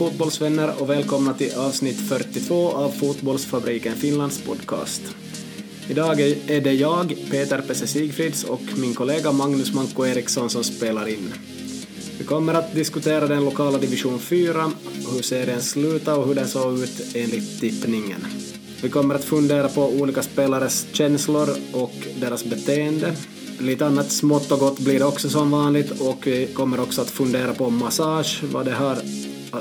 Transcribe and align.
Fotbollsvänner 0.00 0.82
och 0.82 0.90
välkomna 0.90 1.34
till 1.34 1.54
avsnitt 1.54 2.08
42 2.08 2.68
av 2.70 2.88
Fotbollsfabriken 2.88 3.94
Finlands 3.94 4.42
podcast. 4.42 5.02
Idag 5.88 6.20
är 6.20 6.60
det 6.60 6.72
jag, 6.72 7.16
Peter 7.30 7.60
Pesse 7.60 7.86
Sigfrids 7.86 8.44
och 8.44 8.60
min 8.76 8.94
kollega 8.94 9.32
Magnus 9.32 9.74
Manko 9.74 10.06
Eriksson 10.06 10.50
som 10.50 10.64
spelar 10.64 11.08
in. 11.08 11.34
Vi 12.18 12.24
kommer 12.24 12.54
att 12.54 12.74
diskutera 12.74 13.26
den 13.26 13.44
lokala 13.44 13.78
division 13.78 14.18
4, 14.18 14.70
hur 15.14 15.22
serien 15.22 15.62
slutade 15.62 16.16
och 16.16 16.26
hur 16.26 16.34
den 16.34 16.48
såg 16.48 16.78
ut 16.78 17.14
enligt 17.14 17.60
tippningen. 17.60 18.26
Vi 18.82 18.88
kommer 18.88 19.14
att 19.14 19.24
fundera 19.24 19.68
på 19.68 19.88
olika 19.88 20.22
spelares 20.22 20.86
känslor 20.92 21.48
och 21.72 21.94
deras 22.20 22.44
beteende. 22.44 23.12
Lite 23.58 23.86
annat 23.86 24.12
smått 24.12 24.52
och 24.52 24.58
gott 24.58 24.78
blir 24.78 24.98
det 24.98 25.04
också 25.04 25.28
som 25.28 25.50
vanligt 25.50 26.00
och 26.00 26.26
vi 26.26 26.46
kommer 26.46 26.80
också 26.80 27.02
att 27.02 27.10
fundera 27.10 27.54
på 27.54 27.70
massage, 27.70 28.42
vad 28.52 28.64
det 28.64 28.72
har 28.72 28.96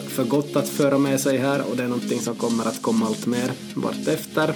för 0.07 0.23
gott 0.23 0.55
att 0.55 0.69
föra 0.69 0.97
med 0.97 1.19
sig 1.19 1.37
här 1.37 1.61
och 1.69 1.77
det 1.77 1.83
är 1.83 1.87
någonting 1.87 2.19
som 2.19 2.35
kommer 2.35 2.65
att 2.65 2.81
komma 2.81 3.05
allt 3.05 3.25
mer 3.25 3.51
vartefter 3.75 4.53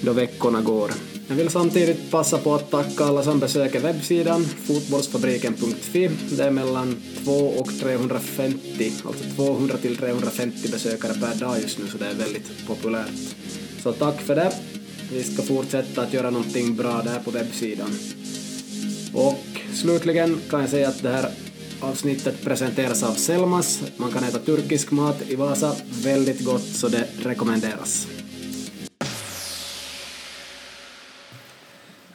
då 0.00 0.12
veckorna 0.12 0.60
går. 0.60 0.90
Jag 1.28 1.36
vill 1.36 1.50
samtidigt 1.50 2.10
passa 2.10 2.38
på 2.38 2.54
att 2.54 2.70
tacka 2.70 3.04
alla 3.04 3.22
som 3.22 3.40
besöker 3.40 3.80
webbsidan 3.80 4.44
fotbollsfabriken.fi. 4.44 6.10
Det 6.30 6.44
är 6.44 6.50
mellan 6.50 6.96
2 7.24 7.32
och 7.32 7.78
350, 7.80 8.92
alltså 9.06 9.24
200 9.36 9.76
till 9.76 9.96
350 9.96 10.68
besökare 10.72 11.14
per 11.14 11.34
dag 11.40 11.60
just 11.62 11.78
nu 11.78 11.86
så 11.86 11.98
det 11.98 12.06
är 12.06 12.14
väldigt 12.14 12.66
populärt. 12.66 13.34
Så 13.82 13.92
tack 13.92 14.20
för 14.20 14.34
det. 14.34 14.52
Vi 15.12 15.22
ska 15.22 15.42
fortsätta 15.42 16.02
att 16.02 16.12
göra 16.12 16.30
någonting 16.30 16.76
bra 16.76 17.02
där 17.02 17.20
på 17.24 17.30
webbsidan. 17.30 17.98
Och 19.14 19.44
slutligen 19.74 20.40
kan 20.50 20.60
jag 20.60 20.70
säga 20.70 20.88
att 20.88 21.02
det 21.02 21.08
här 21.08 21.30
avsnittet 21.80 22.44
presenteras 22.44 23.02
av 23.02 23.12
Selmas. 23.12 23.82
Man 23.96 24.12
kan 24.12 24.24
äta 24.24 24.38
turkisk 24.38 24.90
mat 24.90 25.22
i 25.30 25.36
Vasa, 25.36 25.72
väldigt 26.04 26.44
gott 26.44 26.62
så 26.62 26.88
det 26.88 27.08
rekommenderas. 27.22 28.06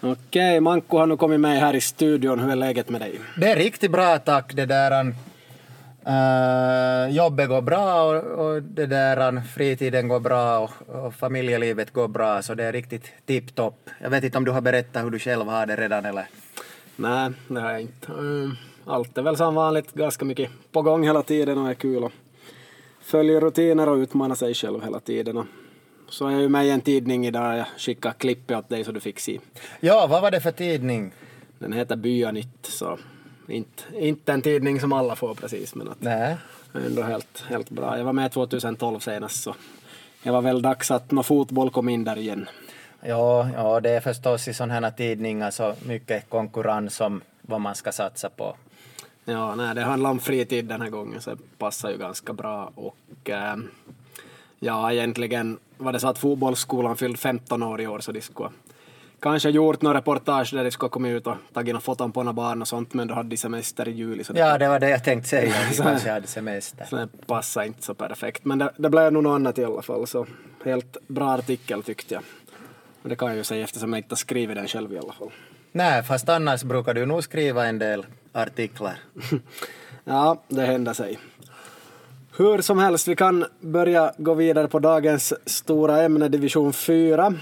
Okej, 0.04 0.59
Manko 0.59 0.98
har 0.98 1.08
nu 1.08 1.17
kommit 1.17 1.39
med 1.39 1.59
här 1.59 1.76
i 1.76 1.82
studion. 1.82 2.39
Hur 2.39 2.52
är 2.52 2.56
läget 2.56 2.89
med 2.89 3.02
dig? 3.02 3.20
Det 3.38 3.52
är 3.52 3.56
riktigt 3.56 3.92
bra 3.92 4.17
tack. 4.17 4.54
Det 4.54 4.66
där, 4.66 5.06
uh, 6.08 7.16
jobbet 7.16 7.50
går 7.50 7.62
bra 7.62 8.04
och, 8.04 8.45
och 8.45 8.64
det 8.64 8.86
där, 8.86 9.42
fritiden 9.56 10.08
går 10.08 10.20
bra 10.20 10.59
och, 10.59 10.72
och 11.06 11.14
familjelivet 11.14 11.94
går 11.94 12.08
bra 12.08 12.42
så 12.42 12.54
det 12.54 12.64
är 12.64 12.72
riktigt 12.72 13.12
tipptopp. 13.26 13.89
Jag 14.02 14.09
vet 14.09 14.23
inte 14.23 14.38
om 14.38 14.45
du 14.45 14.52
har 14.52 14.62
berättat 14.62 15.04
hur 15.06 15.09
du 15.09 15.20
själv 15.20 15.48
har 15.48 15.66
det 15.66 15.76
redan 15.76 16.06
eller? 16.06 16.26
Nej, 16.95 17.32
det 17.48 17.59
har 17.62 17.72
jag 17.72 17.82
inte. 17.82 18.12
Allt 18.85 19.17
är 19.17 19.21
väl 19.21 19.37
som 19.37 19.55
vanligt, 19.55 19.93
ganska 19.93 20.25
mycket 20.25 20.49
på 20.71 20.81
gång 20.81 21.03
hela 21.03 21.23
tiden 21.23 21.57
och 21.57 21.69
är 21.69 21.73
kul 21.73 22.03
och 22.03 22.11
följer 23.01 23.41
rutiner 23.41 23.89
och 23.89 23.95
utmanar 23.95 24.35
sig 24.35 24.53
själv 24.53 24.83
hela 24.83 24.99
tiden. 24.99 25.37
Och 25.37 25.45
så 26.09 26.27
är 26.27 26.31
jag 26.31 26.41
ju 26.41 26.49
med 26.49 26.65
i 26.65 26.69
en 26.69 26.81
tidning 26.81 27.27
idag, 27.27 27.57
jag 27.57 27.65
skickade 27.77 28.15
klippet 28.17 28.57
åt 28.57 28.69
dig 28.69 28.83
så 28.83 28.91
du 28.91 28.99
fick 28.99 29.19
se. 29.19 29.39
Ja, 29.79 30.07
vad 30.09 30.21
var 30.21 30.31
det 30.31 30.41
för 30.41 30.52
tidning? 30.52 31.11
Den 31.59 31.73
heter 31.73 31.95
Byanytt, 31.95 32.65
så 32.65 32.97
inte, 33.47 33.83
inte 33.93 34.33
en 34.33 34.41
tidning 34.41 34.79
som 34.79 34.93
alla 34.93 35.15
får 35.15 35.35
precis, 35.35 35.75
men 35.75 35.89
att 35.89 36.02
Nej. 36.02 36.37
ändå 36.73 37.02
helt, 37.02 37.43
helt 37.49 37.69
bra. 37.69 37.97
Jag 37.97 38.05
var 38.05 38.13
med 38.13 38.31
2012 38.31 38.99
senast, 38.99 39.43
så 39.43 39.55
det 40.23 40.31
var 40.31 40.41
väl 40.41 40.61
dags 40.61 40.91
att 40.91 41.11
nå 41.11 41.23
fotboll 41.23 41.69
kom 41.69 41.89
in 41.89 42.03
där 42.03 42.17
igen. 42.17 42.49
Ja, 43.02 43.49
ja, 43.55 43.79
det 43.79 43.89
är 43.89 43.99
förstås 43.99 44.47
i 44.47 44.53
sådana 44.53 44.73
här 44.73 44.91
tidningar 44.91 45.52
så 45.52 45.73
mycket 45.86 46.30
konkurrens 46.30 47.02
om 47.02 47.21
vad 47.41 47.61
man 47.61 47.75
ska 47.75 47.91
satsa 47.91 48.30
på. 48.30 48.55
Ja, 49.26 49.55
nej, 49.55 49.76
det 49.76 49.82
handlar 49.82 50.09
om 50.09 50.20
fritid 50.20 50.65
den 50.65 50.82
här 50.82 50.89
gången 50.89 51.21
så 51.21 51.30
det 51.30 51.58
passar 51.58 51.92
ju 51.92 51.98
ganska 51.98 52.33
bra 52.33 52.71
och 52.76 53.30
äh, 53.30 53.55
ja, 54.59 54.92
egentligen 54.92 55.59
var 55.77 55.93
det 55.93 55.99
så 55.99 56.08
att 56.08 56.17
fotbollsskolan 56.17 56.98
fyllt 56.98 57.20
15 57.20 57.64
år 57.64 57.82
i 57.82 57.87
år 57.87 57.99
så 57.99 58.11
de 58.11 58.21
skulle 58.21 58.49
kanske 59.20 59.49
gjort 59.49 59.82
några 59.82 59.98
reportage 59.98 60.54
där 60.54 60.64
de 60.64 60.71
skulle 60.71 60.89
kommit 60.89 61.11
ut 61.17 61.27
och 61.27 61.36
tagit 61.54 61.73
några 61.73 61.82
foton 61.82 62.11
på 62.11 62.23
några 62.23 62.33
barn 62.33 62.61
och 62.61 62.67
sånt 62.67 62.93
men 62.93 63.08
då 63.08 63.14
hade 63.14 63.30
de 63.30 63.37
semester 63.37 63.87
i 63.87 63.92
juli. 63.92 64.23
Så 64.23 64.33
ja, 64.36 64.58
det 64.58 64.67
var 64.67 64.80
det 64.80 64.89
jag 64.89 65.04
tänkte 65.04 65.30
säga, 65.30 65.55
de 65.70 65.83
kanske 65.83 66.11
hade 66.11 66.27
semester. 66.27 66.86
Så 66.89 66.95
det 66.95 67.08
passade 67.27 67.67
inte 67.67 67.83
så 67.83 67.93
perfekt 67.93 68.45
men 68.45 68.58
det, 68.58 68.71
det 68.77 68.89
blev 68.89 69.14
nog 69.14 69.23
något 69.23 69.36
annat 69.36 69.58
i 69.58 69.65
alla 69.65 69.82
fall 69.82 70.08
så 70.08 70.27
helt 70.65 70.98
bra 71.08 71.32
artikel 71.32 71.83
tyckte 71.83 72.14
jag. 72.14 72.23
Och 73.03 73.09
det 73.09 73.15
kan 73.15 73.27
jag 73.27 73.38
ju 73.38 73.43
säga 73.43 73.64
eftersom 73.64 73.93
jag 73.93 73.99
inte 73.99 74.11
har 74.11 74.17
skrivit 74.17 74.55
den 74.55 74.67
själv 74.67 74.93
i 74.93 74.98
alla 74.98 75.14
fall. 75.14 75.32
Nej, 75.71 76.03
fast 76.03 76.30
annars 76.30 76.64
brukar 76.64 76.93
du 76.93 77.05
nog 77.05 77.23
skriva 77.23 77.65
en 77.65 77.80
del 77.80 78.05
artiklar. 78.33 78.99
ja, 80.03 80.37
det 80.47 80.61
händer 80.61 80.93
sig. 80.93 81.19
Hur 82.37 82.61
som 82.61 82.80
helst, 82.80 83.08
vi 83.08 83.15
kan 83.15 83.45
börja 83.59 84.14
gå 84.17 84.33
vidare 84.33 84.67
på 84.67 84.80
dagens 84.80 85.33
stora 85.45 86.02
ämne, 86.02 86.27
division 86.27 86.73
4. 86.73 87.33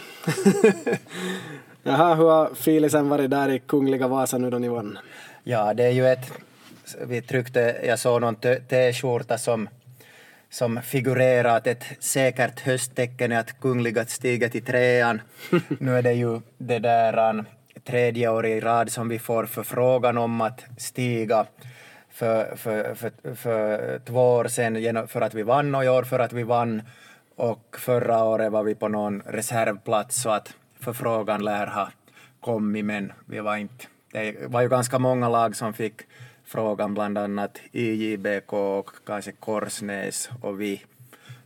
Jaha, 1.83 2.15
hur 2.15 2.29
har 2.29 2.55
filisen 2.55 3.09
varit 3.09 3.29
där 3.29 3.49
i 3.49 3.59
Kungliga 3.59 4.07
Vasa 4.07 4.37
nu 4.37 4.49
då 4.49 4.57
ni 4.57 4.67
vann? 4.67 4.97
Ja, 5.43 5.73
det 5.73 5.83
är 5.83 5.91
ju 5.91 6.07
ett... 6.07 6.31
Vi 7.01 7.21
tryckte, 7.21 7.79
jag 7.83 7.99
såg 7.99 8.21
någon 8.21 8.35
t-skjorta 8.35 9.37
som, 9.37 9.69
som 10.49 10.81
figurerat 10.81 11.67
ett 11.67 11.83
säkert 11.99 12.59
hösttecken 12.59 13.31
är 13.31 13.39
att 13.39 13.59
Kungliga 13.59 14.05
stiger 14.05 14.49
till 14.49 14.65
trean. 14.65 15.21
nu 15.79 15.97
är 15.97 16.01
det 16.01 16.13
ju 16.13 16.41
det 16.57 16.79
där 16.79 17.43
tredje 17.89 18.29
år 18.29 18.45
i 18.45 18.59
rad 18.59 18.91
som 18.91 19.09
vi 19.09 19.19
får 19.19 19.45
förfrågan 19.45 20.17
om 20.17 20.41
att 20.41 20.65
stiga 20.77 21.45
för, 22.09 22.55
för, 22.55 22.95
för, 22.95 23.35
för 23.35 23.99
två 24.05 24.33
år 24.33 24.47
sedan 24.47 25.07
för 25.07 25.21
att 25.21 25.33
vi 25.33 25.43
vann 25.43 25.75
och 25.75 25.85
i 25.85 25.89
år 25.89 26.03
för 26.03 26.19
att 26.19 26.33
vi 26.33 26.43
vann 26.43 26.81
och 27.35 27.75
förra 27.79 28.23
året 28.23 28.51
var 28.51 28.63
vi 28.63 28.75
på 28.75 28.87
någon 28.87 29.21
reservplats 29.21 30.21
så 30.21 30.29
att 30.29 30.53
förfrågan 30.79 31.43
lär 31.43 31.67
ha 31.67 31.89
kommit 32.39 32.85
men 32.85 33.11
vi 33.25 33.39
var 33.39 33.57
inte, 33.57 33.85
det 34.11 34.35
var 34.47 34.61
ju 34.61 34.69
ganska 34.69 34.99
många 34.99 35.29
lag 35.29 35.55
som 35.55 35.73
fick 35.73 36.01
frågan, 36.45 36.93
bland 36.93 37.17
annat 37.17 37.59
IJBK 37.71 38.53
och 38.53 38.89
kanske 39.05 39.31
Korsnäs 39.31 40.29
och 40.41 40.61
vi 40.61 40.83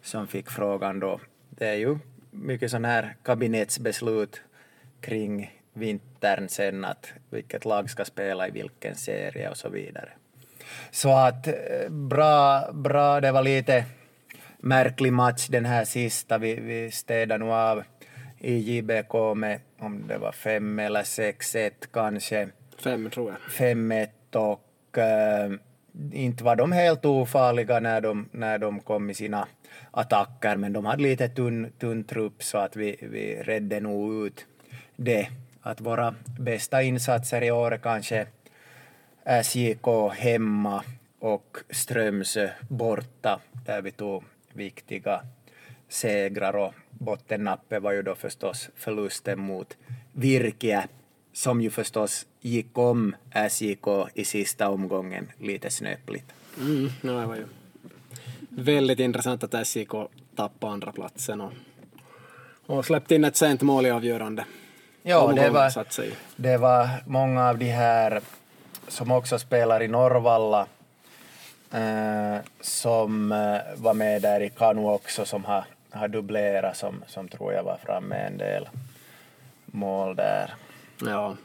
som 0.02 0.28
fick 0.28 0.50
frågan 0.50 1.00
då. 1.00 1.20
Det 1.50 1.68
är 1.68 1.76
ju 1.76 1.98
mycket 2.32 2.72
sån 2.72 2.86
här 2.86 3.16
kabinettsbeslut 3.24 4.42
kring 5.02 5.52
vintern 6.24 6.50
sen 6.50 6.86
att 6.86 7.14
vilket 7.30 7.66
lag 7.66 7.90
ska 7.90 8.06
spela 8.06 8.48
i 8.48 8.52
vilken 8.52 8.96
serie 8.96 9.50
och 9.50 9.58
så 9.58 9.70
vidare. 9.70 10.10
Så 10.92 11.10
att 11.10 11.48
eh, 11.48 11.90
bra, 11.90 12.72
bra, 12.74 13.22
det 13.22 13.32
var 13.32 13.44
lite 13.44 13.86
märklig 14.60 15.14
match 15.14 15.48
den 15.48 15.66
här 15.66 15.86
sista. 15.86 16.38
Vi, 16.38 16.56
vi 16.56 16.92
städade 16.92 17.38
nog 17.38 17.54
av 17.54 17.84
i 18.40 18.58
JBK 18.58 19.14
med 19.36 19.60
om 19.80 20.08
det 20.08 20.18
var 20.18 20.32
fem 20.32 20.80
eller 20.80 21.04
sex 21.04 21.56
ett 21.56 21.90
kanske. 21.92 22.50
Fem 22.84 23.10
tror 23.10 23.30
jag. 23.32 23.52
Fem 23.52 23.92
ett 23.92 24.36
och 24.36 24.98
äh, 24.98 25.52
inte 26.12 26.44
var 26.44 26.56
de 26.56 26.72
helt 26.72 27.06
ofarliga 27.06 27.80
när 27.80 28.02
de, 28.02 28.30
när 28.32 28.58
de 28.60 28.80
kom 28.80 29.10
i 29.10 29.14
sina 29.14 29.48
attacker 29.92 30.58
men 30.58 30.74
de 30.74 30.86
hade 30.86 31.04
lite 31.04 31.30
tunn, 31.30 31.72
tunn 31.80 32.04
trupp 32.04 32.44
så 32.44 32.58
att 32.58 32.76
vi, 32.76 32.98
vi 33.02 33.44
redde 33.44 33.80
nog 33.80 34.26
ut 34.26 34.46
det. 34.96 35.28
Att 35.66 35.82
våra 35.82 36.16
bästa 36.40 36.84
insatser 36.84 37.44
i 37.44 37.52
år 37.52 37.74
är 37.74 37.78
kanske 37.78 38.28
SJK 39.44 40.14
hemma 40.14 40.84
och 41.20 41.58
Strömsö 41.70 42.50
borta 42.70 43.40
där 43.66 43.82
vi 43.82 43.92
tog 43.92 44.24
viktiga 44.54 45.22
segrar 45.90 46.56
och 46.56 46.74
bottennappet 46.90 47.82
var 47.82 47.92
ju 47.92 48.02
då 48.02 48.16
förstås 48.16 48.70
förlusten 48.76 49.40
mot 49.40 49.78
Virke 50.12 50.88
som 51.34 51.62
ju 51.62 51.70
förstås 51.70 52.26
gick 52.42 52.78
om 52.78 53.16
SJK 53.50 53.88
i 54.14 54.26
sista 54.26 54.70
omgången 54.70 55.32
lite 55.40 55.70
snöpligt. 55.70 56.34
Mm, 56.60 56.90
no, 57.02 57.20
det 57.20 57.26
var 57.26 57.36
ju 57.36 57.46
väldigt 58.50 59.00
intressant 59.00 59.44
att 59.44 59.68
SJK 59.68 59.92
tappade 60.36 60.74
andra 60.74 60.92
platsen 60.92 61.42
och, 61.42 61.54
och 62.66 62.86
släppte 62.86 63.16
in 63.16 63.26
ett 63.26 63.36
sent 63.36 63.62
mål 63.62 63.86
i 63.86 63.92
avgörande. 63.92 64.46
Ja, 65.06 65.28
det 65.36 65.50
var, 65.50 65.86
det 66.36 66.58
var 66.58 66.90
många 67.06 67.50
av 67.50 67.58
de 67.58 67.66
här 67.66 68.22
som 68.88 69.12
också 69.12 69.40
spelar 69.40 69.84
i 69.84 69.88
Norrvalla 69.88 70.68
eh, 71.72 72.38
som 72.62 73.32
eh, 73.32 73.58
var 73.76 73.94
med 73.94 74.22
där 74.22 74.42
i 74.42 74.50
Kanu 74.50 74.86
också 74.86 75.26
som 75.26 75.46
har, 75.46 75.66
har 75.92 76.08
dubblerat 76.08 76.78
som, 76.78 77.04
som 77.08 77.28
tror 77.28 77.54
jag 77.54 77.64
var 77.64 77.78
framme 77.78 78.16
en 78.16 78.38
del 78.38 78.70
mål 79.66 80.16
där. 80.16 80.54
Ja, 81.02 81.36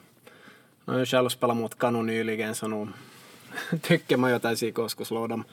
jag 0.84 0.93
har 0.93 0.99
ju 0.99 1.06
själv 1.06 1.28
spelat 1.28 1.56
mot 1.56 1.78
Kanu 1.78 2.02
nyligen 2.02 2.54
så 2.54 2.69
nog 2.69 2.88
tycker 3.82 4.16
man 4.16 4.31
ju 4.31 4.37
att 4.37 4.58
SIK 4.58 4.78
ska 4.88 5.04
slå 5.04 5.26
dem 5.26 5.44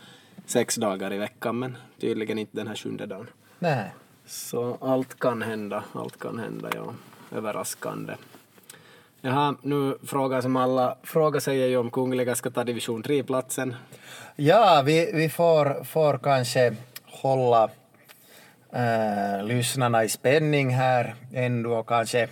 sex 0.46 0.76
dagar 0.76 1.14
i 1.14 1.18
veckan 1.18 1.60
men 1.60 1.78
tydligen 2.00 2.38
inte 2.38 2.58
den 2.58 2.68
här 2.68 2.76
sjunde 2.76 3.06
dagen. 3.06 3.28
Nej. 3.60 3.94
Så 4.26 4.78
allt 4.82 5.20
kan 5.20 5.42
hända, 5.42 5.84
allt 5.94 6.20
kan 6.20 6.40
hända, 6.40 6.70
ja. 6.76 6.94
Överraskande. 7.32 8.14
Jaha, 9.22 9.56
nu 9.62 9.98
frågar 10.04 10.42
som 10.42 10.56
alla 10.56 10.98
frågar 11.04 11.40
sig 11.40 11.64
är 11.64 11.68
ju 11.68 11.78
om 11.78 11.92
Kungliga 11.92 12.36
ska 12.36 12.50
ta 12.50 12.64
division 12.64 13.04
3-platsen. 13.04 13.76
Ja, 14.36 14.84
vi, 14.86 15.12
vi 15.14 15.30
får, 15.30 15.84
får 15.84 16.18
kanske 16.18 16.76
hålla 17.06 17.70
äh, 18.72 19.44
lyssnarna 19.44 20.04
i 20.04 20.10
spänning 20.10 20.70
här 20.70 21.16
ändå 21.34 21.74
och 21.74 21.88
kanske 21.88 22.28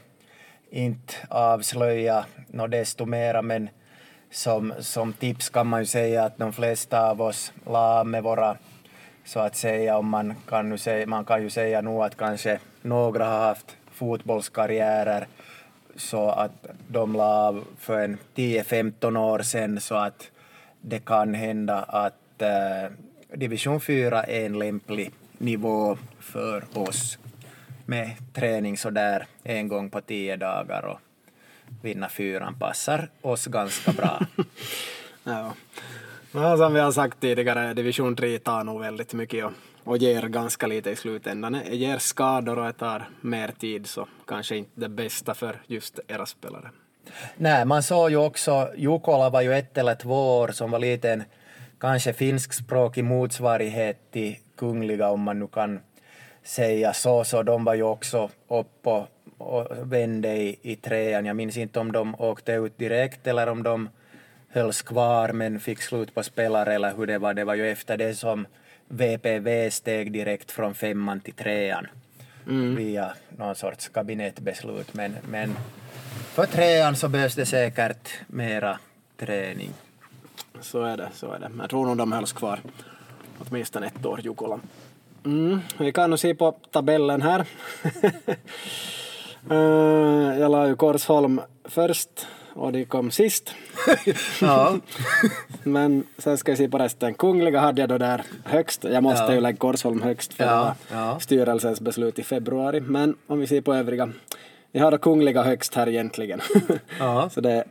inte 0.69 1.13
avslöja 1.29 2.25
något 2.47 2.71
desto 2.71 3.05
mera 3.05 3.41
men 3.41 3.69
som, 4.31 4.73
som 4.79 5.13
tips 5.13 5.49
kan 5.49 5.67
man 5.67 5.79
ju 5.79 5.85
säga 5.85 6.23
att 6.23 6.37
de 6.37 6.53
flesta 6.53 7.09
av 7.09 7.21
oss 7.21 7.53
la 7.65 8.03
med 8.03 8.23
våra 8.23 8.57
så 9.25 9.39
att 9.39 9.55
säga, 9.55 9.97
om 9.97 10.09
man 10.09 10.35
kan, 10.49 10.71
ju 10.71 10.77
säga, 10.77 11.07
man 11.07 11.25
kan 11.25 11.41
ju 11.41 11.49
säga 11.49 11.81
nu 11.81 11.89
att 11.89 12.17
kanske 12.17 12.59
några 12.81 13.25
har 13.25 13.39
haft 13.39 13.77
fotbollskarriärer 13.93 15.27
så 15.95 16.29
att 16.29 16.65
de 16.87 17.15
la 17.15 17.47
av 17.47 17.63
för 17.79 17.99
en 17.99 18.17
10-15 18.35 19.17
år 19.19 19.39
sedan 19.39 19.81
så 19.81 19.95
att 19.95 20.31
det 20.81 21.05
kan 21.05 21.33
hända 21.33 21.83
att 21.83 22.41
eh, 22.41 22.91
division 23.33 23.81
4 23.81 24.23
är 24.23 24.45
en 24.45 24.59
lämplig 24.59 25.11
nivå 25.37 25.97
för 26.19 26.63
oss 26.73 27.17
med 27.85 28.11
träning 28.33 28.77
så 28.77 28.89
där 28.89 29.25
en 29.43 29.67
gång 29.67 29.89
på 29.89 30.01
tio 30.01 30.35
dagar 30.35 30.85
och 30.85 30.99
vinna 31.81 32.09
fyran 32.09 32.59
passar 32.59 33.09
oss 33.21 33.45
ganska 33.45 33.91
bra. 33.91 34.19
ja. 35.23 35.53
ja. 36.31 36.57
Som 36.57 36.73
vi 36.73 36.79
har 36.79 36.91
sagt 36.91 37.19
tidigare, 37.19 37.73
division 37.73 38.15
3 38.15 38.39
tar 38.39 38.63
nog 38.63 38.81
väldigt 38.81 39.13
mycket 39.13 39.45
och, 39.45 39.51
och 39.83 39.97
ger 39.97 40.21
ganska 40.21 40.67
lite 40.67 40.89
i 40.91 40.95
slutändan. 40.95 41.53
Det 41.53 41.75
ger 41.75 41.97
skador 41.97 42.59
och 42.59 42.65
det 42.65 42.73
tar 42.73 43.09
mer 43.21 43.47
tid 43.47 43.87
så 43.87 44.07
kanske 44.27 44.55
inte 44.55 44.71
det 44.75 44.89
bästa 44.89 45.33
för 45.33 45.61
just 45.67 45.99
era 46.07 46.25
spelare. 46.25 46.69
Nej, 47.37 47.65
man 47.65 47.83
såg 47.83 48.09
ju 48.09 48.17
också, 48.17 48.69
Jukola 48.75 49.29
var 49.29 49.41
ju 49.41 49.53
ett 49.53 49.77
eller 49.77 49.95
två 49.95 50.39
år 50.39 50.47
som 50.47 50.71
var 50.71 50.79
lite 50.79 51.11
en 51.11 51.23
kanske 51.79 52.13
finskspråkig 52.13 53.03
motsvarighet 53.03 54.11
till 54.11 54.35
Kungliga 54.57 55.09
om 55.09 55.21
man 55.21 55.39
nu 55.39 55.47
kan 55.47 55.79
säga 56.43 56.93
så, 56.93 57.23
så 57.23 57.43
de 57.43 57.63
var 57.63 57.73
ju 57.73 57.83
också 57.83 58.29
uppe 58.47 58.89
och, 58.89 59.07
och 59.37 59.93
vände 59.93 60.33
i, 60.33 60.59
i 60.61 60.75
trean. 60.75 61.25
Jag 61.25 61.35
minns 61.35 61.57
inte 61.57 61.79
om 61.79 61.91
de 61.91 62.15
åkte 62.15 62.51
ut 62.51 62.77
direkt 62.77 63.27
eller 63.27 63.49
om 63.49 63.63
de 63.63 63.89
hölls 64.49 64.81
kvar 64.81 65.29
men 65.29 65.59
fick 65.59 65.81
slut 65.81 66.15
på 66.15 66.23
spelare 66.23 66.73
eller 66.73 66.93
hur 66.95 67.07
det 67.07 67.17
var. 67.17 67.33
Det 67.33 67.43
var 67.43 67.55
ju 67.55 67.69
efter 67.69 67.97
det 67.97 68.15
som 68.15 68.45
VPV 68.93 69.69
steg 69.71 70.11
direkt 70.11 70.51
från 70.51 70.75
femman 70.75 71.19
till 71.19 71.33
trean 71.33 71.87
mm. 72.47 72.75
via 72.75 73.13
någon 73.37 73.55
sorts 73.55 73.89
kabinettbeslut. 73.89 74.93
Men, 74.93 75.15
men 75.29 75.55
för 76.33 76.45
trean 76.45 76.95
så 76.95 77.09
behövs 77.09 77.35
det 77.35 77.45
säkert 77.45 78.09
mera 78.27 78.79
träning. 79.17 79.71
Så 80.61 80.83
är 80.83 80.97
det, 80.97 81.09
så 81.13 81.31
är 81.31 81.39
det. 81.39 81.51
Jag 81.59 81.69
tror 81.69 81.85
nog 81.85 81.97
de 81.97 82.11
hölls 82.11 82.33
kvar 82.33 82.59
åtminstone 83.39 83.87
ett 83.87 84.05
år, 84.05 84.19
Jukola. 84.23 84.59
Mm, 85.25 85.59
vi 85.77 85.91
kan 85.91 86.09
nog 86.09 86.19
se 86.19 86.35
på 86.35 86.51
tabellen 86.71 87.21
här. 87.21 87.45
uh, 89.51 90.39
jag 90.39 90.51
la 90.51 90.67
ju 90.67 90.75
Korsholm 90.75 91.41
först 91.63 92.27
och 92.53 92.71
de 92.71 92.85
kom 92.85 93.11
sist. 93.11 93.53
ja. 94.41 94.79
Men 95.63 96.03
sen 96.17 96.37
ska 96.37 96.51
vi 96.51 96.57
se 96.57 96.69
på 96.69 96.77
resten. 96.77 97.13
Kungliga 97.13 97.59
hade 97.59 97.81
jag 97.81 97.89
då 97.89 97.97
där 97.97 98.23
högst. 98.45 98.83
Jag 98.83 99.03
måste 99.03 99.23
ja. 99.23 99.33
ju 99.33 99.41
lägga 99.41 99.57
Korsholm 99.57 100.01
högst 100.01 100.33
för 100.33 100.43
ja. 100.43 100.75
ja. 100.91 101.19
styrelsens 101.19 101.81
beslut 101.81 102.19
i 102.19 102.23
februari. 102.23 102.79
Men 102.79 103.15
om 103.27 103.39
vi 103.39 103.47
ser 103.47 103.61
på 103.61 103.73
övriga. 103.73 104.09
Vi 104.71 104.79
har 104.79 104.91
då 104.91 104.97
Kungliga 104.97 105.43
högst 105.43 105.75
här 105.75 105.89
egentligen. 105.89 106.41
ja. 106.99 107.29
så 107.29 107.41
det 107.41 107.51
är 107.51 107.63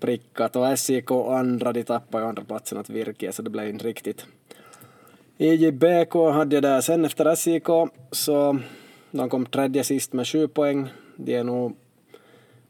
prickat 0.00 0.56
och 0.56 0.78
SIK 0.78 1.10
andra, 1.10 1.72
de 1.72 1.82
tappade 1.82 2.24
ju 2.24 2.28
andra 2.28 2.44
platsen 2.44 2.78
åt 2.78 2.90
Virke 2.90 3.32
så 3.32 3.42
det 3.42 3.50
blev 3.50 3.68
inte 3.68 3.86
riktigt 3.86 4.26
IJBK 5.38 6.14
hade 6.14 6.56
jag 6.56 6.62
där 6.62 6.80
sen 6.80 7.04
efter 7.04 7.34
SIK, 7.34 7.66
så 8.10 8.58
de 9.10 9.28
kom 9.28 9.46
tredje 9.46 9.84
sist 9.84 10.12
med 10.12 10.28
sju 10.28 10.48
poäng. 10.48 10.88
De 11.16 11.34
är 11.34 11.44
nog 11.44 11.76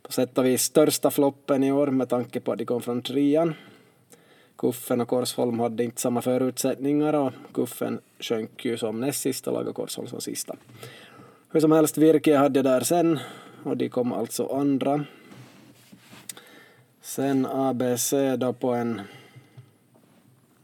på 0.03 0.13
sätt 0.13 0.39
och 0.39 0.45
vis 0.45 0.63
största 0.63 1.11
floppen 1.11 1.65
i 1.65 1.73
år 1.73 1.87
med 1.87 2.09
tanke 2.09 2.41
på 2.41 2.53
att 2.53 2.59
de 2.59 2.65
kom 2.65 2.83
från 2.83 3.03
trean. 3.03 3.55
Kuffen 4.57 5.01
och 5.01 5.09
Korsholm 5.09 5.61
hade 5.61 5.85
inte 5.85 6.01
samma 6.01 6.23
förutsättningar 6.23 7.15
och 7.15 7.33
Kuffen 7.53 8.01
sjönk 8.21 8.65
ju 8.65 8.77
som 8.79 9.01
näst 9.01 9.21
sista 9.21 9.51
lag 9.51 9.69
och 9.69 9.77
Korsholm 9.77 10.09
som 10.09 10.21
sista. 10.21 10.57
Hur 11.51 11.61
som 11.61 11.73
helst, 11.73 11.99
Virke 11.99 12.37
hade 12.37 12.59
jag 12.59 12.65
där 12.65 12.81
sen 12.81 13.19
och 13.65 13.77
de 13.77 13.89
kom 13.89 14.13
alltså 14.13 14.47
andra. 14.47 15.05
Sen 17.01 17.47
ABC 17.47 18.15
då 18.39 18.53
på 18.53 18.73
en 18.73 19.01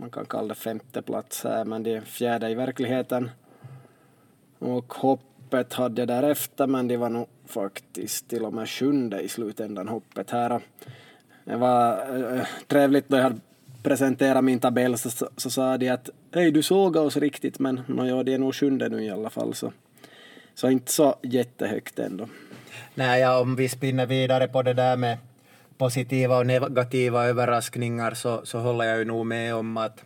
man 0.00 0.10
kan 0.10 0.26
kalla 0.26 0.48
det 0.48 0.54
femte 0.54 1.02
plats 1.02 1.44
här, 1.44 1.64
men 1.64 1.82
det 1.82 1.92
är 1.94 2.00
fjärde 2.00 2.50
i 2.50 2.54
verkligheten. 2.54 3.30
Och 4.58 4.88
hoppet 5.48 5.72
hade 5.72 6.00
jag 6.00 6.08
därefter, 6.08 6.66
men 6.66 6.88
det 6.88 6.96
var 6.96 7.08
nog 7.08 7.28
faktiskt 7.46 8.28
till 8.28 8.44
och 8.44 8.52
med 8.52 8.68
sjunde 8.68 9.20
i 9.20 9.28
slutändan, 9.28 9.88
hoppet 9.88 10.30
här. 10.30 10.60
Det 11.44 11.56
var 11.56 11.92
äh, 12.36 12.46
trevligt 12.66 13.08
då 13.08 13.16
jag 13.16 13.22
hade 13.22 13.40
presenterat 13.82 14.44
min 14.44 14.60
tabell 14.60 14.98
så, 14.98 15.10
så, 15.10 15.28
så 15.36 15.50
sa 15.50 15.76
de 15.76 15.88
att 15.88 16.10
hej 16.34 16.50
du 16.50 16.62
såg 16.62 16.96
oss 16.96 17.16
riktigt 17.16 17.58
men 17.58 17.80
nåja, 17.86 18.22
det 18.22 18.34
är 18.34 18.38
nog 18.38 18.54
sjunde 18.54 18.88
nu 18.88 19.04
i 19.04 19.10
alla 19.10 19.30
fall 19.30 19.54
så, 19.54 19.72
så 20.54 20.70
inte 20.70 20.92
så 20.92 21.16
jättehögt 21.22 21.98
ändå. 21.98 22.28
Nej, 22.94 23.20
ja, 23.20 23.40
om 23.40 23.56
vi 23.56 23.68
spinner 23.68 24.06
vidare 24.06 24.48
på 24.48 24.62
det 24.62 24.74
där 24.74 24.96
med 24.96 25.18
positiva 25.78 26.38
och 26.38 26.46
negativa 26.46 27.26
överraskningar 27.26 28.14
så, 28.14 28.40
så 28.44 28.58
håller 28.58 28.84
jag 28.84 28.98
ju 28.98 29.04
nog 29.04 29.26
med 29.26 29.54
om 29.54 29.76
att 29.76 30.04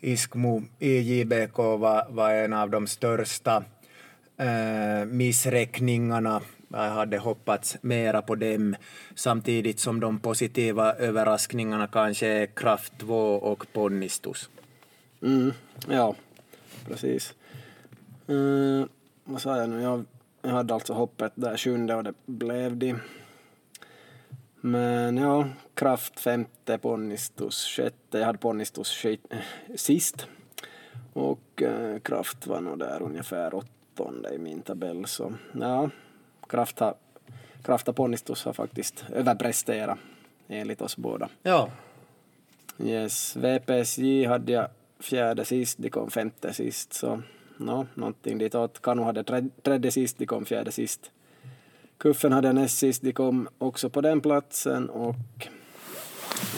Iskmo 0.00 0.62
IJBK 0.78 1.56
var, 1.56 2.06
var 2.10 2.30
en 2.30 2.52
av 2.52 2.70
de 2.70 2.86
största 2.86 3.64
Eh, 4.42 5.04
missräkningarna. 5.04 6.40
Jag 6.68 6.90
hade 6.90 7.18
hoppats 7.18 7.76
mera 7.80 8.22
på 8.22 8.34
dem 8.34 8.76
samtidigt 9.14 9.80
som 9.80 10.00
de 10.00 10.18
positiva 10.18 10.94
överraskningarna 10.94 11.86
kanske 11.86 12.26
är 12.26 12.46
Kraft 12.46 12.98
2 12.98 13.34
och 13.34 13.66
Ponnistus. 13.72 14.50
Mm, 15.22 15.52
ja, 15.88 16.14
precis. 16.88 17.34
Uh, 18.30 18.84
vad 19.24 19.42
sa 19.42 19.56
jag 19.56 19.70
nu? 19.70 19.80
Jag, 19.82 20.04
jag 20.42 20.50
hade 20.50 20.74
alltså 20.74 20.92
hoppet 20.92 21.32
där 21.34 21.56
sjunde 21.56 21.94
och 21.94 22.04
det 22.04 22.14
blev 22.26 22.76
de. 22.76 22.94
Men 24.60 25.16
ja, 25.16 25.48
Kraft 25.74 26.20
femte, 26.20 26.78
Ponnistus 26.78 27.66
sjätte. 27.66 28.18
Jag 28.18 28.26
hade 28.26 28.38
Ponnistus 28.38 29.04
sist. 29.76 30.26
Och 31.12 31.62
eh, 31.62 31.98
Kraft 31.98 32.46
var 32.46 32.60
nog 32.60 32.78
där 32.78 33.02
ungefär 33.02 33.54
åtta 33.54 33.81
åttonde 33.92 34.34
i 34.34 34.38
min 34.38 34.62
tabell. 34.62 35.06
Så 35.06 35.32
ja, 35.52 35.90
Kraft, 36.48 36.78
har, 36.78 36.94
Kraft 37.62 37.94
Ponnistus 37.94 38.44
har 38.44 38.52
faktiskt 38.52 39.04
överpresterat 39.12 39.98
enligt 40.48 40.80
oss 40.80 40.96
båda. 40.96 41.28
Ja. 41.42 41.68
Yes, 42.78 43.36
VPSJ 43.36 44.24
hade 44.24 44.52
jag 44.52 44.68
fjärde 44.98 45.44
sist, 45.44 45.78
de 45.78 45.90
kom 45.90 46.10
femte 46.10 46.52
sist. 46.52 46.92
Så 46.92 47.22
no, 47.56 47.86
någonting 47.94 48.38
ditåt. 48.38 48.82
Kanu 48.82 49.02
hade 49.02 49.42
tredje 49.62 49.90
sist, 49.90 50.18
de 50.18 50.26
kom 50.26 50.44
fjärde 50.44 50.72
sist. 50.72 51.10
Kuffen 51.98 52.32
hade 52.32 52.52
näst 52.52 52.78
sist, 52.78 53.02
de 53.02 53.12
kom 53.12 53.48
också 53.58 53.90
på 53.90 54.00
den 54.00 54.20
platsen 54.20 54.90
och 54.90 55.48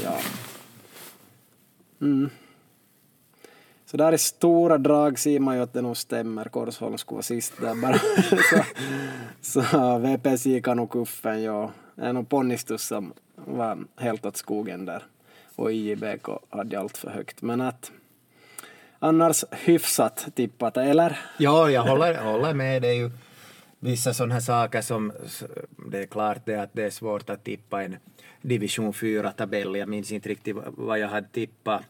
ja. 0.02 0.18
Mm. 2.00 2.30
Så 3.94 3.98
där 3.98 4.12
i 4.12 4.18
stora 4.18 4.78
drag 4.78 5.18
ser 5.18 5.40
man 5.40 5.56
ju 5.56 5.62
att 5.62 5.72
det 5.72 5.82
nog 5.82 5.96
stämmer. 5.96 6.44
Korsholm 6.44 6.98
skulle 6.98 7.16
vara 7.16 7.22
sist 7.22 7.52
där 7.60 7.74
bara. 7.74 7.98
så, 9.42 9.62
så 9.62 9.98
VPS 9.98 10.46
gick 10.46 10.66
nog 10.66 10.90
Kuffen, 10.90 11.42
ja. 11.42 11.70
Det 11.94 12.02
är 12.02 12.12
nog 12.12 12.28
Ponnistus 12.28 12.82
som 12.82 13.12
var 13.34 13.78
helt 13.96 14.26
åt 14.26 14.36
skogen 14.36 14.84
där. 14.84 15.02
Och 15.56 15.72
IJBK 15.72 16.28
hade 16.50 16.78
allt 16.78 16.96
för 16.96 17.10
högt. 17.10 17.42
Men 17.42 17.60
att 17.60 17.92
annars 18.98 19.44
hyfsat 19.50 20.26
tippat, 20.34 20.76
eller? 20.76 21.20
Ja, 21.38 21.70
jag 21.70 21.82
håller, 21.82 22.22
håller 22.22 22.54
med. 22.54 22.82
Det 22.82 22.88
är 22.88 22.94
ju 22.94 23.10
vissa 23.78 24.14
sådana 24.14 24.34
här 24.34 24.40
saker 24.40 24.80
som, 24.80 25.12
det 25.90 25.98
är 25.98 26.06
klart 26.06 26.38
det 26.44 26.56
att 26.56 26.70
det 26.72 26.84
är 26.84 26.90
svårt 26.90 27.30
att 27.30 27.44
tippa 27.44 27.82
en 27.82 27.96
division 28.42 28.92
4-tabell. 28.92 29.76
Jag 29.76 29.88
minns 29.88 30.12
inte 30.12 30.28
riktigt 30.28 30.56
vad 30.66 30.98
jag 30.98 31.08
hade 31.08 31.28
tippat. 31.28 31.82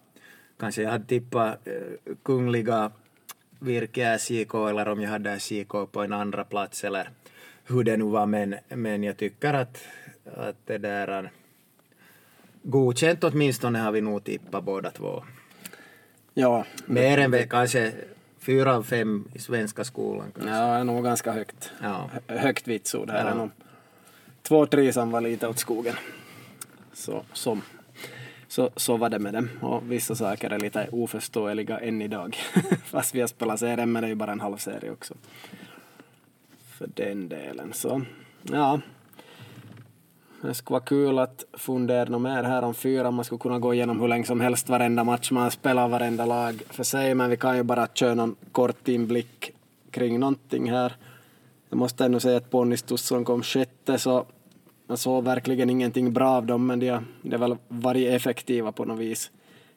Kanske 0.59 0.83
jag 0.83 0.91
hade 0.91 1.05
tippat 1.05 1.69
eh, 1.69 2.15
Kungliga 2.23 2.91
Virke 3.59 4.19
SJK 4.19 4.55
eller 4.55 4.89
om 4.89 5.01
jag 5.01 5.11
hade 5.11 5.41
SJK 5.41 5.73
på 5.93 6.03
en 6.03 6.13
andra 6.13 6.45
plats 6.45 6.85
eller 6.85 7.11
hur 7.65 7.85
det 7.85 7.97
nu 7.97 8.05
var. 8.05 8.27
Men, 8.27 8.55
men 8.69 9.03
jag 9.03 9.17
tycker 9.17 9.55
att, 9.55 9.85
att 10.37 10.57
det 10.67 10.79
där 10.79 11.31
godkänt 12.63 13.25
åtminstone 13.25 13.79
har 13.79 13.93
vi 13.93 14.01
nog 14.01 14.25
tippat 14.25 14.65
båda 14.65 14.91
två. 14.91 15.25
Ja. 16.35 16.65
Mer 16.87 17.19
än 17.19 17.49
kanske 17.49 17.93
Fyra 18.45 18.77
av 18.77 18.83
fem 18.83 19.29
i 19.35 19.39
svenska 19.39 19.85
skolan 19.85 20.33
kanske. 20.35 20.55
Ja, 20.55 20.67
det 20.67 20.81
är 20.81 20.85
nog 20.85 21.05
ganska 21.05 21.33
högt. 21.33 21.73
Ja. 21.83 22.11
Högt 22.27 22.69
vitsord 22.69 23.11
här. 23.11 23.29
Ja. 23.37 23.49
Två 24.43 24.67
trisan 24.67 25.11
var 25.11 25.21
lite 25.21 25.49
åt 25.49 25.59
skogen. 25.59 25.95
Så, 26.93 27.23
som, 27.33 27.63
så, 28.55 28.71
så 28.77 28.97
var 28.97 29.11
det 29.11 29.19
med 29.19 29.35
dem. 29.35 29.49
Och 29.61 29.93
vissa 29.93 30.15
saker 30.15 30.51
är 30.51 30.59
lite 30.59 30.89
oförståeliga 30.93 31.79
än 31.79 32.03
idag. 32.03 32.37
Fast 32.85 33.15
vi 33.15 33.21
har 33.21 33.29
spelat 33.29 33.61
serien, 33.61 33.93
men 33.93 34.03
det 34.03 34.07
är 34.07 34.09
ju 34.09 34.15
bara 34.15 34.33
en 34.33 34.41
halv 34.41 34.57
serie 34.57 34.91
också. 34.91 35.15
För 36.79 36.91
den 36.95 37.29
delen. 37.29 37.73
Så 37.73 38.03
ja, 38.43 38.81
det 40.43 40.55
skulle 40.55 40.75
vara 40.75 40.85
kul 40.85 41.19
att 41.19 41.45
fundera 41.53 42.05
något 42.05 42.23
mer 42.23 42.43
här 42.43 42.63
om 42.63 42.75
fyra. 42.75 43.11
Man 43.11 43.25
skulle 43.25 43.39
kunna 43.39 43.59
gå 43.59 43.75
igenom 43.75 44.01
hur 44.01 44.09
länge 44.09 44.25
som 44.25 44.41
helst 44.41 44.69
varenda 44.69 45.05
match 45.05 45.31
man 45.31 45.51
spelar, 45.51 45.89
varenda 45.89 46.27
lag 46.27 46.63
för 46.71 46.85
sig, 46.85 47.15
men 47.15 47.31
vi 47.31 47.37
kan 47.37 47.57
ju 47.57 47.63
bara 47.63 47.87
köra 47.87 48.15
någon 48.15 48.37
kort 48.53 48.89
inblick 48.89 49.51
kring 49.91 50.21
någonting 50.21 50.71
här. 50.71 50.97
Jag 51.69 51.79
måste 51.79 52.05
ändå 52.05 52.21
säga 52.21 52.37
att 52.37 52.51
ponnistusson 52.51 53.25
kom 53.25 53.43
sjätte 53.43 53.99
så 53.99 54.27
man 54.87 54.97
såg 54.97 55.25
verkligen 55.25 55.71
ingenting 55.71 56.13
bra 56.13 56.31
av 56.31 56.47
dem, 56.47 56.67
men 56.67 56.81
de 56.81 56.89
har, 56.89 57.05
de 57.23 57.33
har 57.37 57.49
väl 57.49 57.57
varit 57.69 58.09
effektiva 58.09 58.73
på 58.73 58.85
något 58.85 58.99
vis. 58.99 59.31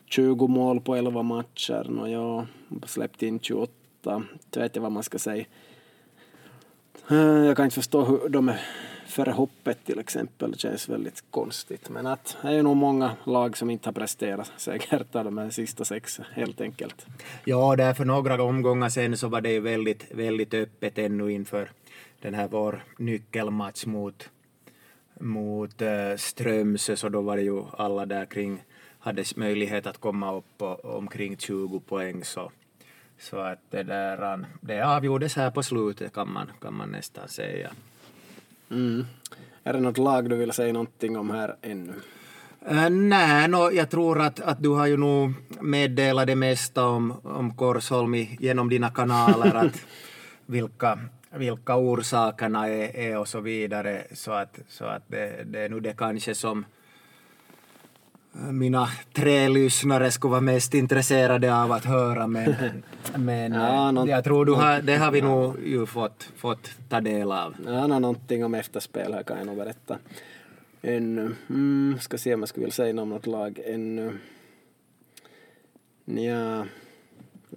20 0.05 0.47
mål 0.47 0.81
på 0.81 0.95
11 0.95 1.23
matcher, 1.23 1.99
och 1.99 2.09
jag 2.09 2.45
släppt 2.85 3.23
in 3.23 3.39
28. 3.39 3.71
Jag 4.03 4.61
vet 4.61 4.63
inte 4.63 4.79
vad 4.79 4.91
man 4.91 5.03
ska 5.03 5.19
säga. 5.19 5.45
Eh, 7.09 7.17
jag 7.17 7.57
kan 7.57 7.65
inte 7.65 7.75
förstå 7.75 8.03
hur 8.03 8.29
de 8.29 8.49
är 8.49 8.61
före 9.07 9.31
hoppet 9.31 9.85
till 9.85 9.99
exempel. 9.99 10.51
Det 10.51 10.59
känns 10.59 10.89
väldigt 10.89 11.23
konstigt. 11.31 11.89
Men 11.89 12.07
att 12.07 12.37
det 12.41 12.49
är 12.49 12.63
nog 12.63 12.77
många 12.77 13.11
lag 13.23 13.57
som 13.57 13.69
inte 13.69 13.87
har 13.89 13.93
presterat 13.93 14.51
säkert 14.57 15.15
av 15.15 15.25
de 15.25 15.37
här 15.37 15.49
sista 15.49 15.85
sex 15.85 16.19
helt 16.31 16.61
enkelt. 16.61 17.05
Ja, 17.45 17.75
där 17.75 17.93
för 17.93 18.05
några 18.05 18.43
omgångar 18.43 18.89
sen 18.89 19.17
så 19.17 19.27
var 19.27 19.41
det 19.41 19.51
ju 19.51 19.59
väldigt, 19.59 20.05
väldigt 20.11 20.53
öppet 20.53 20.97
ännu 20.97 21.31
inför 21.31 21.71
den 22.21 22.33
här 22.33 22.47
vår 22.47 22.83
nyckelmatch 22.97 23.85
mot, 23.85 24.29
mot 25.19 25.81
uh, 25.81 26.15
Strömsö 26.17 26.95
så 26.95 27.09
då 27.09 27.21
var 27.21 27.37
det 27.37 27.43
ju 27.43 27.63
alla 27.77 28.05
där 28.05 28.25
kring 28.25 28.63
hade 28.99 29.23
möjlighet 29.35 29.87
att 29.87 29.97
komma 29.97 30.35
upp 30.35 30.57
på 30.57 30.79
omkring 30.83 31.37
20 31.37 31.79
poäng 31.79 32.23
så, 32.23 32.51
så 33.19 33.37
att 33.37 33.59
det 33.69 33.83
där 33.83 34.45
det 34.61 34.81
avgjordes 34.81 35.35
här 35.35 35.51
på 35.51 35.63
slutet 35.63 36.13
kan 36.13 36.31
man, 36.31 36.51
kan 36.61 36.73
man 36.73 36.89
nästan 36.89 37.27
säga. 37.27 37.71
Mm. 38.71 39.05
Är 39.63 39.73
det 39.73 39.79
något 39.79 39.97
lag 39.97 40.29
du 40.29 40.35
vill 40.35 40.51
säga 40.51 40.73
någonting 40.73 41.17
om 41.17 41.29
här 41.29 41.55
ännu? 41.61 41.93
Uh, 42.71 42.89
nej, 42.89 43.47
no, 43.47 43.71
jag 43.71 43.89
tror 43.89 44.21
att, 44.21 44.39
att 44.39 44.63
du 44.63 44.69
har 44.69 44.87
ju 44.87 44.97
nog 44.97 45.33
meddelat 45.61 46.27
det 46.27 46.35
mesta 46.35 46.85
om, 46.85 47.13
om 47.23 47.55
Korsholm 47.55 48.15
genom 48.39 48.69
dina 48.69 48.89
kanaler, 48.89 49.55
att 49.55 49.81
vilka, 50.45 50.99
vilka 51.37 51.75
orsakerna 51.75 52.67
är, 52.67 52.95
är 52.95 53.17
och 53.17 53.27
så 53.27 53.39
vidare. 53.39 54.03
Så 54.11 54.31
att, 54.31 54.59
så 54.67 54.85
att 54.85 55.03
det, 55.07 55.43
det 55.45 55.59
är 55.59 55.69
nu 55.69 55.79
det 55.79 55.97
kanske 55.97 56.35
som 56.35 56.65
mina 58.51 58.87
tre 59.13 59.49
lyssnare 59.49 60.11
skulle 60.11 60.31
vara 60.31 60.41
mest 60.41 60.73
intresserade 60.73 61.55
av 61.55 61.71
att 61.71 61.85
höra 61.85 62.27
men, 62.27 62.55
men 63.15 63.53
ja, 63.53 63.91
något, 63.91 64.09
jag 64.09 64.23
tror 64.23 64.45
du 64.45 64.53
har, 64.53 64.81
det 64.81 64.95
har 64.95 65.11
vi 65.11 65.21
nog 65.21 65.55
ju 65.65 65.85
fått, 65.85 66.29
fått 66.35 66.71
ta 66.89 67.01
del 67.01 67.31
av. 67.31 67.55
Ja, 67.65 67.87
någonting 67.87 68.45
om 68.45 68.53
efterspel 68.53 69.13
här 69.13 69.23
kan 69.23 69.37
jag 69.37 69.47
nog 69.47 69.57
berätta 69.57 69.97
ännu. 70.81 71.35
Mm, 71.49 71.97
ska 71.99 72.17
se 72.17 72.33
om 72.33 72.39
jag 72.39 72.49
skulle 72.49 72.63
vilja 72.63 72.73
säga 72.73 72.93
något 72.93 73.03
om 73.03 73.09
något 73.09 73.27
lag 73.27 73.59
ännu. 73.65 74.17
Ja, 76.05 76.65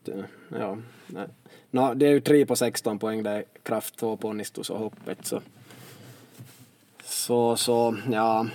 Eh, 0.08 0.24
ja. 0.48 0.78
No, 1.70 1.94
det 1.94 2.06
är 2.06 2.10
ju 2.10 2.20
tre 2.20 2.46
på 2.46 2.56
16 2.56 2.98
poäng, 2.98 3.22
det 3.22 3.30
är 3.30 3.44
kraft, 3.62 3.96
två 3.96 4.16
på 4.16 4.28
och 4.68 4.78
hoppet 4.78 5.26
så 5.26 5.40
så, 7.04 7.56
så 7.56 7.96
ja 8.12 8.46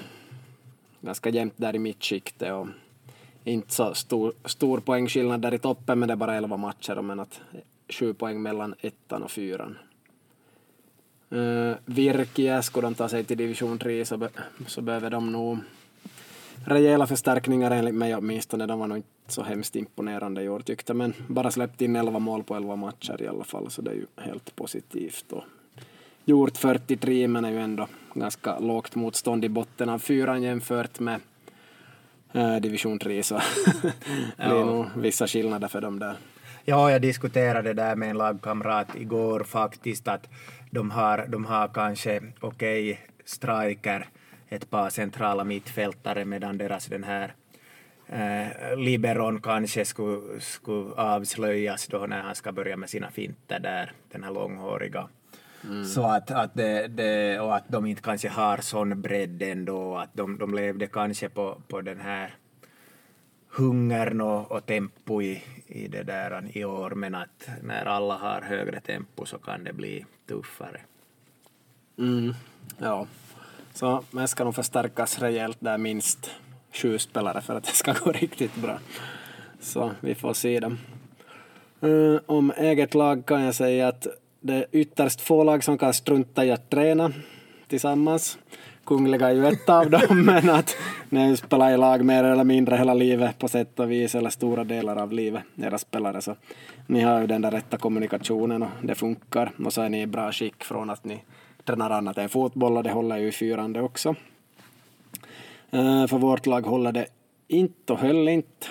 ganska 1.02 1.30
jämnt 1.30 1.54
där 1.58 1.75
i 1.75 1.80
mittskiktet 1.80 2.54
och 2.54 2.68
inte 3.44 3.74
så 3.74 3.94
stor, 3.94 4.34
stor 4.46 4.80
poängskillnad 4.80 5.42
där 5.42 5.54
i 5.54 5.60
toppen 5.60 6.00
men 6.00 6.08
det 6.08 6.14
är 6.14 6.16
bara 6.16 6.36
11 6.36 6.58
matcher 6.58 7.02
men 7.02 7.20
att 7.20 7.42
sju 7.90 8.14
poäng 8.14 8.42
mellan 8.42 8.75
ettan 8.82 9.24
och 9.24 9.32
fyran. 9.32 9.78
Eh, 11.30 11.40
uh, 11.40 11.75
Virkia, 11.86 12.62
skulle 12.62 12.88
de 12.88 12.96
ta 12.96 13.10
sig 13.10 13.24
till 13.24 13.38
division 13.38 13.80
3 13.80 14.06
så, 14.06 14.18
be, 14.18 14.30
så 14.68 14.82
behöver 14.82 15.10
de 15.10 15.32
nog 15.32 15.58
rejäla 16.66 17.08
förstärkningar 17.08 17.72
enligt 17.72 17.96
mig 17.96 18.16
åtminstone. 18.16 18.66
De 18.66 18.80
var 18.80 18.88
nog 18.88 18.98
inte 18.98 19.10
så 19.27 19.44
hemskt 19.44 19.75
imponerande 19.75 20.44
i 20.44 20.50
år 20.50 20.60
tyckte 20.60 20.94
men 20.94 21.13
bara 21.27 21.51
släppt 21.51 21.82
in 21.82 21.96
11 21.96 22.20
mål 22.20 22.44
på 22.44 22.55
11 22.55 22.75
matcher 22.75 23.22
i 23.22 23.27
alla 23.27 23.44
fall 23.44 23.72
så 23.72 23.82
det 23.82 23.91
är 23.91 23.96
ju 23.96 24.05
helt 24.17 24.55
positivt. 24.55 25.32
Och 25.32 25.44
gjort 26.25 26.58
43 26.58 27.27
men 27.27 27.46
är 27.46 27.51
ju 27.51 27.60
ändå 27.60 27.88
ganska 28.13 28.60
lågt 28.60 28.96
motstånd 28.96 29.46
i 29.46 29.50
botten 29.50 29.89
av 29.89 30.00
fyran 30.00 30.44
jämfört 30.44 31.00
med 31.00 31.20
äh, 32.32 32.55
division 32.55 33.00
3 33.00 33.24
så 33.24 33.36
det 34.38 34.44
är 34.44 34.65
nog 34.65 34.86
vissa 34.96 35.27
skillnader 35.27 35.67
för 35.67 35.82
dem 35.82 36.00
där. 36.00 36.15
Ja, 36.65 36.91
jag 36.91 37.01
diskuterade 37.01 37.74
det 37.74 37.84
där 37.84 37.96
med 37.96 38.10
en 38.10 38.17
lagkamrat 38.17 38.96
igår 38.96 39.44
faktiskt 39.44 40.08
att 40.08 40.29
de 40.72 40.91
har, 40.91 41.25
de 41.27 41.46
har 41.46 41.67
kanske 41.67 42.22
okej 42.39 42.91
okay, 42.91 42.98
striker, 43.25 44.10
ett 44.50 44.70
par 44.70 44.89
centrala 44.89 45.44
mittfältare 45.44 46.25
medan 46.25 46.58
deras 46.58 46.86
den 46.86 47.03
här 47.03 47.34
eh, 48.10 48.78
liberon 48.78 49.42
kanske 49.42 49.86
skulle, 49.86 50.40
skulle 50.40 50.94
avslöjas 50.96 51.88
då 51.88 51.98
när 51.98 52.22
han 52.22 52.36
ska 52.36 52.52
börja 52.52 52.78
med 52.78 52.90
sina 52.90 53.12
finter 53.12 53.60
där, 53.60 53.92
den 54.12 54.24
här 54.24 54.32
långhåriga 54.32 55.08
Mm. 55.70 55.86
Så 55.86 56.04
att, 56.04 56.32
att 56.32 56.54
det, 56.54 56.88
det, 56.88 57.40
och 57.40 57.56
att 57.56 57.64
de 57.68 57.86
inte 57.86 58.02
kanske 58.02 58.30
har 58.30 58.58
sån 58.58 59.02
bredd 59.02 59.42
ändå, 59.42 59.98
att 59.98 60.14
de, 60.14 60.38
de 60.38 60.54
levde 60.54 60.88
kanske 60.88 61.30
på, 61.30 61.62
på 61.68 61.82
den 61.82 62.00
här 62.00 62.36
hungern 63.50 64.22
och, 64.22 64.52
och 64.52 64.66
tempo 64.66 65.22
i, 65.22 65.44
i 65.68 65.88
det 65.88 66.04
där 66.04 66.58
i 66.58 66.66
år, 66.66 66.92
men 66.92 67.16
att 67.16 67.50
när 67.64 67.86
alla 67.86 68.18
har 68.18 68.42
högre 68.42 68.80
tempo 68.80 69.26
så 69.26 69.38
kan 69.38 69.64
det 69.64 69.74
bli 69.74 70.06
tuffare. 70.28 70.82
Mm, 71.98 72.34
ja, 72.78 73.08
så 73.74 74.04
man 74.12 74.28
ska 74.28 74.44
nog 74.44 74.56
förstärkas 74.56 75.20
rejält 75.20 75.58
där 75.60 75.78
minst 75.78 76.32
sju 76.75 76.98
spelare 76.98 77.41
för 77.41 77.55
att 77.55 77.63
det 77.63 77.72
ska 77.72 77.94
gå 78.03 78.12
riktigt 78.12 78.55
bra. 78.55 78.79
Så 79.60 79.91
vi 80.00 80.15
får 80.15 80.34
se 80.34 80.60
dem. 80.60 80.77
Eh, 81.82 82.22
om 82.25 82.53
eget 82.58 82.94
lag 82.94 83.25
kan 83.25 83.41
jag 83.41 83.55
säga 83.55 83.88
att 83.88 84.08
det 84.41 84.53
är 84.53 84.65
ytterst 84.72 85.22
få 85.22 85.44
lag 85.44 85.63
som 85.63 85.77
kan 85.77 85.94
strunta 85.94 86.46
i 86.46 86.51
att 86.51 86.70
träna 86.70 87.12
tillsammans. 87.67 88.38
Kungliga 88.86 89.29
är 89.29 89.34
ju 89.34 89.48
ett 89.48 89.70
av 89.70 89.89
dem, 89.89 90.25
men 90.25 90.50
att 90.50 90.75
ni 91.10 91.38
spelar 91.38 91.72
i 91.72 91.77
lag 91.77 92.05
mer 92.05 92.24
eller 92.24 92.44
mindre 92.44 92.75
hela 92.75 92.94
livet 92.94 93.39
på 93.39 93.48
sätt 93.48 93.79
och 93.79 93.91
vis, 93.91 94.15
eller 94.15 94.29
stora 94.29 94.63
delar 94.63 94.96
av 94.96 95.12
livet, 95.12 95.44
era 95.55 95.77
spelare, 95.77 96.22
så 96.22 96.36
ni 96.88 97.01
har 97.01 97.22
ju 97.22 97.27
den 97.27 97.41
där 97.41 97.51
rätta 97.51 97.77
kommunikationen 97.77 98.63
och 98.63 98.70
det 98.82 98.96
funkar. 98.96 99.51
Och 99.65 99.74
så 99.74 99.82
är 99.82 99.89
ni 99.89 100.01
i 100.01 100.08
bra 100.08 100.32
skick 100.32 100.63
från 100.63 100.89
att 100.89 101.03
ni 101.03 101.24
tränar 101.63 101.89
annat 101.89 102.17
än 102.17 102.29
fotboll 102.29 102.77
och 102.77 102.84
det 102.84 102.91
håller 102.91 103.17
ju 103.17 103.27
i 103.27 103.32
fyrande 103.32 103.82
också. 103.82 104.15
Uh, 105.74 106.08
för 106.08 106.18
vårt 106.18 106.46
lag 106.46 106.62
håller 106.62 106.92
det 106.92 107.08
inte 107.48 107.94
och 107.94 108.00
höll 108.00 108.28
inte. 108.28 108.68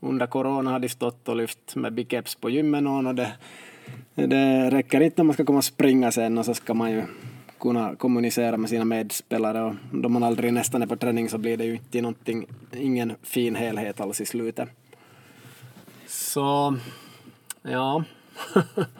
Under 0.00 0.26
corona 0.26 0.70
har 0.70 0.78
de 0.78 0.88
stått 0.88 1.28
och 1.28 1.36
lyft 1.36 1.76
med 1.76 1.92
biceps 1.92 2.34
på 2.34 2.50
gymmen 2.50 2.86
och 2.86 3.14
det 3.14 3.32
det 4.14 4.70
räcker 4.70 5.00
inte 5.00 5.22
när 5.22 5.24
man 5.24 5.34
ska 5.34 5.44
komma 5.44 5.58
och 5.58 5.64
springa 5.64 6.12
sen 6.12 6.38
och 6.38 6.44
så 6.44 6.54
ska 6.54 6.74
man 6.74 6.90
ju 6.90 7.02
kunna 7.60 7.96
kommunicera 7.96 8.56
med 8.56 8.70
sina 8.70 8.84
medspelare 8.84 9.62
och 9.62 9.74
då 9.92 10.08
man 10.08 10.22
aldrig 10.22 10.52
nästan 10.52 10.82
är 10.82 10.86
på 10.86 10.96
träning 10.96 11.28
så 11.28 11.38
blir 11.38 11.56
det 11.56 11.64
ju 11.64 11.72
inte 11.72 12.00
någonting, 12.00 12.46
ingen 12.72 13.12
fin 13.22 13.54
helhet 13.54 14.00
alls 14.00 14.20
i 14.20 14.26
slutet. 14.26 14.68
Så, 16.06 16.76
ja. 17.62 18.04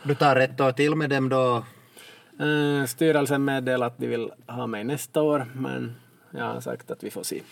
du 0.02 0.14
tar 0.14 0.36
ett 0.36 0.60
år 0.60 0.72
till 0.72 0.94
med 0.94 1.10
dem 1.10 1.28
då? 1.28 1.64
Uh, 2.40 2.84
styrelsen 2.84 3.44
meddelar 3.44 3.86
att 3.86 3.98
de 3.98 4.06
vill 4.06 4.30
ha 4.46 4.66
mig 4.66 4.84
nästa 4.84 5.22
år, 5.22 5.46
men 5.54 5.96
jag 6.30 6.44
har 6.44 6.60
sagt 6.60 6.90
att 6.90 7.04
vi 7.04 7.10
får 7.10 7.22
se. 7.22 7.42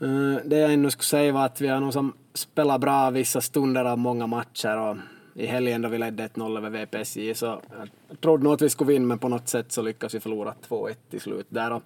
Eh, 0.00 0.36
det 0.44 0.58
jag 0.58 0.72
ännu 0.72 0.90
skulle 0.90 1.04
säga 1.04 1.32
var 1.32 1.46
att 1.46 1.60
vi 1.60 1.68
har 1.68 1.80
nog 1.80 1.92
som 1.92 2.12
spelat 2.34 2.80
bra 2.80 3.10
vissa 3.10 3.40
stunder 3.40 3.84
av 3.84 3.98
många 3.98 4.26
matcher 4.26 4.78
och 4.78 4.96
i 5.34 5.46
helgen 5.46 5.82
då 5.82 5.88
vi 5.88 5.98
ledde 5.98 6.28
1-0 6.28 6.56
över 6.56 6.70
VPSJ 6.70 7.34
så 7.34 7.46
jag 8.08 8.20
trodde 8.20 8.44
nog 8.44 8.52
att 8.52 8.62
vi 8.62 8.70
skulle 8.70 8.92
vinna 8.92 9.06
men 9.06 9.18
på 9.18 9.28
något 9.28 9.48
sätt 9.48 9.72
så 9.72 9.82
lyckades 9.82 10.14
vi 10.14 10.20
förlora 10.20 10.54
2-1 10.68 10.94
till 11.10 11.20
slut 11.20 11.46
där 11.48 11.72
och 11.72 11.82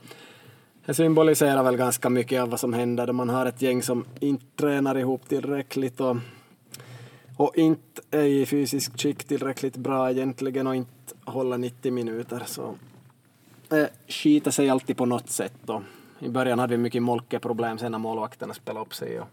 det 0.87 0.95
symboliserar 0.95 1.63
väl 1.63 1.77
ganska 1.77 2.11
mycket 2.11 2.43
av 2.43 2.51
vad 2.51 2.61
som 2.61 2.73
händer 2.73 3.07
då 3.07 3.13
man 3.13 3.29
har 3.29 3.47
ett 3.47 3.63
gäng 3.63 3.83
som 3.83 4.05
inte 4.21 4.45
tränar 4.57 4.99
ihop 4.99 5.29
tillräckligt 5.29 6.01
och, 6.01 6.17
och 7.37 7.57
inte 7.57 8.03
är 8.11 8.25
i 8.25 8.47
fysisk 8.47 9.01
skick 9.01 9.25
tillräckligt 9.25 9.77
bra 9.77 10.11
egentligen 10.11 10.67
och 10.67 10.77
inte 10.77 11.15
håller 11.25 11.59
90 11.59 11.93
minuter 11.93 12.43
så 12.47 12.75
Eh, 13.71 13.87
skita 14.09 14.53
sig 14.53 14.71
alltid 14.71 14.97
på 14.97 15.07
något 15.07 15.31
sätt 15.31 15.55
då. 15.65 15.83
I 16.19 16.29
början 16.29 16.59
hade 16.59 16.77
vi 16.77 16.83
mycket 16.83 17.03
molkeproblem 17.03 17.79
sen 17.79 17.93
när 17.93 17.99
målvakterna 17.99 18.55
spelade 18.55 18.87
upp 18.87 18.95
sig 18.95 19.21
och, 19.21 19.29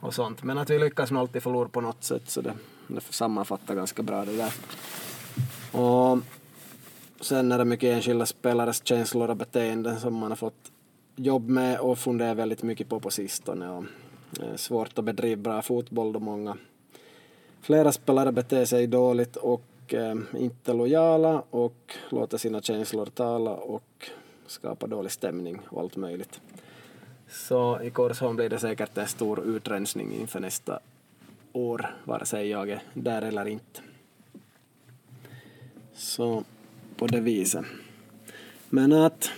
och 0.00 0.14
sånt 0.14 0.42
men 0.42 0.58
att 0.58 0.70
vi 0.70 0.78
lyckas 0.78 1.10
nog 1.10 1.20
alltid 1.20 1.42
förlora 1.42 1.68
på 1.68 1.80
något 1.80 2.04
sätt 2.04 2.30
så 2.30 2.40
det 2.40 2.54
det 2.94 3.00
sammanfattar 3.00 3.74
ganska 3.74 4.02
bra 4.02 4.24
det 4.24 4.36
där. 4.36 4.52
Och 5.72 6.18
sen 7.20 7.52
är 7.52 7.58
det 7.58 7.64
mycket 7.64 7.94
enskilda 7.94 8.26
spelares 8.26 8.84
känslor 8.84 9.30
och 9.30 9.36
beteenden 9.36 10.00
som 10.00 10.14
man 10.14 10.30
har 10.30 10.36
fått 10.36 10.72
jobb 11.16 11.48
med 11.48 11.80
och 11.80 11.98
funderat 11.98 12.36
väldigt 12.36 12.62
mycket 12.62 12.88
på 12.88 13.00
på 13.00 13.10
sistone. 13.10 13.70
Och 13.70 13.84
det 14.30 14.46
är 14.46 14.56
svårt 14.56 14.98
att 14.98 15.04
bedriva 15.04 15.42
bra 15.42 15.62
fotboll 15.62 16.12
då 16.12 16.20
många 16.20 16.56
flera 17.60 17.92
spelare 17.92 18.32
beter 18.32 18.64
sig 18.64 18.86
dåligt 18.86 19.36
och 19.36 19.64
eh, 19.94 20.14
inte 20.38 20.72
lojala 20.72 21.42
och 21.50 21.94
låter 22.08 22.38
sina 22.38 22.60
känslor 22.60 23.06
tala 23.06 23.50
och 23.50 24.10
skapar 24.46 24.88
dålig 24.88 25.12
stämning 25.12 25.60
och 25.68 25.80
allt 25.80 25.96
möjligt. 25.96 26.40
Så 27.28 27.80
i 27.82 27.90
Korsholm 27.90 28.36
blir 28.36 28.48
det 28.48 28.58
säkert 28.58 28.98
en 28.98 29.06
stor 29.06 29.44
utrensning 29.44 30.14
inför 30.14 30.40
nästa 30.40 30.78
år, 31.52 31.96
vare 32.04 32.26
sig 32.26 32.48
jag 32.48 32.70
är 32.70 32.82
där 32.94 33.22
eller 33.22 33.48
inte. 33.48 33.80
Så 35.94 36.44
på 36.96 37.06
det 37.06 37.20
viset. 37.20 37.64
Men 38.68 38.92
att 38.92 39.30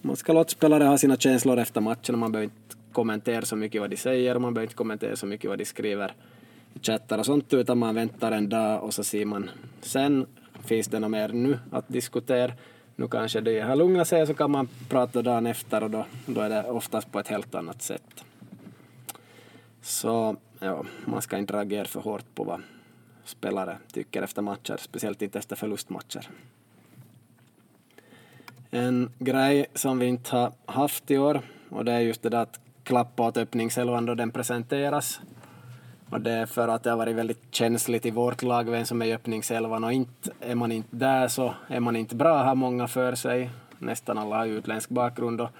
man 0.00 0.16
ska 0.16 0.32
låta 0.32 0.50
spelare 0.50 0.84
ha 0.84 0.98
sina 0.98 1.16
känslor 1.16 1.58
efter 1.58 1.80
matchen 1.80 2.18
man 2.18 2.32
behöver 2.32 2.44
inte 2.44 2.76
kommentera 2.92 3.44
så 3.44 3.56
mycket 3.56 3.80
vad 3.80 3.90
de 3.90 3.96
säger, 3.96 4.38
man 4.38 4.54
behöver 4.54 4.66
inte 4.66 4.74
kommentera 4.74 5.16
så 5.16 5.26
mycket 5.26 5.50
vad 5.50 5.58
de 5.58 5.64
skriver 5.64 6.14
chattar 6.82 7.18
och 7.18 7.26
sånt, 7.26 7.54
utan 7.54 7.78
man 7.78 7.94
väntar 7.94 8.32
en 8.32 8.48
dag 8.48 8.82
och 8.82 8.94
så 8.94 9.04
ser 9.04 9.24
man 9.24 9.50
sen, 9.80 10.26
finns 10.64 10.86
det 10.88 10.98
något 10.98 11.10
mer 11.10 11.28
nu 11.28 11.58
att 11.70 11.88
diskutera? 11.88 12.52
Nu 12.96 13.08
kanske 13.08 13.40
det 13.40 13.60
har 13.60 13.76
lugnat 13.76 14.08
sig 14.08 14.26
så 14.26 14.34
kan 14.34 14.50
man 14.50 14.68
prata 14.88 15.22
dagen 15.22 15.46
efter 15.46 15.82
och 15.82 15.90
då, 15.90 16.06
då 16.26 16.40
är 16.40 16.48
det 16.48 16.64
oftast 16.64 17.12
på 17.12 17.18
ett 17.18 17.28
helt 17.28 17.54
annat 17.54 17.82
sätt. 17.82 18.24
Så 19.82 20.36
ja, 20.58 20.84
man 21.04 21.22
ska 21.22 21.38
inte 21.38 21.52
reagera 21.52 21.84
för 21.84 22.00
hårt 22.00 22.34
på 22.34 22.44
vad 22.44 22.62
spelare 23.24 23.78
tycker 23.92 24.22
efter 24.22 24.42
matcher, 24.42 24.76
speciellt 24.78 25.22
inte 25.22 25.38
efter 25.38 25.56
förlustmatcher. 25.56 26.28
En 28.70 29.10
grej 29.18 29.66
som 29.74 29.98
vi 29.98 30.06
inte 30.06 30.36
har 30.36 30.52
haft 30.66 31.10
i 31.10 31.18
år 31.18 31.40
och 31.68 31.84
det 31.84 31.92
är 31.92 32.00
just 32.00 32.22
det 32.22 32.28
där 32.28 32.42
att 32.42 32.60
klappa 32.82 33.26
åt 33.26 33.36
öppningselvan 33.36 34.06
då 34.06 34.14
den 34.14 34.30
presenteras. 34.30 35.20
Och 36.10 36.20
det 36.20 36.32
är 36.32 36.46
för 36.46 36.68
att 36.68 36.82
det 36.82 36.90
har 36.90 36.96
varit 36.96 37.16
väldigt 37.16 37.42
känsligt 37.50 38.06
i 38.06 38.10
vårt 38.10 38.42
lag 38.42 38.70
vem 38.70 38.84
som 38.84 39.02
är 39.02 39.06
i 39.06 39.14
öppningselvan 39.14 39.84
och 39.84 39.92
inte, 39.92 40.30
är 40.40 40.54
man 40.54 40.72
inte 40.72 40.96
där 40.96 41.28
så 41.28 41.54
är 41.68 41.80
man 41.80 41.96
inte 41.96 42.14
bra, 42.14 42.42
har 42.42 42.54
många 42.54 42.88
för 42.88 43.14
sig. 43.14 43.50
Nästan 43.78 44.18
alla 44.18 44.36
har 44.36 44.46
utländsk 44.46 44.88
bakgrund 44.88 45.40
och, 45.40 45.50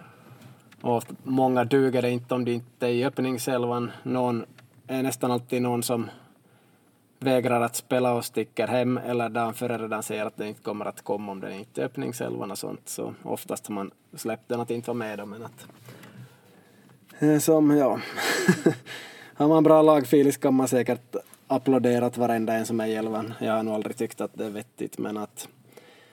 och 0.80 1.04
många 1.22 1.64
duger 1.64 2.02
det 2.02 2.10
inte 2.10 2.34
om 2.34 2.44
de 2.44 2.52
inte 2.52 2.86
är 2.86 2.90
i 2.90 3.04
öppningselvan. 3.04 3.90
Någon 4.02 4.44
är 4.86 5.02
nästan 5.02 5.30
alltid 5.30 5.62
någon 5.62 5.82
som 5.82 6.10
vägrar 7.18 7.60
att 7.60 7.76
spela 7.76 8.14
och 8.14 8.24
sticker 8.24 8.66
hem 8.66 8.98
eller 8.98 9.28
dagen 9.28 9.54
före 9.54 9.78
redan 9.78 10.02
säger 10.02 10.26
att 10.26 10.36
det 10.36 10.48
inte 10.48 10.62
kommer 10.62 10.84
att 10.84 11.02
komma 11.02 11.32
om 11.32 11.40
det 11.40 11.54
inte 11.54 11.80
är 11.80 11.86
öppningselvan 11.86 12.50
och 12.50 12.58
sånt. 12.58 12.88
Så 12.88 13.14
oftast 13.22 13.66
har 13.66 13.74
man 13.74 13.90
släppt 14.16 14.48
den 14.48 14.60
att 14.60 14.70
inte 14.70 14.90
vara 14.90 14.98
med 14.98 15.18
då, 15.18 15.26
men 15.26 15.44
att 15.44 15.66
eh, 17.18 17.38
som, 17.38 17.70
ja. 17.76 18.00
har 19.38 19.48
man 19.48 19.62
bra 19.62 19.82
lagfilis 19.82 20.36
kan 20.36 20.54
man 20.54 20.68
säkert 20.68 21.16
applådera 21.46 22.10
varenda 22.10 22.54
en 22.54 22.66
som 22.66 22.80
är 22.80 22.86
i 22.86 22.94
elvan. 22.94 23.34
Jag 23.40 23.52
har 23.52 23.62
nog 23.62 23.74
aldrig 23.74 23.96
tyckt 23.96 24.20
att 24.20 24.30
det 24.34 24.44
är 24.44 24.50
vettigt, 24.50 24.98
men 24.98 25.16
att 25.16 25.48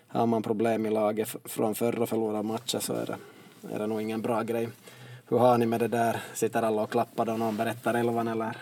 har 0.07 0.25
man 0.25 0.43
problem 0.43 0.85
i 0.85 0.89
laget 0.89 1.35
från 1.45 1.75
förra 1.75 2.05
förlorade 2.05 2.43
matcher 2.43 2.79
så 2.79 2.93
är 2.93 3.05
det, 3.05 3.17
är 3.75 3.79
det 3.79 3.87
nog 3.87 4.01
ingen 4.01 4.21
bra 4.21 4.41
grej. 4.41 4.69
Hur 5.29 5.37
har 5.37 5.57
ni 5.57 5.65
med 5.65 5.79
det 5.79 5.87
där? 5.87 6.19
Sitter 6.33 6.61
alla 6.61 6.81
och 6.81 6.91
klappar 6.91 7.25
då 7.25 7.33
någon 7.33 7.57
berättar 7.57 7.93
elvan 7.93 8.27
eller? 8.27 8.57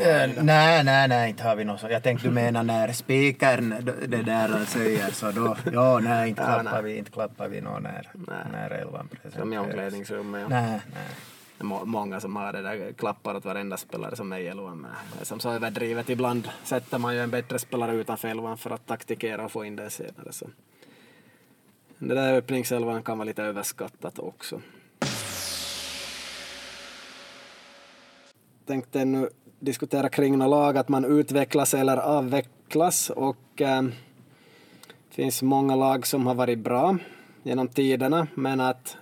Äh, 0.00 0.42
nej, 0.42 0.84
nej, 0.84 1.08
nej, 1.08 1.30
inte 1.30 1.42
har 1.42 1.56
vi 1.56 1.64
något 1.64 1.80
så. 1.80 1.88
Jag 1.90 2.02
tänkte 2.02 2.28
du 2.28 2.34
menar 2.34 2.62
när 2.62 2.92
spikern 2.92 3.74
det 4.08 4.22
där 4.22 4.64
säger 4.64 5.10
så 5.10 5.30
då, 5.30 5.56
ja, 5.72 5.98
nej, 5.98 6.28
inte 6.28 6.42
klappar 6.62 6.82
vi, 6.82 6.96
inte 6.96 7.10
klappar 7.10 7.48
vi 7.48 7.60
någon 7.60 7.82
när, 7.82 8.10
när 8.52 8.70
elvan 8.70 9.08
presenteras. 9.08 9.42
Som 9.42 9.52
i 9.52 9.58
omklädningsrummet, 9.58 10.42
ja. 10.42 10.48
Nej, 10.48 10.80
nej. 10.94 11.31
Många 11.62 12.20
som 12.20 12.36
har 12.36 12.52
det 12.52 12.62
där 12.62 12.92
klappar 12.92 13.34
åt 13.34 13.44
varenda 13.44 13.76
spelare 13.76 14.16
som 14.16 14.32
är 14.32 14.38
i 14.38 14.46
elvan. 14.46 14.86
Som 15.22 15.40
så 15.40 15.50
överdrivet. 15.50 16.10
Ibland 16.10 16.48
sätter 16.64 16.98
man 16.98 17.14
ju 17.14 17.20
en 17.20 17.30
bättre 17.30 17.58
spelare 17.58 17.94
utanför 17.94 18.28
elvan 18.28 18.58
för 18.58 18.70
att 18.70 18.86
taktikera 18.86 19.44
och 19.44 19.52
få 19.52 19.64
in 19.64 19.76
den 19.76 19.90
senare. 19.90 20.32
Så. 20.32 20.46
Den 21.98 22.16
där 22.16 22.34
öppningselvan 22.34 23.02
kan 23.02 23.18
vara 23.18 23.26
lite 23.26 23.42
överskattat 23.42 24.18
också. 24.18 24.60
Tänkte 28.66 29.04
nu 29.04 29.28
diskutera 29.60 30.08
kring 30.08 30.38
några 30.38 30.48
lag, 30.48 30.78
att 30.78 30.88
man 30.88 31.04
utvecklas 31.04 31.74
eller 31.74 31.96
avvecklas 31.96 33.10
och 33.10 33.60
äh, 33.60 33.82
det 33.82 35.14
finns 35.14 35.42
många 35.42 35.76
lag 35.76 36.06
som 36.06 36.26
har 36.26 36.34
varit 36.34 36.58
bra 36.58 36.96
genom 37.42 37.68
tiderna 37.68 38.26
men 38.34 38.60
att 38.60 38.96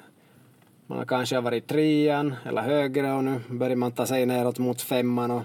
man 0.91 0.99
har 0.99 1.05
kanske 1.05 1.41
varit 1.41 1.67
trean 1.67 2.35
eller 2.45 2.63
högre 2.63 3.13
och 3.13 3.25
nu 3.25 3.41
börjar 3.49 3.77
man 3.77 3.93
ta 3.93 4.07
sig 4.07 4.27
neråt 4.27 4.59
mot 4.59 4.83
femman 4.83 5.31
och 5.31 5.43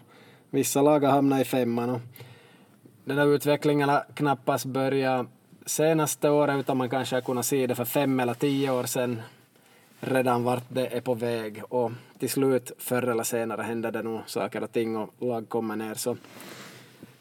vissa 0.49 0.81
lag 0.81 0.99
har 0.99 1.11
hamnat 1.11 1.41
i 1.41 1.45
femman 1.45 1.89
och 1.89 1.99
den 3.03 3.17
där 3.17 3.35
utvecklingen 3.35 3.89
har 3.89 4.05
knappast 4.13 4.65
börjat 4.65 5.27
senaste 5.65 6.29
året 6.29 6.59
utan 6.59 6.77
man 6.77 6.89
kanske 6.89 7.15
har 7.15 7.21
kunnat 7.21 7.45
se 7.45 7.67
det 7.67 7.75
för 7.75 7.85
fem 7.85 8.19
eller 8.19 8.33
tio 8.33 8.71
år 8.71 8.83
sedan 8.83 9.21
redan 9.99 10.43
vart 10.43 10.63
det 10.69 10.87
är 10.87 11.01
på 11.01 11.13
väg. 11.13 11.63
Och 11.69 11.91
till 12.19 12.29
slut 12.29 12.71
förr 12.77 13.07
eller 13.07 13.23
senare 13.23 13.61
händer 13.61 13.91
det 13.91 14.01
nog 14.01 14.21
saker 14.25 14.63
och 14.63 14.71
ting 14.71 14.97
och 14.97 15.13
lag 15.19 15.49
kommer 15.49 15.75
ner. 15.75 15.93
Så, 15.93 16.17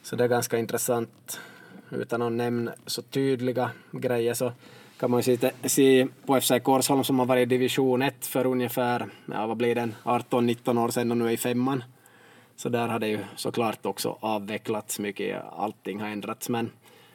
så 0.02 0.16
det 0.16 0.24
är 0.24 0.28
ganska 0.28 0.58
intressant 0.58 1.40
utan 1.90 2.22
att 2.22 2.32
nämna 2.32 2.72
så 2.86 3.02
tydliga 3.02 3.70
grejer. 3.92 4.34
Så 4.34 4.52
kan 4.98 5.10
man 5.10 5.20
ju 5.20 5.36
se, 5.36 5.50
se 5.64 6.06
på 6.26 6.40
FC 6.40 6.52
Korsholm 6.62 7.04
som 7.04 7.18
har 7.18 7.26
varit 7.26 7.42
i 7.42 7.44
division 7.44 8.02
1 8.02 8.26
för 8.26 8.46
ungefär, 8.46 9.06
ja 9.32 9.46
vad 9.46 9.56
blir 9.56 9.74
den, 9.74 9.94
18-19 10.04 10.84
år 10.84 10.88
sedan 10.88 11.10
och 11.10 11.16
nu 11.16 11.26
är 11.26 11.30
i 11.30 11.36
femman. 11.36 11.84
Så 12.56 12.68
där 12.68 12.88
har 12.88 12.98
det 12.98 13.08
ju 13.08 13.18
såklart 13.36 13.86
också 13.86 14.16
avvecklats 14.20 14.98
mycket, 14.98 15.42
allting 15.56 16.00
har 16.00 16.08
ändrats 16.08 16.48
men 16.48 16.70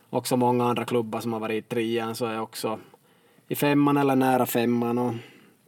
också 0.09 0.37
många 0.37 0.65
andra 0.65 0.85
klubbar 0.85 1.19
som 1.19 1.33
har 1.33 1.39
varit 1.39 1.65
i 1.65 1.67
trean 1.67 2.15
så 2.15 2.25
är 2.25 2.41
också 2.41 2.79
i 3.47 3.55
femman 3.55 3.97
eller 3.97 4.15
nära 4.15 4.45
femman 4.45 4.97
och 4.97 5.13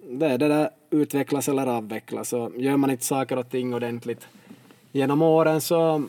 det 0.04 0.26
är 0.26 0.38
det 0.38 0.48
där 0.48 0.70
utvecklas 0.90 1.50
eller 1.50 1.68
avvecklas. 1.68 2.30
Så 2.30 2.52
gör 2.58 2.78
man 2.78 2.92
inte 2.92 3.06
saker 3.06 3.38
och 3.38 3.50
ting 3.50 3.74
ordentligt 3.74 4.28
genom 4.92 5.22
åren 5.22 5.62
så 5.62 6.04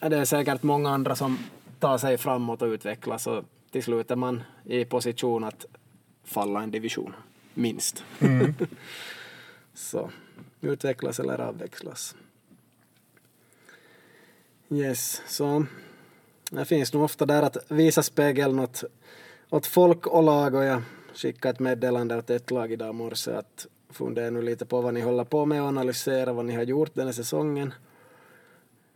är 0.00 0.10
det 0.10 0.26
säkert 0.26 0.62
många 0.62 0.90
andra 0.90 1.16
som 1.16 1.38
tar 1.78 1.98
sig 1.98 2.18
framåt 2.18 2.62
och 2.62 2.68
utvecklas 2.68 3.26
och 3.26 3.44
till 3.70 3.82
slut 3.82 4.10
är 4.10 4.16
man 4.16 4.42
i 4.64 4.84
position 4.84 5.44
att 5.44 5.66
falla 6.24 6.62
en 6.62 6.70
division, 6.70 7.14
minst. 7.54 8.04
Mm. 8.20 8.54
så 9.74 10.10
utvecklas 10.60 11.20
eller 11.20 11.40
avvecklas. 11.40 12.16
Yes, 14.70 15.22
så 15.26 15.66
det 16.50 16.64
finns 16.64 16.92
nog 16.92 17.02
ofta 17.02 17.26
där 17.26 17.42
att 17.42 17.56
visa 17.68 18.02
spegeln 18.02 18.58
åt, 18.58 18.84
åt 19.50 19.66
folk 19.66 20.06
och 20.06 20.22
lag 20.22 20.54
och 20.54 20.64
jag 20.64 20.82
skickade 21.14 21.52
ett 21.52 21.60
meddelande 21.60 22.16
åt 22.16 22.30
ett 22.30 22.50
lag 22.50 22.72
idag 22.72 22.94
morse 22.94 23.30
att 23.30 23.66
fundera 23.90 24.30
nu 24.30 24.42
lite 24.42 24.66
på 24.66 24.80
vad 24.80 24.94
ni 24.94 25.00
håller 25.00 25.24
på 25.24 25.46
med 25.46 25.62
och 25.62 25.68
analysera 25.68 26.32
vad 26.32 26.44
ni 26.44 26.54
har 26.54 26.62
gjort 26.62 26.94
den 26.94 27.06
här 27.06 27.12
säsongen. 27.12 27.74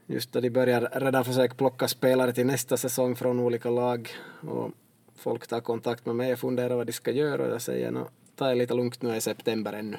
Just 0.07 0.33
då 0.33 0.41
de 0.41 0.51
börjar 0.51 0.89
redan 0.93 1.25
försöka 1.25 1.55
plocka 1.55 1.89
spelare 1.89 2.33
till 2.33 2.47
nästa 2.47 2.77
säsong 2.77 3.17
från 3.17 3.41
olika 3.41 3.71
lag 3.71 4.11
och 4.49 4.71
folk 5.17 5.47
tar 5.47 5.61
kontakt 5.61 6.07
med 6.07 6.17
mig 6.17 6.33
och 6.33 6.39
funderar 6.39 6.77
vad 6.77 6.87
de 6.87 6.93
ska 6.93 7.11
göra 7.11 7.43
och 7.43 7.51
jag 7.51 7.63
säger 7.63 7.91
no, 7.91 8.09
ta 8.37 8.49
det 8.49 8.55
lite 8.55 8.75
lugnt 8.75 9.03
nu 9.03 9.17
i 9.17 9.21
september 9.21 9.73
ännu. 9.73 9.97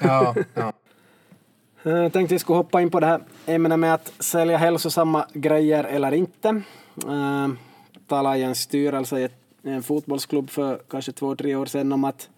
Ja, 0.00 0.34
ja. 0.54 0.72
Jag 1.82 2.12
tänkte 2.12 2.34
vi 2.34 2.38
skulle 2.38 2.56
hoppa 2.56 2.82
in 2.82 2.90
på 2.90 3.00
det 3.00 3.06
här 3.06 3.20
ämnet 3.46 3.78
med 3.78 3.94
att 3.94 4.12
sälja 4.18 4.56
hälsosamma 4.56 5.26
grejer 5.32 5.84
eller 5.84 6.14
inte. 6.14 6.48
Uh, 7.06 7.48
talade 8.06 8.38
i 8.38 8.42
en 8.42 8.54
styrelse 8.54 9.20
i 9.20 9.28
en 9.62 9.82
fotbollsklubb 9.82 10.50
för 10.50 10.80
kanske 10.90 11.12
två, 11.12 11.36
tre 11.36 11.54
år 11.54 11.66
sedan 11.66 11.92
om 11.92 12.04
att 12.04 12.28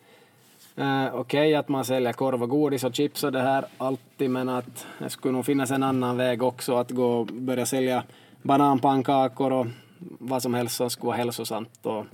Eh, 0.76 1.06
okej 1.06 1.18
okay, 1.18 1.54
att 1.54 1.68
man 1.68 1.84
säljer 1.84 2.12
korv 2.12 2.42
och 2.42 2.48
godis 2.48 2.84
och 2.84 2.94
chips 2.94 3.24
och 3.24 3.32
det 3.32 3.40
här 3.40 3.64
alltid 3.78 4.30
men 4.30 4.48
att 4.48 4.86
det 4.98 5.10
skulle 5.10 5.32
nog 5.32 5.46
finnas 5.46 5.70
en 5.70 5.82
annan 5.82 6.16
väg 6.16 6.42
också 6.42 6.76
att 6.76 6.90
gå 6.90 7.06
och 7.06 7.26
börja 7.26 7.66
sälja 7.66 8.02
bananpannkakor 8.42 9.52
och 9.52 9.66
vad 9.98 10.42
som 10.42 10.54
helst 10.54 10.76
som 10.76 10.90
skulle 10.90 11.06
vara 11.06 11.16
hälsosamt 11.16 11.86
och 11.86 12.06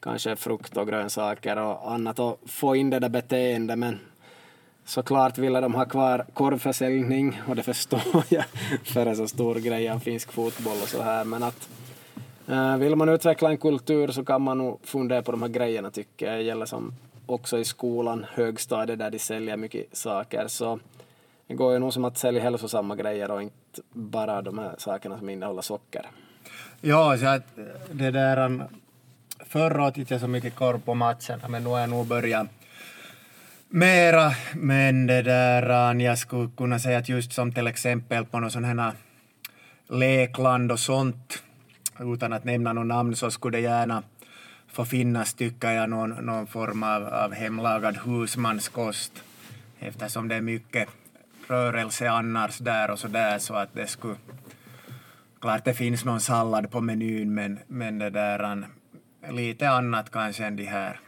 kanske 0.00 0.36
frukt 0.36 0.76
och 0.76 0.88
grönsaker 0.88 1.56
och 1.56 1.92
annat 1.92 2.18
och 2.18 2.40
få 2.46 2.76
in 2.76 2.90
det 2.90 2.98
där 2.98 3.08
beteendet 3.08 3.78
men 3.78 3.98
såklart 4.84 5.38
ville 5.38 5.60
de 5.60 5.74
ha 5.74 5.84
kvar 5.84 6.24
korvförsäljning 6.34 7.40
och 7.48 7.56
det 7.56 7.62
förstår 7.62 8.00
jag 8.28 8.44
för 8.84 9.06
en 9.06 9.16
så 9.16 9.28
stor 9.28 9.54
grej 9.54 9.88
av 9.88 9.98
finsk 9.98 10.32
fotboll 10.32 10.78
och 10.82 10.88
så 10.88 11.02
här 11.02 11.24
men 11.24 11.42
att 11.42 11.68
eh, 12.48 12.76
vill 12.76 12.96
man 12.96 13.08
utveckla 13.08 13.50
en 13.50 13.58
kultur 13.58 14.08
så 14.08 14.24
kan 14.24 14.42
man 14.42 14.58
nog 14.58 14.80
fundera 14.82 15.22
på 15.22 15.30
de 15.30 15.42
här 15.42 15.48
grejerna 15.48 15.90
tycker 15.90 16.26
jag. 16.26 16.38
Det 16.38 16.42
gäller 16.42 16.66
som 16.66 16.92
också 17.30 17.58
i 17.58 17.64
skolan, 17.64 18.26
högstadiet 18.32 18.98
där 18.98 19.10
de 19.10 19.18
säljer 19.18 19.56
mycket 19.56 19.96
saker. 19.96 20.44
Så 20.48 20.80
det 21.46 21.54
går 21.54 21.72
ju 21.72 21.78
nog 21.78 21.92
som 21.92 22.04
att 22.04 22.18
sälja 22.18 22.42
hälsosamma 22.42 22.96
grejer 22.96 23.30
och 23.30 23.42
inte 23.42 23.80
bara 23.92 24.42
de 24.42 24.58
här 24.58 24.74
sakerna 24.78 25.18
som 25.18 25.28
innehåller 25.28 25.62
socker. 25.62 26.06
Ja, 26.80 27.18
så 27.18 27.26
att 27.26 27.58
eh, 27.58 27.64
det 27.92 28.10
där 28.10 28.44
um, 28.44 28.62
förra 29.46 29.82
året 29.82 29.98
inte 29.98 30.18
så 30.18 30.28
mycket 30.28 30.54
korv 30.54 30.80
på 30.80 30.94
matcherna, 30.94 31.48
men 31.48 31.64
nu 31.64 31.70
har 31.70 31.80
jag 31.80 31.90
nog 31.90 32.06
börjat 32.06 32.46
mera. 33.68 34.32
Men 34.54 35.06
det 35.06 35.22
där, 35.22 35.90
um, 35.90 36.00
jag 36.00 36.18
skulle 36.18 36.50
kunna 36.56 36.78
säga 36.78 36.98
att 36.98 37.08
just 37.08 37.32
som 37.32 37.52
till 37.52 37.66
exempel 37.66 38.24
på 38.24 38.40
någon 38.40 38.50
sån 38.50 38.64
här 38.64 38.88
uh, 38.88 38.92
lekland 39.98 40.72
och 40.72 40.80
sånt, 40.80 41.42
utan 41.98 42.32
att 42.32 42.44
nämna 42.44 42.72
någon 42.72 42.88
namn, 42.88 43.16
så 43.16 43.30
skulle 43.30 43.58
det 43.58 43.62
gärna 43.62 44.02
få 44.72 44.84
finnas, 44.84 45.34
tycker 45.34 45.70
jag, 45.70 45.90
någon, 45.90 46.10
någon 46.10 46.46
form 46.46 46.82
av, 46.82 47.06
av 47.06 47.32
hemlagad 47.32 47.96
husmanskost 47.96 49.22
eftersom 49.78 50.28
det 50.28 50.34
är 50.34 50.40
mycket 50.40 50.88
rörelse 51.46 52.10
annars 52.10 52.58
där 52.58 52.90
och 52.90 52.98
så 52.98 53.08
där 53.08 53.38
så 53.38 53.54
att 53.54 53.74
det 53.74 53.86
skulle 53.86 54.16
klart 55.40 55.64
det 55.64 55.74
finns 55.74 56.04
någon 56.04 56.20
sallad 56.20 56.70
på 56.70 56.80
menyn 56.80 57.34
men, 57.34 57.58
men 57.66 57.98
det 57.98 58.10
där 58.10 58.64
lite 59.30 59.70
annat 59.70 60.10
kanske 60.10 60.44
än 60.44 60.56
de 60.56 60.64
här 60.64 61.00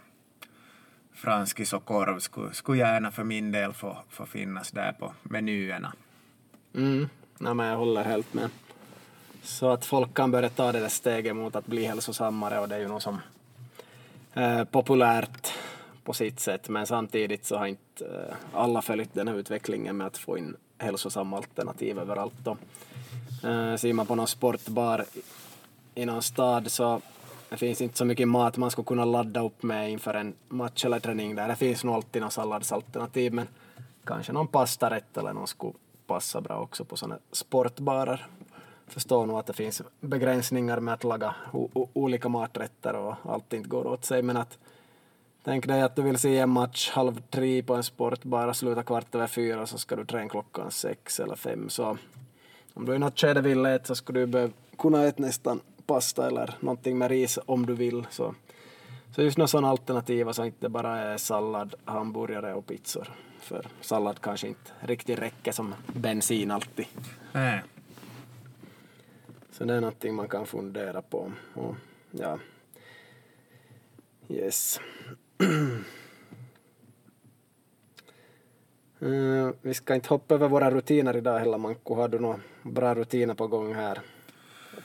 franskis 1.14 1.72
och 1.72 1.85
korv 1.85 2.18
skulle, 2.18 2.55
skulle 2.55 2.79
gärna 2.79 3.11
för 3.11 3.25
min 3.25 3.53
del 3.53 3.72
få, 3.72 3.96
få 4.09 4.27
finnas 4.27 4.70
där 4.70 4.92
på 4.92 5.12
menyerna. 5.22 5.92
Mm, 6.75 7.09
nej, 7.38 7.55
men 7.55 7.66
jag 7.66 7.77
håller 7.77 8.05
helt 8.05 8.35
med. 8.35 8.51
Så 9.42 9.70
att 9.70 9.85
folk 9.85 10.14
kan 10.14 10.31
börja 10.31 10.48
ta 10.48 10.72
det 10.72 10.81
där 10.81 10.88
steget 10.88 11.37
mot 11.37 11.57
att 11.57 11.66
bli 11.66 11.85
hälsosammare 11.85 12.59
och 12.59 12.68
det 12.68 12.75
är 12.75 12.81
ju 12.81 12.88
något 12.88 13.03
som 13.03 13.20
eh, 14.35 14.64
populärt 14.64 15.53
på 16.05 16.12
sitt 16.12 16.40
sätt 16.40 16.68
men 16.68 16.87
samtidigt 16.87 17.45
så 17.45 17.57
har 17.57 17.66
inte 17.66 18.05
eh, 18.05 18.37
alla 18.53 18.83
följt 18.83 19.14
den 19.14 19.29
här 19.29 19.35
utvecklingen 19.35 19.97
med 19.97 20.07
att 20.07 20.18
få 20.18 20.38
in 20.38 20.57
hälsosamma 20.79 21.37
alternativ 21.37 21.99
överallt. 21.99 22.35
Då. 22.45 22.57
Eh, 23.49 23.77
ser 23.77 23.92
man 23.92 24.07
på 24.07 24.14
någon 24.14 24.29
sportbar 24.29 25.05
i 25.95 26.07
någon 26.07 26.23
stad 26.23 26.71
så 26.71 27.01
det 27.49 27.57
finns 27.57 27.81
inte 27.81 27.99
så 27.99 28.05
mycket 28.05 28.29
mat 28.29 28.57
man 28.57 28.71
skulle 28.71 28.87
kunna 28.87 29.05
ladda 29.05 29.40
upp 29.40 29.62
med 29.62 29.90
inför 29.90 30.14
en 30.14 30.35
match 30.49 30.85
eller 30.85 31.01
träning 31.01 31.35
där. 31.35 31.49
Det 31.49 31.57
finns 31.57 31.85
nog 31.85 31.95
alltid 31.95 32.23
någon 32.23 32.31
salladsalternativ 32.31 33.35
men 33.35 33.47
kanske 34.05 34.33
någon 34.33 34.47
pastarätt 34.47 35.16
eller 35.16 35.33
någon 35.33 35.47
skulle 35.47 35.73
passa 36.07 36.40
bra 36.40 36.61
också 36.61 36.85
på 36.85 36.97
sådana 36.97 37.18
sportbarer. 37.33 38.27
Förstår 38.92 39.26
nog 39.26 39.38
att 39.38 39.46
det 39.46 39.52
finns 39.52 39.83
begränsningar 40.00 40.81
med 40.81 40.94
att 40.94 41.05
laga 41.05 41.35
olika 41.92 42.28
maträtter 42.28 42.96
och 42.96 43.14
allt 43.22 43.52
inte 43.52 43.68
går 43.68 43.87
åt 43.87 44.05
sig 44.05 44.22
men 44.22 44.37
att 44.37 44.59
Tänk 45.44 45.66
dig 45.66 45.83
att 45.83 45.96
du 45.96 46.02
vill 46.02 46.18
se 46.18 46.38
en 46.38 46.50
match 46.50 46.90
halv 46.90 47.22
tre 47.31 47.62
på 47.62 47.74
en 47.74 47.83
sportbar 47.83 48.48
och 48.48 48.57
sluta 48.57 48.83
kvart 48.83 49.14
över 49.14 49.26
fyra 49.26 49.66
så 49.66 49.78
ska 49.78 49.96
du 49.96 50.05
träna 50.05 50.28
klockan 50.28 50.70
sex 50.70 51.20
eller 51.20 51.37
fem. 51.37 51.68
Så 51.68 51.98
om 52.74 52.85
du 52.85 52.94
i 52.94 52.98
något 52.98 53.20
skede 53.20 53.40
vill 53.40 53.66
äta 53.66 53.85
så 53.85 53.94
skulle 53.94 54.20
du 54.20 54.26
behöva 54.26 54.52
kunna 54.78 55.05
äta 55.05 55.22
nästan 55.22 55.61
pasta 55.87 56.26
eller 56.26 56.55
någonting 56.61 56.98
med 56.98 57.11
ris 57.11 57.38
om 57.46 57.66
du 57.66 57.74
vill. 57.74 58.07
Så, 58.11 58.35
så 59.14 59.22
just 59.22 59.38
några 59.38 59.48
sådana 59.48 59.68
alternativ 59.68 60.33
så 60.33 60.44
inte 60.44 60.68
bara 60.68 60.98
är 60.98 61.16
sallad, 61.16 61.74
hamburgare 61.85 62.55
och 62.55 62.66
pizzor. 62.66 63.09
För 63.40 63.66
sallad 63.81 64.20
kanske 64.20 64.48
inte 64.48 64.70
riktigt 64.81 65.18
räcker 65.18 65.52
som 65.52 65.74
bensin 65.87 66.50
alltid. 66.50 66.87
Nej. 67.33 67.62
Så 69.52 69.64
det 69.64 69.74
är 69.74 69.80
någonting 69.80 70.14
man 70.14 70.28
kan 70.28 70.46
fundera 70.46 71.02
på. 71.02 71.32
Och, 71.54 71.74
ja. 72.10 72.38
Yes. 74.28 74.80
Uh, 79.00 79.50
vi 79.62 79.74
ska 79.74 79.94
inte 79.94 80.08
hoppa 80.08 80.34
över 80.34 80.48
våra 80.48 80.70
rutiner 80.70 81.16
idag 81.16 81.38
heller, 81.38 81.58
Manko. 81.58 81.94
Har 81.94 82.08
du 82.08 82.18
några 82.18 82.40
bra 82.62 82.94
rutiner 82.94 83.34
på 83.34 83.46
gång 83.46 83.74
här? 83.74 83.98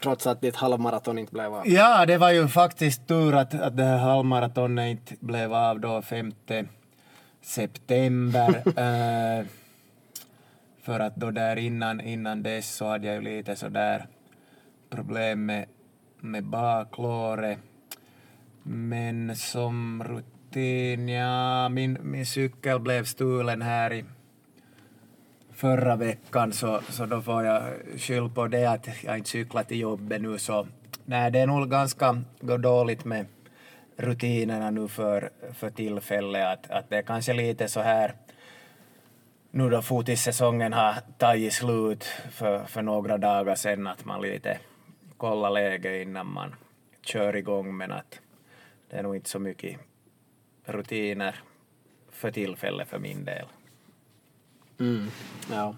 Trots 0.03 0.27
att 0.27 0.41
ditt 0.41 0.55
halvmaraton 0.55 1.17
inte 1.17 1.33
blev 1.33 1.53
av. 1.53 1.67
Ja, 1.67 2.05
det 2.05 2.17
var 2.17 2.31
ju 2.31 2.47
faktiskt 2.47 3.07
tur 3.07 3.35
att, 3.35 3.53
att 3.61 3.77
det 3.77 3.83
här 3.83 3.97
halvmaratonet 3.97 4.89
inte 4.89 5.15
blev 5.25 5.53
av 5.53 5.79
då 5.79 6.01
5 6.01 6.31
september. 7.41 8.63
uh, 8.67 9.45
för 10.81 10.99
att 10.99 11.15
då 11.15 11.31
där 11.31 11.55
innan, 11.55 12.01
innan 12.01 12.43
dess 12.43 12.75
så 12.75 12.85
hade 12.85 13.07
jag 13.07 13.15
ju 13.15 13.21
lite 13.21 13.55
sådär 13.55 14.07
problem 14.89 15.45
med, 15.45 15.65
med 16.19 16.43
baklåret. 16.43 17.59
Men 18.63 19.35
som 19.35 20.03
rutin 20.03 21.09
ja, 21.09 21.69
min, 21.69 21.97
min 22.01 22.25
cykel 22.25 22.79
blev 22.79 23.03
stulen 23.03 23.61
här 23.61 23.93
i 23.93 24.05
förra 25.53 25.95
veckan 25.95 26.53
så, 26.53 26.81
så 26.89 27.05
då 27.05 27.21
får 27.21 27.43
jag 27.43 27.63
skylla 27.97 28.29
på 28.29 28.47
det 28.47 28.65
att 28.65 28.87
jag 29.03 29.17
inte 29.17 29.29
cyklar 29.29 29.63
till 29.63 29.79
jobbet 29.79 30.21
nu 30.21 30.37
så 30.37 30.67
nej, 31.05 31.31
det 31.31 31.39
är 31.39 31.47
nog 31.47 31.69
ganska 31.69 32.21
dåligt 32.39 33.05
med 33.05 33.25
rutinerna 33.97 34.69
nu 34.71 34.87
för, 34.87 35.29
för 35.53 35.69
tillfället 35.69 36.47
att, 36.47 36.71
att 36.71 36.89
det 36.89 36.97
är 36.97 37.01
kanske 37.01 37.33
lite 37.33 37.67
så 37.67 37.81
här 37.81 38.13
nu 39.51 39.69
då 39.69 39.81
fotissäsongen 39.81 40.73
har 40.73 40.95
tagit 41.17 41.53
slut 41.53 42.03
för, 42.31 42.65
för 42.65 42.81
några 42.81 43.17
dagar 43.17 43.55
sedan 43.55 43.87
att 43.87 44.05
man 44.05 44.21
lite 44.21 44.57
kolla 45.17 45.49
läget 45.49 46.07
innan 46.07 46.33
man 46.33 46.55
kör 47.01 47.35
igång 47.35 47.77
men 47.77 47.91
att 47.91 48.19
det 48.89 48.97
är 48.97 49.03
nog 49.03 49.15
inte 49.15 49.29
så 49.29 49.39
mycket 49.39 49.79
rutiner 50.65 51.35
för 52.11 52.31
tillfället 52.31 52.87
för 52.87 52.99
min 52.99 53.25
del. 53.25 53.45
Mm, 54.79 55.07
ja. 55.51 55.75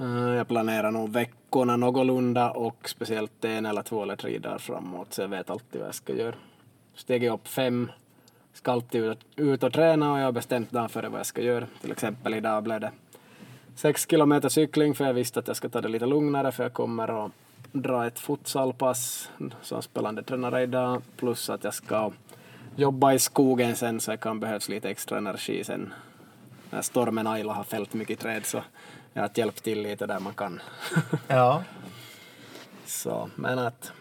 Eh, 0.00 0.34
jag 0.34 0.48
planerar 0.48 0.90
nog 0.90 1.12
veckorna 1.12 1.76
någorlunda 1.76 2.50
och 2.50 2.88
speciellt 2.88 3.44
en 3.44 3.66
eller 3.66 3.82
två 3.82 4.02
eller 4.02 4.16
tre 4.16 4.38
dagar 4.38 4.58
framåt 4.58 5.12
så 5.12 5.22
jag 5.22 5.28
vet 5.28 5.50
alltid 5.50 5.80
vad 5.80 5.88
jag 5.88 5.94
ska 5.94 6.14
göra. 6.14 6.34
Steget 6.94 7.32
upp 7.32 7.48
fem, 7.48 7.90
ska 8.52 8.72
alltid 8.72 9.04
ut, 9.04 9.18
ut 9.36 9.62
och 9.62 9.72
träna 9.72 10.12
och 10.12 10.18
jag 10.18 10.24
har 10.24 10.32
bestämt 10.32 10.70
dagen 10.70 10.88
före 10.88 11.08
vad 11.08 11.18
jag 11.18 11.26
ska 11.26 11.42
göra. 11.42 11.66
Till 11.80 11.92
exempel 11.92 12.34
idag 12.34 12.62
blev 12.62 12.80
det 12.80 12.92
sex 13.74 14.06
kilometer 14.10 14.48
cykling 14.48 14.94
för 14.94 15.04
jag 15.04 15.14
visste 15.14 15.40
att 15.40 15.46
jag 15.48 15.56
ska 15.56 15.68
ta 15.68 15.80
det 15.80 15.88
lite 15.88 16.06
lugnare 16.06 16.52
för 16.52 16.62
jag 16.62 16.72
kommer 16.72 17.24
att 17.26 17.32
dra 17.72 18.06
ett 18.06 18.18
futsalpass 18.18 19.30
som 19.62 19.82
spelande 19.82 20.22
tränare 20.22 20.62
idag 20.62 21.02
plus 21.16 21.50
att 21.50 21.64
jag 21.64 21.74
ska 21.74 22.12
jobba 22.76 23.12
i 23.12 23.18
skogen 23.18 23.76
sen 23.76 24.00
så 24.00 24.10
det 24.10 24.16
kan 24.16 24.40
behövas 24.40 24.68
lite 24.68 24.90
extra 24.90 25.18
energi 25.18 25.64
sen 25.64 25.92
när 26.70 26.82
stormen 26.82 27.26
Ayla 27.26 27.52
har 27.52 27.64
fällt 27.64 27.94
mycket 27.94 28.18
träd 28.18 28.46
så 28.46 28.62
jag 29.12 29.22
har 29.22 29.30
hjälpt 29.34 29.64
till 29.64 29.82
lite 29.82 30.06
där 30.06 30.20
man 30.20 30.34
kan. 30.34 30.60
ja. 31.28 31.62
Så, 32.86 33.30
men 33.36 33.58
att 33.58 33.92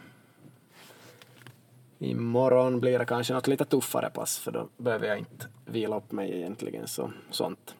imorgon 2.00 2.80
blir 2.80 3.00
det 3.00 3.06
kanske 3.06 3.34
något 3.34 3.48
lite 3.48 3.66
tuffare 3.66 4.10
pass 4.10 4.40
för 4.40 4.52
då 4.52 4.68
behöver 4.78 5.08
jag 5.08 5.18
inte 5.18 5.48
vila 5.66 5.98
upp 5.98 6.12
mig 6.12 6.38
egentligen 6.38 6.88
så 6.88 7.12
sånt. 7.32 7.76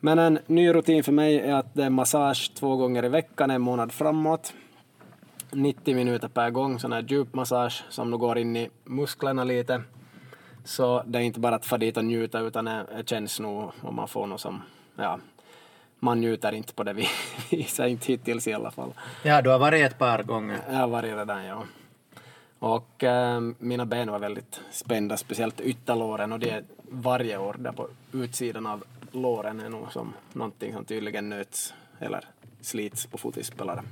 Men 0.00 0.18
en 0.18 0.38
ny 0.46 0.72
rutin 0.72 1.04
för 1.04 1.12
mig 1.12 1.40
är 1.40 1.54
att 1.54 1.74
det 1.74 1.84
är 1.84 1.90
massage 1.90 2.52
två 2.54 2.76
gånger 2.76 3.04
i 3.04 3.08
veckan 3.08 3.50
en 3.50 3.60
månad 3.60 3.92
framåt. 3.92 4.52
90 5.50 5.94
minuter 5.94 6.28
per 6.28 6.50
gång, 6.50 6.78
sån 6.78 6.92
här 6.92 7.04
djupmassage 7.08 7.84
som 7.88 8.10
nu 8.10 8.16
går 8.16 8.38
in 8.38 8.56
i 8.56 8.70
musklerna 8.84 9.44
lite 9.44 9.82
så 10.66 11.02
det 11.06 11.18
är 11.18 11.22
inte 11.22 11.40
bara 11.40 11.54
att 11.54 11.66
få 11.66 11.76
dit 11.76 11.96
och 11.96 12.04
njuta 12.04 12.40
utan 12.40 12.64
det 12.64 13.02
känns 13.06 13.40
nog 13.40 13.70
om 13.80 13.94
man 13.94 14.08
får 14.08 14.26
något 14.26 14.40
som, 14.40 14.62
ja, 14.96 15.18
man 15.98 16.20
njuter 16.20 16.52
inte 16.52 16.74
på 16.74 16.82
det 16.82 16.92
viset, 17.50 17.88
inte 17.88 18.06
hittills 18.06 18.46
i 18.48 18.52
alla 18.52 18.70
fall. 18.70 18.92
Ja, 19.22 19.42
du 19.42 19.50
har 19.50 19.58
varit 19.58 19.86
ett 19.86 19.98
par 19.98 20.22
gånger. 20.22 20.58
Jag 20.68 20.76
har 20.76 20.88
varit 20.88 21.14
redan, 21.14 21.44
ja. 21.44 21.64
Och 22.58 23.04
äh, 23.04 23.40
mina 23.58 23.86
ben 23.86 24.10
var 24.10 24.18
väldigt 24.18 24.60
spända, 24.70 25.16
speciellt 25.16 25.60
ytterlåren 25.60 26.32
och 26.32 26.38
det 26.38 26.50
är 26.50 26.64
varje 26.90 27.38
år 27.38 27.56
där 27.58 27.72
på 27.72 27.88
utsidan 28.12 28.66
av 28.66 28.84
låren 29.12 29.60
är 29.60 29.68
nog 29.68 29.92
som 29.92 30.12
någonting 30.32 30.72
som 30.72 30.84
tydligen 30.84 31.28
nöts 31.28 31.74
eller 31.98 32.24
slits 32.60 33.06
på 33.06 33.18
fotispelare. 33.18 33.82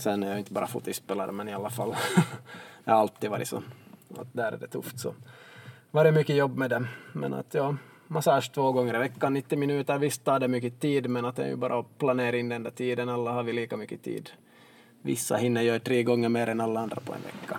Sen 0.00 0.22
är 0.22 0.30
jag 0.30 0.38
inte 0.38 0.52
bara 0.52 0.66
fotispelare 0.66 1.32
men 1.32 1.48
i 1.48 1.52
alla 1.52 1.70
fall, 1.70 1.94
jag 2.84 2.92
har 2.92 3.00
alltid 3.00 3.30
varit 3.30 3.48
så 3.48 3.62
att 4.18 4.32
där 4.32 4.52
är 4.52 4.56
det 4.56 4.66
tufft 4.66 5.00
så 5.00 5.14
var 5.90 6.04
det 6.04 6.12
mycket 6.12 6.36
jobb 6.36 6.56
med 6.56 6.70
det. 6.70 6.86
Men 7.12 7.34
att 7.34 7.54
ja, 7.54 7.76
massage 8.06 8.52
två 8.52 8.72
gånger 8.72 8.94
i 8.94 8.98
veckan, 8.98 9.34
90 9.34 9.58
minuter, 9.58 9.98
visst 9.98 10.24
tar 10.24 10.40
det 10.40 10.48
mycket 10.48 10.80
tid 10.80 11.10
men 11.10 11.24
att 11.24 11.36
det 11.36 11.44
är 11.44 11.48
ju 11.48 11.56
bara 11.56 11.78
att 11.78 11.98
planera 11.98 12.36
in 12.36 12.48
den 12.48 12.62
där 12.62 12.70
tiden, 12.70 13.08
alla 13.08 13.32
har 13.32 13.42
vi 13.42 13.52
lika 13.52 13.76
mycket 13.76 14.02
tid. 14.02 14.30
Vissa 15.02 15.36
hinner 15.36 15.62
göra 15.62 15.78
tre 15.78 16.02
gånger 16.02 16.28
mer 16.28 16.46
än 16.46 16.60
alla 16.60 16.80
andra 16.80 16.96
på 17.04 17.12
en 17.12 17.20
vecka. 17.22 17.58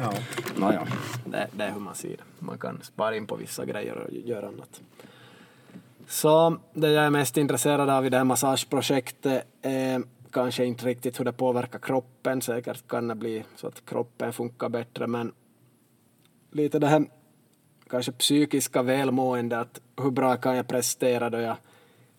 Ja. 0.00 0.12
Nåja, 0.56 0.86
det, 1.24 1.48
det 1.52 1.64
är 1.64 1.72
hur 1.72 1.80
man 1.80 1.94
ser 1.94 2.08
det. 2.16 2.24
Man 2.38 2.58
kan 2.58 2.82
spara 2.82 3.16
in 3.16 3.26
på 3.26 3.36
vissa 3.36 3.64
grejer 3.64 3.96
och 3.96 4.12
göra 4.12 4.48
annat. 4.48 4.80
Så 6.08 6.56
det 6.72 6.90
jag 6.90 7.04
är 7.04 7.10
mest 7.10 7.36
intresserad 7.36 7.90
av 7.90 8.06
i 8.06 8.08
det 8.08 8.16
här 8.16 8.24
massageprojektet 8.24 9.46
är 9.62 10.02
kanske 10.36 10.64
inte 10.64 10.86
riktigt 10.86 11.20
hur 11.20 11.24
det 11.24 11.32
påverkar 11.32 11.78
kroppen. 11.78 12.42
Säkert 12.42 12.88
kan 12.88 13.08
det 13.08 13.14
bli 13.14 13.44
så 13.56 13.66
att 13.66 13.86
kroppen 13.86 14.32
funkar 14.32 14.68
bättre 14.68 15.06
men 15.06 15.32
lite 16.50 16.78
det 16.78 16.86
här 16.86 17.04
kanske 17.90 18.12
psykiska 18.12 18.82
välmående, 18.82 19.60
att 19.60 19.80
hur 20.02 20.10
bra 20.10 20.36
kan 20.36 20.56
jag 20.56 20.68
prestera 20.68 21.30
då 21.30 21.38
jag 21.38 21.56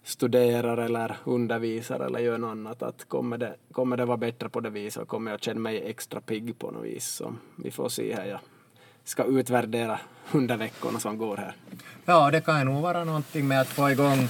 studerar 0.04 0.78
eller 0.78 1.18
undervisar 1.24 2.00
eller 2.00 2.20
gör 2.20 2.38
något 2.38 2.52
annat. 2.52 2.84
Att 2.84 3.06
kommer, 3.08 3.38
det, 3.38 3.56
kommer 3.72 3.98
det 3.98 4.06
vara 4.06 4.18
bättre 4.18 4.50
på 4.50 4.60
det 4.60 4.70
viset 4.70 5.02
och 5.02 5.08
kommer 5.08 5.32
jag 5.32 5.42
känna 5.42 5.60
mig 5.60 5.82
extra 5.86 6.22
pigg 6.22 6.60
på 6.60 6.72
något 6.72 6.86
vis. 6.86 7.06
Så 7.06 7.36
vi 7.56 7.72
får 7.72 7.90
se 7.90 8.16
här. 8.16 8.26
Jag 8.26 8.40
ska 9.04 9.24
utvärdera 9.24 10.00
under 10.32 10.58
veckorna 10.58 11.00
som 11.00 11.18
går 11.18 11.38
här. 11.38 11.56
Ja, 12.06 12.32
det 12.32 12.42
kan 12.42 12.66
nog 12.66 12.82
vara 12.82 13.04
någonting 13.04 13.48
med 13.48 13.62
att 13.62 13.68
få 13.68 13.92
igång 13.92 14.28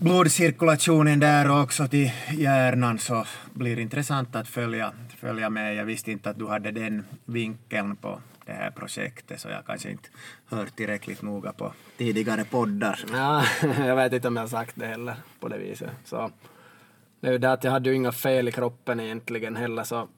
blodcirkulationen 0.00 1.20
där 1.20 1.50
och 1.50 1.60
också 1.60 1.88
till 1.88 2.10
hjärnan 2.32 2.98
så 2.98 3.24
blir 3.52 3.76
det 3.76 3.82
intressant 3.82 4.36
att 4.36 4.48
följa, 4.48 4.92
följa 5.16 5.50
med. 5.50 5.74
Jag 5.74 5.84
visste 5.84 6.12
inte 6.12 6.30
att 6.30 6.38
du 6.38 6.46
hade 6.46 6.70
den 6.70 7.04
vinkeln 7.24 7.96
på 7.96 8.20
det 8.46 8.52
här 8.52 8.70
projektet 8.70 9.40
så 9.40 9.48
jag 9.48 9.66
kanske 9.66 9.90
inte 9.90 10.08
hört 10.46 10.76
tillräckligt 10.76 11.22
noga 11.22 11.52
på 11.52 11.72
tidigare 11.96 12.44
poddar. 12.44 13.00
Ja, 13.12 13.44
jag 13.86 13.96
vet 13.96 14.12
inte 14.12 14.28
om 14.28 14.36
jag 14.36 14.42
har 14.42 14.48
sagt 14.48 14.76
det 14.76 14.86
heller 14.86 15.14
på 15.40 15.48
det 15.48 15.58
viset. 15.58 15.90
Så, 16.04 16.30
det 17.20 17.28
är 17.28 17.32
ju 17.32 17.38
det 17.38 17.52
att 17.52 17.64
jag 17.64 17.70
hade 17.70 17.90
ju 17.90 17.96
inga 17.96 18.12
fel 18.12 18.48
i 18.48 18.52
kroppen 18.52 19.00
egentligen 19.00 19.56
heller 19.56 19.84
så 19.84 20.08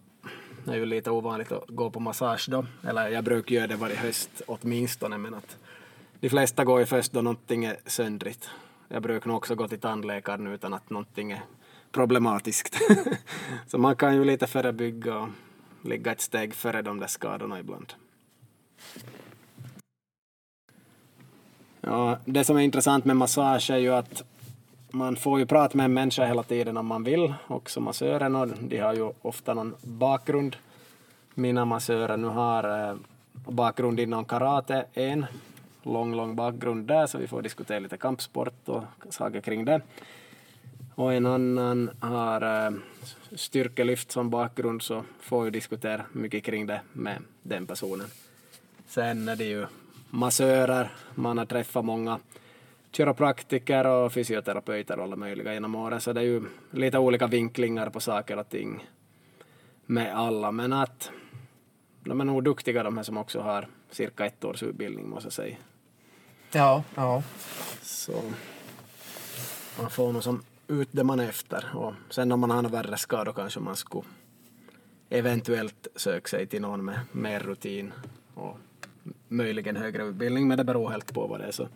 det 0.64 0.70
är 0.72 0.76
ju 0.76 0.86
lite 0.86 1.10
ovanligt 1.10 1.52
att 1.52 1.68
gå 1.68 1.90
på 1.90 2.00
massage 2.00 2.46
då. 2.50 2.66
Eller 2.88 3.08
jag 3.08 3.24
brukar 3.24 3.54
göra 3.54 3.66
det 3.66 3.76
varje 3.76 3.96
höst 3.96 4.42
åtminstone 4.46 5.18
men 5.18 5.34
att 5.34 5.56
de 6.20 6.28
flesta 6.28 6.64
går 6.64 6.80
ju 6.80 6.86
först 6.86 7.12
då 7.12 7.22
någonting 7.22 7.64
är 7.64 7.76
söndrigt. 7.86 8.50
Jag 8.94 9.02
brukar 9.02 9.28
nog 9.28 9.36
också 9.36 9.54
gå 9.54 9.68
till 9.68 9.80
tandläkaren 9.80 10.46
utan 10.46 10.74
att 10.74 10.90
någonting 10.90 11.32
är 11.32 11.42
problematiskt. 11.92 12.78
så 13.66 13.78
man 13.78 13.96
kan 13.96 14.14
ju 14.14 14.24
lite 14.24 14.46
förebygga 14.46 15.18
och 15.18 15.28
ligga 15.82 16.12
ett 16.12 16.20
steg 16.20 16.54
före 16.54 16.82
de 16.82 17.00
där 17.00 17.06
skadorna 17.06 17.60
ibland. 17.60 17.92
Ja, 21.80 22.18
det 22.24 22.44
som 22.44 22.56
är 22.56 22.60
intressant 22.60 23.04
med 23.04 23.16
massage 23.16 23.70
är 23.70 23.76
ju 23.76 23.94
att 23.94 24.22
man 24.90 25.16
får 25.16 25.38
ju 25.38 25.46
prata 25.46 25.76
med 25.76 25.84
en 25.84 25.94
människa 25.94 26.24
hela 26.24 26.42
tiden 26.42 26.76
om 26.76 26.86
man 26.86 27.04
vill, 27.04 27.34
också 27.46 27.80
massören 27.80 28.36
och 28.36 28.48
de 28.48 28.78
har 28.78 28.94
ju 28.94 29.12
ofta 29.22 29.54
någon 29.54 29.74
bakgrund. 29.82 30.56
Mina 31.34 31.64
massörer 31.64 32.16
nu 32.16 32.26
har 32.26 32.88
eh, 32.90 32.96
bakgrund 33.32 34.00
inom 34.00 34.24
karate, 34.24 34.84
en 34.92 35.26
lång, 35.82 36.14
lång 36.14 36.36
bakgrund 36.36 36.86
där 36.86 37.06
så 37.06 37.18
vi 37.18 37.26
får 37.26 37.42
diskutera 37.42 37.78
lite 37.78 37.96
kampsport 37.96 38.68
och 38.68 38.84
saker 39.10 39.40
kring 39.40 39.64
det. 39.64 39.80
Och 40.94 41.14
en 41.14 41.26
annan 41.26 41.90
har 42.00 42.66
eh, 42.66 42.72
styrkelyft 43.34 44.10
som 44.10 44.30
bakgrund 44.30 44.82
så 44.82 45.04
får 45.20 45.44
vi 45.44 45.50
diskutera 45.50 46.02
mycket 46.12 46.44
kring 46.44 46.66
det 46.66 46.80
med 46.92 47.22
den 47.42 47.66
personen. 47.66 48.06
Sen 48.86 49.28
är 49.28 49.36
det 49.36 49.44
ju 49.44 49.66
massörer, 50.10 50.92
man 51.14 51.38
har 51.38 51.46
träffat 51.46 51.84
många 51.84 52.18
kiropraktiker 52.92 53.86
och 53.86 54.12
fysioterapeuter 54.12 54.98
och 54.98 55.04
alla 55.04 55.16
möjliga 55.16 55.54
genom 55.54 55.74
åren 55.74 56.00
så 56.00 56.12
det 56.12 56.20
är 56.20 56.24
ju 56.24 56.42
lite 56.70 56.98
olika 56.98 57.26
vinklingar 57.26 57.90
på 57.90 58.00
saker 58.00 58.38
och 58.38 58.48
ting 58.48 58.86
med 59.86 60.14
alla 60.14 60.52
men 60.52 60.72
att 60.72 61.10
de 62.04 62.20
är 62.20 62.24
nog 62.24 62.44
duktiga 62.44 62.82
de 62.82 62.96
här 62.96 63.04
som 63.04 63.16
också 63.16 63.40
har 63.40 63.68
cirka 63.90 64.26
ett 64.26 64.44
års 64.44 64.62
utbildning 64.62 65.08
måste 65.08 65.26
jag 65.26 65.32
säga. 65.32 65.56
Ja, 66.54 66.84
ja. 66.94 67.22
Så 67.82 68.22
man 69.80 69.90
får 69.90 70.12
nog 70.12 70.22
som 70.22 70.42
ut 70.68 70.88
det 70.90 71.04
man 71.04 71.20
är 71.20 71.28
efter 71.28 71.76
och 71.76 71.94
sen 72.10 72.32
om 72.32 72.40
man 72.40 72.50
har 72.50 72.62
några 72.62 72.82
värre 72.82 72.96
skador 72.96 73.32
kanske 73.32 73.60
man 73.60 73.76
skulle 73.76 74.04
eventuellt 75.08 75.86
söka 75.96 76.28
sig 76.28 76.46
till 76.46 76.62
någon 76.62 76.84
med 76.84 77.00
mer 77.12 77.40
rutin 77.40 77.92
och 78.34 78.58
möjligen 79.28 79.76
högre 79.76 80.02
utbildning 80.02 80.48
men 80.48 80.58
det 80.58 80.64
beror 80.64 80.90
helt 80.90 81.14
på 81.14 81.26
vad 81.26 81.40
det 81.40 81.46
är. 81.46 81.52
Så, 81.52 81.68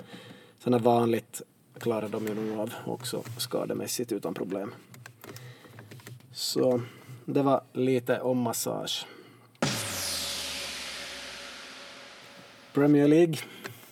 sen 0.58 0.74
är 0.74 0.78
vanligt 0.78 1.42
klarar 1.78 2.08
de 2.08 2.26
ju 2.26 2.34
nog 2.34 2.60
av 2.60 2.74
också 2.84 3.22
skademässigt 3.38 4.12
utan 4.12 4.34
problem. 4.34 4.74
Så 6.32 6.80
det 7.24 7.42
var 7.42 7.60
lite 7.72 8.20
om 8.20 8.38
massage. 8.38 9.06
Premier 12.72 13.08
League 13.08 13.36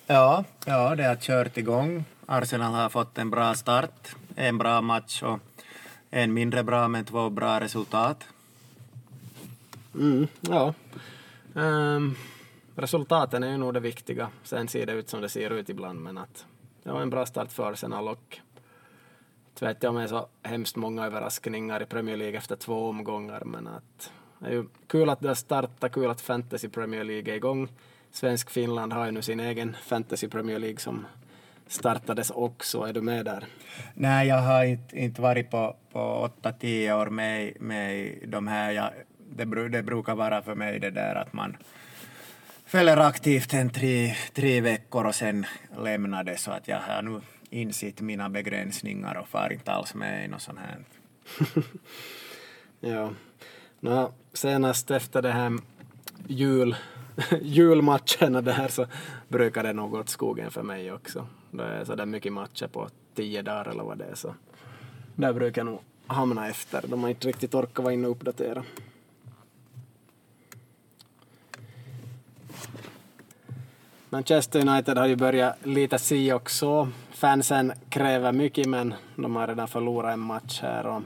Ja, 0.06 0.44
ja, 0.66 0.94
det 0.94 1.04
har 1.04 1.16
kört 1.16 1.56
igång. 1.56 2.04
Arsenal 2.26 2.74
har 2.74 2.88
fått 2.88 3.18
en 3.18 3.30
bra 3.30 3.54
start, 3.54 4.16
en 4.34 4.58
bra 4.58 4.80
match 4.80 5.22
och 5.22 5.38
en 6.10 6.32
mindre 6.34 6.62
bra 6.62 6.88
men 6.88 7.04
två 7.04 7.30
bra 7.30 7.60
resultat. 7.60 8.24
Mm, 9.94 10.26
ja. 10.40 10.74
Um, 11.54 12.16
resultaten 12.76 13.42
är 13.42 13.50
ju 13.50 13.56
nog 13.56 13.74
det 13.74 13.80
viktiga. 13.80 14.28
Sen 14.42 14.68
ser 14.68 14.86
det 14.86 14.92
ut 14.92 15.08
som 15.08 15.20
det 15.20 15.28
ser 15.28 15.50
ut 15.50 15.68
ibland 15.68 16.00
men 16.00 16.18
att 16.18 16.46
det 16.82 16.92
var 16.92 17.02
en 17.02 17.10
bra 17.10 17.26
start 17.26 17.52
för 17.52 17.72
Arsenal 17.72 18.08
och 18.08 18.38
vet 19.60 19.82
jag 19.82 19.94
med 19.94 20.08
så 20.08 20.26
hemskt 20.42 20.76
många 20.76 21.06
överraskningar 21.06 21.82
i 21.82 21.86
Premier 21.86 22.16
League 22.16 22.38
efter 22.38 22.56
två 22.56 22.88
omgångar 22.88 23.42
men 23.44 23.66
att 23.66 24.12
det 24.38 24.46
är 24.46 24.52
ju 24.52 24.64
kul 24.86 25.10
att 25.10 25.20
det 25.20 25.28
har 25.28 25.34
startat, 25.34 25.92
kul 25.92 26.10
att 26.10 26.20
Fantasy 26.20 26.68
Premier 26.68 27.04
League 27.04 27.32
är 27.32 27.36
igång 27.36 27.68
svensk 28.14 28.50
Finland 28.50 28.92
har 28.92 29.06
ju 29.06 29.12
nu 29.12 29.22
sin 29.22 29.40
egen 29.40 29.76
Fantasy 29.82 30.28
Premier 30.28 30.58
League 30.58 30.78
som 30.78 31.06
startades 31.66 32.30
också. 32.30 32.82
Är 32.82 32.92
du 32.92 33.00
med 33.00 33.24
där? 33.24 33.46
Nej, 33.94 34.28
jag 34.28 34.40
har 34.40 34.64
inte, 34.64 34.98
inte 34.98 35.22
varit 35.22 35.50
på, 35.50 35.76
på 35.92 36.30
8-10 36.42 36.92
år 36.92 37.06
med, 37.06 37.60
med 37.60 38.18
de 38.26 38.46
här. 38.46 38.70
Jag, 38.70 38.90
det, 39.30 39.68
det 39.68 39.82
brukar 39.82 40.14
vara 40.14 40.42
för 40.42 40.54
mig 40.54 40.80
det 40.80 40.90
där 40.90 41.14
att 41.14 41.32
man 41.32 41.56
fäller 42.66 42.96
aktivt 42.96 43.54
en 43.54 43.70
tre, 43.70 44.14
tre 44.32 44.60
veckor 44.60 45.04
och 45.04 45.14
sen 45.14 45.46
lämnar 45.78 46.24
det 46.24 46.36
så 46.36 46.50
att 46.50 46.68
jag 46.68 46.80
har 46.80 47.02
nu 47.02 47.20
insett 47.50 48.00
mina 48.00 48.28
begränsningar 48.28 49.14
och 49.14 49.28
far 49.28 49.52
inte 49.52 49.72
alls 49.72 49.94
med 49.94 50.24
i 50.24 50.28
något 50.28 50.42
sånt 50.42 50.58
här. 50.58 50.78
ja. 52.90 53.10
Nå, 53.80 54.12
senast 54.32 54.90
efter 54.90 55.22
det 55.22 55.32
här 55.32 55.58
jul 56.26 56.76
julmatcherna 57.42 58.40
där 58.40 58.68
så 58.68 58.86
brukar 59.28 59.62
det 59.62 59.72
nog 59.72 59.90
gå 59.90 60.00
åt 60.00 60.08
skogen 60.08 60.50
för 60.50 60.62
mig 60.62 60.92
också. 60.92 61.26
Det 61.50 61.64
är 61.64 61.84
sådär 61.84 62.06
mycket 62.06 62.32
matcher 62.32 62.66
på 62.66 62.88
tio 63.14 63.42
dagar 63.42 63.68
eller 63.68 63.84
vad 63.84 63.98
det 63.98 64.04
är 64.04 64.14
så 64.14 64.34
där 65.14 65.32
brukar 65.32 65.60
jag 65.60 65.66
nog 65.66 65.80
hamna 66.06 66.48
efter. 66.48 66.84
då 66.86 66.96
man 66.96 67.10
inte 67.10 67.28
riktigt 67.28 67.54
orkar 67.54 67.82
vara 67.82 67.92
inne 67.92 68.06
och 68.06 68.12
uppdatera. 68.12 68.64
Manchester 74.10 74.68
United 74.68 74.98
har 74.98 75.06
ju 75.06 75.16
börjat 75.16 75.66
lite 75.66 75.98
si 75.98 76.32
och 76.32 76.50
så 76.50 76.88
Fansen 77.10 77.72
kräver 77.88 78.32
mycket 78.32 78.66
men 78.66 78.94
de 79.16 79.36
har 79.36 79.46
redan 79.46 79.68
förlorat 79.68 80.12
en 80.12 80.20
match 80.20 80.60
här 80.62 80.86
och 80.86 81.02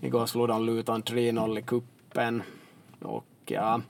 igår 0.00 0.26
slog 0.26 0.48
de 0.48 0.66
Luton 0.66 1.02
3-0 1.02 1.58
i 1.58 1.62
kuppen 1.62 2.42
och 3.00 3.24
ja, 3.46 3.80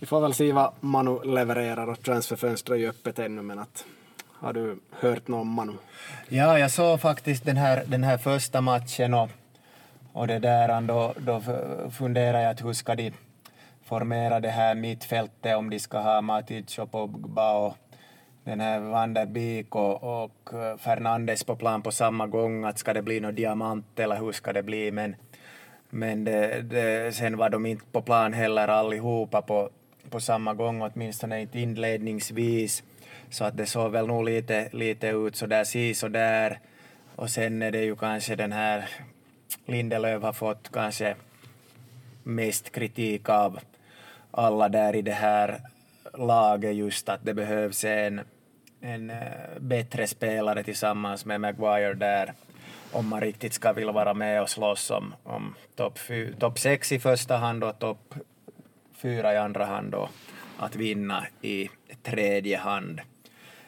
vi 0.00 0.06
får 0.06 0.20
väl 0.20 0.34
se 0.34 0.52
vad 0.52 0.72
Manu 0.80 1.18
levererar 1.24 1.86
och 1.86 2.02
transferfönstret 2.02 2.76
är 2.76 2.80
ju 2.80 2.88
öppet 2.88 3.18
ännu 3.18 3.42
men 3.42 3.58
att 3.58 3.84
har 4.26 4.52
du 4.52 4.78
hört 4.90 5.28
något 5.28 5.40
om 5.40 5.48
Manu? 5.48 5.72
Ja, 6.28 6.58
jag 6.58 6.70
såg 6.70 7.00
faktiskt 7.00 7.44
den 7.44 7.56
här, 7.56 7.84
den 7.86 8.04
här 8.04 8.18
första 8.18 8.60
matchen 8.60 9.14
och, 9.14 9.28
och 10.12 10.26
det 10.26 10.38
där 10.38 10.80
då, 10.80 11.14
då 11.18 11.42
funderade 11.90 12.42
jag 12.42 12.50
att 12.50 12.64
hur 12.64 12.72
ska 12.72 12.94
de 12.94 13.12
formera 13.84 14.40
det 14.40 14.50
här 14.50 14.74
mittfältet 14.74 15.56
om 15.56 15.70
de 15.70 15.80
ska 15.80 15.98
ha 15.98 16.20
Matic 16.20 16.78
och 16.78 16.92
Pogba 16.92 17.58
och 17.58 17.76
den 18.44 18.60
här 18.60 18.80
Van 18.80 19.14
der 19.14 19.26
Beek 19.26 19.74
och, 19.74 20.22
och 20.22 20.54
eh, 20.54 20.76
Fernandes 20.76 21.44
på 21.44 21.56
plan 21.56 21.82
på 21.82 21.90
samma 21.90 22.26
gång, 22.26 22.64
att 22.64 22.78
ska 22.78 22.92
det 22.92 23.02
bli 23.02 23.20
någon 23.20 23.34
diamant 23.34 23.98
eller 23.98 24.16
hur 24.16 24.32
ska 24.32 24.52
det 24.52 24.62
bli 24.62 24.90
men 24.90 25.16
men 25.90 26.24
det, 26.24 26.62
det, 26.62 27.14
sen 27.14 27.36
var 27.36 27.50
de 27.50 27.66
inte 27.66 27.84
på 27.92 28.02
plan 28.02 28.32
heller 28.32 28.68
allihopa 28.68 29.42
på, 29.42 29.70
på 30.10 30.20
samma 30.20 30.54
gång, 30.54 30.82
åtminstone 30.82 31.40
inte 31.40 31.60
inledningsvis. 31.60 32.82
Så 33.30 33.44
att 33.44 33.56
det 33.56 33.66
såg 33.66 33.92
väl 33.92 34.06
nog 34.06 34.24
lite, 34.24 34.68
lite 34.72 35.06
ut 35.06 35.36
så 35.36 35.46
där 35.46 35.64
si 35.64 35.94
så 35.94 36.08
där. 36.08 36.58
Och 37.16 37.30
sen 37.30 37.62
är 37.62 37.70
det 37.70 37.84
ju 37.84 37.96
kanske 37.96 38.36
den 38.36 38.52
här 38.52 38.88
Lindelöf 39.66 40.22
har 40.22 40.32
fått 40.32 40.72
kanske 40.72 41.16
mest 42.22 42.72
kritik 42.72 43.28
av 43.28 43.60
alla 44.30 44.68
där 44.68 44.96
i 44.96 45.02
det 45.02 45.12
här 45.12 45.60
laget 46.14 46.74
just 46.74 47.08
att 47.08 47.24
det 47.24 47.34
behövs 47.34 47.84
en, 47.84 48.20
en 48.80 49.10
eh, 49.10 49.16
bättre 49.60 50.06
spelare 50.06 50.62
tillsammans 50.62 51.24
med 51.24 51.40
Maguire 51.40 51.94
där 51.94 52.32
om 52.92 53.08
man 53.08 53.20
riktigt 53.20 53.52
ska 53.52 53.72
vilja 53.72 53.92
vara 53.92 54.14
med 54.14 54.42
och 54.42 54.50
slåss 54.50 54.90
om, 54.90 55.14
om 55.22 55.54
topp 55.76 55.98
top 56.38 56.58
sex 56.58 56.92
i 56.92 56.98
första 56.98 57.36
hand 57.36 57.64
och 57.64 57.78
topp 57.78 58.14
fyra 59.02 59.34
i 59.34 59.36
andra 59.36 59.64
hand 59.64 59.94
och 59.94 60.08
att 60.58 60.76
vinna 60.76 61.26
i 61.42 61.70
tredje 62.02 62.58
hand. 62.58 63.00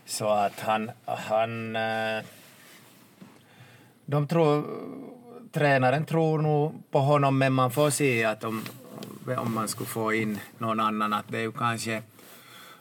Så 0.05 0.29
att 0.29 0.61
han, 0.61 0.91
han 1.05 1.77
eh, 1.77 2.25
de 4.07 4.29
tror, 4.29 4.65
tränaren 5.53 6.05
tror 6.05 6.39
nog 6.39 6.83
på 6.91 6.99
honom 6.99 7.39
men 7.39 7.53
man 7.53 7.71
får 7.71 7.91
se 7.91 8.25
att 8.25 8.45
om, 8.45 8.63
om 9.39 9.55
man 9.55 9.69
skulle 9.69 9.89
få 9.89 10.13
in 10.13 10.39
någon 10.59 10.81
annan 10.81 11.13
att 11.13 11.29
det 11.29 11.39
är 11.39 11.43
ju 11.43 11.53
kanske, 11.53 12.03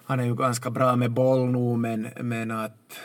han 0.05 0.19
är 0.19 0.23
ju 0.23 0.35
ganska 0.35 0.69
bra 0.69 0.95
med 0.95 1.11
boll 1.11 1.45
nu 1.47 1.77
men, 1.77 2.09
men 2.15 2.51
att 2.51 2.99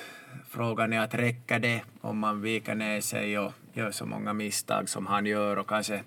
frågan 0.48 0.92
är 0.92 1.00
att 1.00 1.14
räcker 1.14 1.58
det 1.58 1.82
om 2.00 2.18
man 2.18 2.40
viker 2.42 2.74
ner 2.74 3.00
sig 3.00 3.38
och 3.38 3.52
gör 3.72 3.90
så 3.90 4.06
många 4.06 4.32
misstag 4.32 4.88
som 4.88 5.06
han 5.06 5.26
gör 5.26 5.56
och 5.56 5.68
kanske 5.68 6.02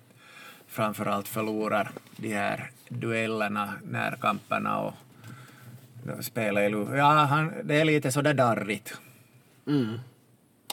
framförallt 0.70 1.28
förlorar 1.28 1.92
de 2.18 2.34
här 2.34 2.72
duellerna, 2.90 3.74
närkamperna 3.84 4.80
och 4.80 4.94
spelar 6.22 6.62
i 6.62 6.98
Ja, 6.98 7.06
han, 7.06 7.54
det 7.64 7.76
är 7.76 7.86
lite 7.86 8.12
sådär 8.12 8.34
darrigt. 8.34 8.94
Mm. 9.68 10.00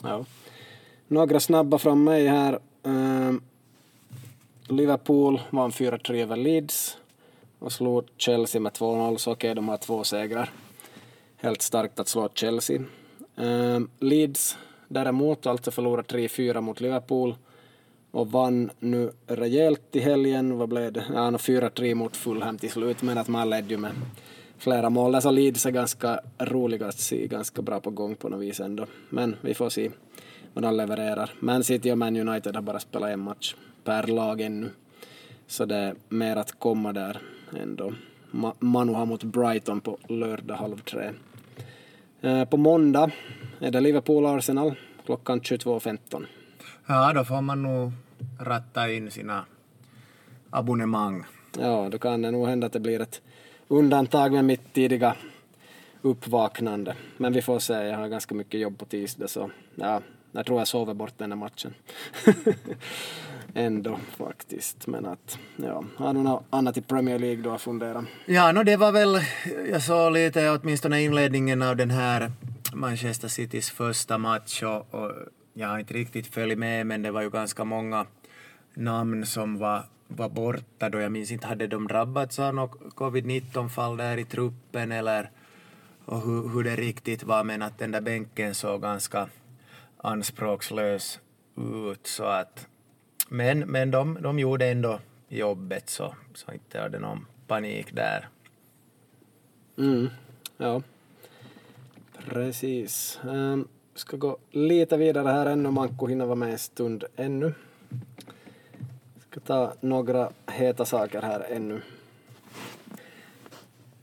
Ja. 0.03 0.25
Några 1.07 1.39
snabba 1.39 1.77
från 1.77 2.03
mig 2.03 2.27
här. 2.27 2.59
Uh, 2.87 3.33
Liverpool 4.67 5.41
vann 5.49 5.71
4-3 5.71 6.21
över 6.21 6.35
Leeds 6.35 6.97
och 7.59 7.71
slog 7.71 8.07
Chelsea 8.17 8.61
med 8.61 8.71
2-0, 8.71 9.17
så 9.17 9.31
okej, 9.31 9.51
okay, 9.51 9.53
de 9.53 9.69
har 9.69 9.77
två 9.77 10.03
segrar. 10.03 10.49
Helt 11.37 11.61
starkt 11.61 11.99
att 11.99 12.07
slå 12.07 12.29
Chelsea. 12.33 12.79
Uh, 13.39 13.79
Leeds 13.99 14.57
däremot 14.87 15.45
alltså 15.45 15.71
förlorade 15.71 16.17
3-4 16.17 16.61
mot 16.61 16.81
Liverpool 16.81 17.35
och 18.17 18.31
vann 18.31 18.69
nu 18.79 19.11
rejält 19.27 19.95
i 19.95 19.99
helgen. 19.99 20.57
Vad 20.57 20.69
blev 20.69 20.93
det? 20.93 21.05
Ja, 21.13 21.31
4-3 21.31 21.95
mot 21.95 22.17
Fulham 22.17 22.57
till 22.57 22.71
slut, 22.71 23.01
men 23.01 23.17
att 23.17 23.27
man 23.27 23.49
ledde 23.49 23.69
ju 23.69 23.77
med 23.77 23.91
flera 24.57 24.89
mål. 24.89 25.15
Alltså 25.15 25.31
Leeds 25.31 25.65
är 25.65 25.71
ganska 25.71 26.19
roliga 26.39 26.87
att 26.87 26.99
se, 26.99 27.27
ganska 27.27 27.61
bra 27.61 27.79
på 27.79 27.89
gång 27.89 28.15
på 28.15 28.29
något 28.29 28.41
vis 28.41 28.59
ändå. 28.59 28.85
Men 29.09 29.35
vi 29.41 29.53
får 29.53 29.69
se 29.69 29.91
vad 30.53 30.63
de 30.63 30.75
levererar. 30.75 31.33
Man 31.39 31.63
City 31.63 31.91
och 31.91 31.97
Man 31.97 32.17
United 32.17 32.55
har 32.55 32.61
bara 32.61 32.79
spelat 32.79 33.09
en 33.09 33.19
match 33.19 33.55
per 33.83 34.07
lag 34.07 34.41
ännu. 34.41 34.69
Så 35.47 35.65
det 35.65 35.75
är 35.75 35.95
mer 36.09 36.35
att 36.35 36.59
komma 36.59 36.93
där 36.93 37.21
ändå. 37.61 37.93
Manu 38.59 38.93
har 38.93 39.05
mot 39.05 39.23
Brighton 39.23 39.81
på 39.81 39.97
lördag 40.07 40.55
halv 40.55 40.79
tre. 40.81 41.11
Eh, 42.21 42.45
på 42.45 42.57
måndag 42.57 43.11
är 43.59 43.71
det 43.71 43.79
Liverpool-Arsenal 43.79 44.75
klockan 45.05 45.41
22.15. 45.41 46.25
Ja, 46.87 47.13
då 47.13 47.25
får 47.25 47.41
man 47.41 47.63
nog 47.63 47.91
ratta 48.39 48.91
in 48.91 49.11
sina 49.11 49.45
abonnemang. 50.49 51.23
Ja, 51.59 51.89
då 51.91 51.97
kan 51.97 52.21
det 52.21 52.31
nog 52.31 52.47
hända 52.47 52.67
att 52.67 52.73
det 52.73 52.79
blir 52.79 53.01
ett 53.01 53.21
undantag 53.67 54.31
med 54.31 54.45
mitt 54.45 54.73
tidiga 54.73 55.15
uppvaknande. 56.01 56.95
Men 57.17 57.33
vi 57.33 57.41
får 57.41 57.59
se, 57.59 57.73
jag 57.73 57.97
har 57.97 58.07
ganska 58.07 58.35
mycket 58.35 58.59
jobb 58.59 58.79
på 58.79 58.85
tisdag 58.85 59.27
så 59.27 59.49
ja, 59.75 60.01
jag 60.31 60.45
tror 60.45 60.59
jag 60.59 60.67
sover 60.67 60.93
bort 60.93 61.13
den 61.17 61.31
här 61.31 61.37
matchen. 61.37 61.73
Ändå 63.53 63.99
faktiskt. 64.17 64.87
Men 64.87 65.05
att, 65.05 65.39
ja, 65.55 65.83
har 65.95 66.13
du 66.13 66.19
något 66.19 66.43
annat 66.49 66.77
i 66.77 66.81
Premier 66.81 67.19
League 67.19 67.43
då 67.43 67.51
att 67.51 67.61
fundera? 67.61 68.05
Ja, 68.25 68.51
no, 68.51 68.63
det 68.63 68.77
var 68.77 68.91
väl, 68.91 69.19
jag 69.71 69.83
såg 69.83 70.13
lite 70.13 70.49
åtminstone 70.49 71.01
inledningen 71.01 71.61
av 71.61 71.75
den 71.75 71.91
här 71.91 72.31
Manchester 72.73 73.27
Citys 73.27 73.69
första 73.69 74.17
match 74.17 74.63
och, 74.63 74.93
och 74.93 75.11
jag 75.57 75.67
har 75.67 75.79
inte 75.79 75.93
riktigt 75.93 76.27
följt 76.27 76.59
med 76.59 76.87
men 76.87 77.01
det 77.01 77.11
var 77.11 77.21
ju 77.21 77.29
ganska 77.29 77.63
många 77.63 78.05
namn 78.73 79.25
som 79.25 79.57
var, 79.57 79.83
var 80.07 80.29
borta 80.29 80.89
då. 80.89 80.99
Jag 80.99 81.11
minns 81.11 81.31
inte, 81.31 81.47
hade 81.47 81.67
de 81.67 81.87
drabbats 81.87 82.39
av 82.39 82.55
något 82.55 82.95
covid-19-fall 82.95 83.97
där 83.97 84.17
i 84.17 84.25
truppen 84.25 84.91
eller 84.91 85.31
och 86.05 86.21
hur, 86.21 86.49
hur 86.49 86.63
det 86.63 86.75
riktigt 86.75 87.23
var 87.23 87.43
men 87.43 87.61
att 87.61 87.77
den 87.77 87.91
där 87.91 88.01
bänken 88.01 88.55
såg 88.55 88.81
ganska 88.81 89.29
anspråkslös 89.97 91.19
ut 91.57 92.07
så 92.07 92.23
att 92.23 92.67
men, 93.29 93.59
men 93.59 93.91
de, 93.91 94.17
de 94.21 94.39
gjorde 94.39 94.67
ändå 94.67 94.99
jobbet 95.27 95.89
så, 95.89 96.15
så 96.33 96.51
inte 96.51 96.79
hade 96.79 96.99
någon 96.99 97.25
panik 97.47 97.95
där. 97.95 98.27
Mm, 99.77 100.09
ja. 100.57 100.81
Precis. 102.29 103.19
Um, 103.23 103.67
ska 103.99 104.17
gå 104.17 104.37
lite 104.51 104.97
vidare 104.97 105.29
här 105.29 105.45
ännu. 105.45 105.71
Manko 105.71 106.07
hinner 106.07 106.25
vara 106.25 106.35
med 106.35 106.51
en 106.51 106.57
stund 106.57 107.03
ännu. 107.15 107.53
Ska 109.29 109.39
ta 109.39 109.73
några 109.79 110.29
heta 110.51 110.85
saker 110.85 111.21
här 111.21 111.45
ännu. 111.49 111.81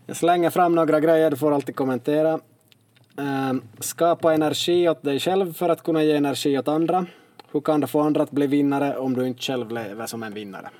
Jag 0.07 0.17
slänger 0.17 0.51
fram 0.51 0.75
några 0.75 1.01
grejer, 1.01 1.31
du 1.31 1.37
får 1.37 1.53
alltid 1.55 1.77
kommentera. 1.77 2.41
Um, 3.17 3.63
skapa 3.81 4.35
energi 4.35 4.89
åt 4.89 5.03
dig 5.03 5.21
själv 5.21 5.53
för 5.53 5.69
att 5.69 5.83
kunna 5.83 6.03
ge 6.03 6.17
energi 6.17 6.59
åt 6.59 6.69
andra. 6.69 7.07
Hur 7.53 7.61
kan 7.61 7.81
du 7.81 7.87
få 7.87 8.01
andra 8.01 8.23
att 8.23 8.31
bli 8.31 8.47
vinnare 8.47 8.97
om 8.97 9.15
du 9.15 9.27
inte 9.27 9.43
själv 9.43 9.71
lever 9.71 10.07
som 10.07 10.23
en 10.23 10.35
vinnare? 10.35 10.71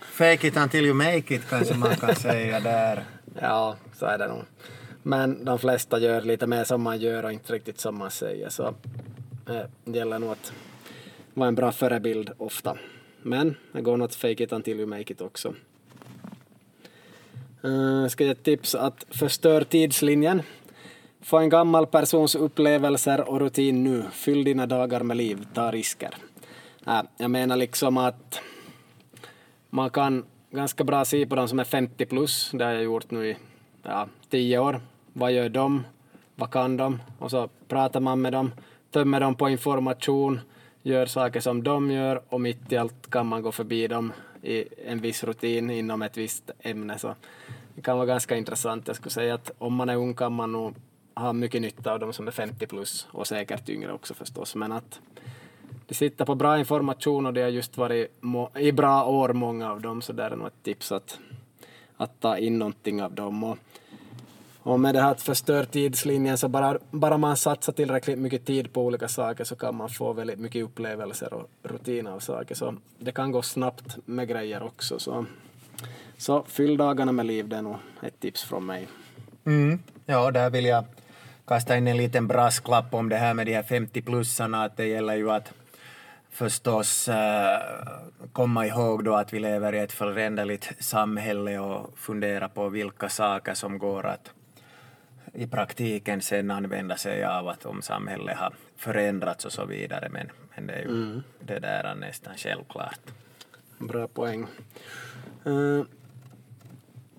Fake 0.00 0.46
it 0.48 0.56
until 0.56 0.84
you 0.84 0.94
make 0.94 1.34
it 1.34 1.48
kanske 1.48 1.74
man 1.74 1.96
kan 1.96 2.14
säga 2.14 2.60
där. 2.60 3.04
Ja, 3.40 3.76
så 3.94 4.06
är 4.06 4.18
det 4.18 4.28
nog. 4.28 4.44
Men 5.02 5.44
de 5.44 5.58
flesta 5.58 5.98
gör 5.98 6.22
lite 6.22 6.46
mer 6.46 6.64
som 6.64 6.82
man 6.82 6.98
gör 6.98 7.24
och 7.24 7.32
inte 7.32 7.52
riktigt 7.52 7.80
som 7.80 7.98
man 7.98 8.10
säger 8.10 8.48
så 8.48 8.66
eh, 9.48 9.62
det 9.84 9.98
gäller 9.98 10.18
nog 10.18 10.30
att 10.30 10.52
vara 11.34 11.48
en 11.48 11.54
bra 11.54 11.72
förebild 11.72 12.30
ofta. 12.38 12.78
Men 13.22 13.56
det 13.72 13.80
går 13.80 13.96
nog 13.96 14.04
att 14.04 14.14
fake 14.14 14.44
it 14.44 14.52
until 14.52 14.80
you 14.80 14.86
make 14.86 15.12
it 15.12 15.20
också. 15.20 15.54
Eh, 17.64 17.70
jag 18.02 18.10
ska 18.10 18.24
ge 18.24 18.30
ett 18.30 18.42
tips 18.42 18.74
att 18.74 19.06
förstör 19.10 19.64
tidslinjen. 19.64 20.42
Få 21.20 21.38
en 21.38 21.48
gammal 21.48 21.86
persons 21.86 22.34
upplevelser 22.34 23.28
och 23.28 23.40
rutin 23.40 23.84
nu. 23.84 24.04
Fyll 24.12 24.44
dina 24.44 24.66
dagar 24.66 25.00
med 25.02 25.16
liv, 25.16 25.46
ta 25.54 25.70
risker. 25.70 26.14
Eh, 26.86 27.02
jag 27.16 27.30
menar 27.30 27.56
liksom 27.56 27.96
att 27.96 28.40
man 29.70 29.90
kan 29.90 30.24
ganska 30.50 30.84
bra 30.84 31.04
se 31.04 31.26
på 31.26 31.34
de 31.34 31.48
som 31.48 31.58
är 31.58 31.64
50 31.64 32.06
plus, 32.06 32.50
det 32.52 32.64
har 32.64 32.72
jag 32.72 32.82
gjort 32.82 33.10
nu 33.10 33.28
i 33.28 33.36
ja, 33.82 34.08
tio 34.28 34.58
år. 34.58 34.80
Vad 35.12 35.32
gör 35.32 35.48
de? 35.48 35.84
Vad 36.34 36.50
kan 36.50 36.76
de? 36.76 36.98
Och 37.18 37.30
så 37.30 37.48
pratar 37.68 38.00
man 38.00 38.20
med 38.20 38.32
dem, 38.32 38.52
tömmer 38.90 39.20
dem 39.20 39.34
på 39.34 39.48
information, 39.48 40.40
gör 40.82 41.06
saker 41.06 41.40
som 41.40 41.62
de 41.62 41.90
gör 41.90 42.22
och 42.28 42.40
mitt 42.40 42.72
i 42.72 42.76
allt 42.76 43.10
kan 43.10 43.26
man 43.26 43.42
gå 43.42 43.52
förbi 43.52 43.86
dem 43.86 44.12
i 44.42 44.64
en 44.86 45.00
viss 45.00 45.24
rutin 45.24 45.70
inom 45.70 46.02
ett 46.02 46.16
visst 46.16 46.50
ämne. 46.60 46.98
Så 46.98 47.14
det 47.74 47.82
kan 47.82 47.96
vara 47.96 48.06
ganska 48.06 48.36
intressant. 48.36 48.86
Jag 48.86 48.96
skulle 48.96 49.10
säga 49.10 49.34
att 49.34 49.50
om 49.58 49.74
man 49.74 49.88
är 49.88 49.96
ung 49.96 50.14
kan 50.14 50.32
man 50.32 50.52
nog 50.52 50.74
ha 51.14 51.32
mycket 51.32 51.62
nytta 51.62 51.92
av 51.92 51.98
de 51.98 52.12
som 52.12 52.26
är 52.26 52.32
50 52.32 52.66
plus 52.66 53.08
och 53.10 53.26
säkert 53.26 53.68
yngre 53.68 53.92
också 53.92 54.14
förstås. 54.14 54.54
Men 54.54 54.72
att 54.72 55.00
de 55.86 55.94
sitter 55.94 56.24
på 56.24 56.34
bra 56.34 56.58
information 56.58 57.26
och 57.26 57.34
det 57.34 57.42
har 57.42 57.48
just 57.48 57.76
varit 57.76 58.10
i 58.58 58.72
bra 58.72 59.04
år 59.04 59.32
många 59.32 59.70
av 59.70 59.80
dem 59.80 60.02
så 60.02 60.12
där 60.12 60.30
är 60.30 60.36
nog 60.36 60.46
ett 60.46 60.62
tips 60.62 60.92
att, 60.92 61.18
att 62.00 62.20
ta 62.20 62.38
in 62.38 62.58
någonting 62.58 63.02
av 63.02 63.12
dem. 63.12 63.44
Och, 63.44 63.58
och 64.62 64.80
med 64.80 64.94
det 64.94 65.00
här 65.00 65.10
att 65.10 65.22
förstör 65.22 65.64
tidslinjen 65.64 66.38
så 66.38 66.48
bara, 66.48 66.78
bara 66.90 67.16
man 67.16 67.36
satsar 67.36 67.72
tillräckligt 67.72 68.18
mycket 68.18 68.46
tid 68.46 68.72
på 68.72 68.84
olika 68.84 69.08
saker 69.08 69.44
så 69.44 69.56
kan 69.56 69.76
man 69.76 69.88
få 69.88 70.12
väldigt 70.12 70.38
mycket 70.38 70.64
upplevelser 70.64 71.34
och 71.34 71.50
rutin 71.62 72.06
av 72.06 72.18
saker. 72.18 72.54
Så 72.54 72.74
det 72.98 73.12
kan 73.12 73.32
gå 73.32 73.42
snabbt 73.42 73.98
med 74.04 74.28
grejer 74.28 74.62
också. 74.62 74.98
Så, 74.98 75.26
så 76.16 76.44
fyll 76.48 76.76
dagarna 76.76 77.12
med 77.12 77.26
liv, 77.26 77.48
det 77.48 77.56
är 77.56 77.62
nog 77.62 77.76
ett 78.02 78.20
tips 78.20 78.42
från 78.42 78.66
mig. 78.66 78.88
Mm. 79.44 79.78
Ja, 80.06 80.30
där 80.30 80.50
vill 80.50 80.64
jag 80.64 80.84
kasta 81.46 81.76
in 81.76 81.88
en 81.88 81.96
liten 81.96 82.26
brasklapp 82.26 82.94
om 82.94 83.08
det 83.08 83.16
här 83.16 83.34
med 83.34 83.46
de 83.46 83.54
här 83.54 83.62
50-plussarna, 83.62 84.64
att 84.64 84.76
det 84.76 84.86
gäller 84.86 85.14
ju 85.14 85.30
att 85.30 85.52
förstås 86.30 87.08
äh, 87.08 87.60
komma 88.32 88.66
ihåg 88.66 89.04
då 89.04 89.14
att 89.14 89.32
vi 89.32 89.40
lever 89.40 89.74
i 89.74 89.78
ett 89.78 89.92
föränderligt 89.92 90.84
samhälle 90.84 91.58
och 91.58 91.98
fundera 91.98 92.48
på 92.48 92.68
vilka 92.68 93.08
saker 93.08 93.54
som 93.54 93.78
går 93.78 94.06
att 94.06 94.30
i 95.32 95.46
praktiken 95.46 96.20
sen 96.20 96.50
använda 96.50 96.96
sig 96.96 97.24
av 97.24 97.48
att 97.48 97.66
om 97.66 97.82
samhället 97.82 98.36
har 98.36 98.54
förändrats 98.76 99.44
och 99.44 99.52
så 99.52 99.64
vidare. 99.64 100.08
Men, 100.08 100.30
men 100.56 100.66
det 100.66 100.72
är 100.72 100.82
ju 100.82 100.88
mm. 100.88 101.22
det 101.40 101.58
där 101.58 101.84
är 101.84 101.94
nästan 101.94 102.34
självklart. 102.36 103.00
Bra 103.78 104.08
poäng. 104.08 104.46
Uh, 105.46 105.84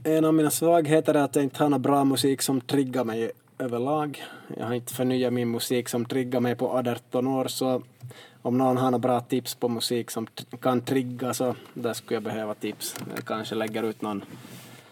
en 0.03 0.25
av 0.25 0.33
mina 0.33 0.49
svagheter 0.49 1.13
är 1.13 1.23
att 1.23 1.35
jag 1.35 1.43
inte 1.43 1.63
har 1.63 1.69
någon 1.69 1.81
bra 1.81 2.03
musik 2.03 2.41
som 2.41 2.61
triggar 2.61 3.03
mig 3.03 3.31
överlag. 3.59 4.23
Jag 4.57 4.65
har 4.65 4.73
inte 4.73 4.93
förnyat 4.93 5.33
min 5.33 5.51
musik 5.51 5.89
som 5.89 6.05
triggar 6.05 6.39
mig 6.39 6.55
på 6.55 6.69
18 6.69 7.27
år 7.27 7.47
så 7.47 7.83
om 8.41 8.57
någon 8.57 8.77
har 8.77 8.91
några 8.91 8.99
bra 8.99 9.19
tips 9.19 9.55
på 9.55 9.69
musik 9.69 10.11
som 10.11 10.27
kan 10.61 10.81
trigga 10.81 11.33
så 11.33 11.55
där 11.73 11.93
skulle 11.93 12.15
jag 12.15 12.23
behöva 12.23 12.53
tips. 12.53 12.95
Jag 13.15 13.25
kanske 13.25 13.55
lägger 13.55 13.83
ut 13.83 14.01
någon, 14.01 14.25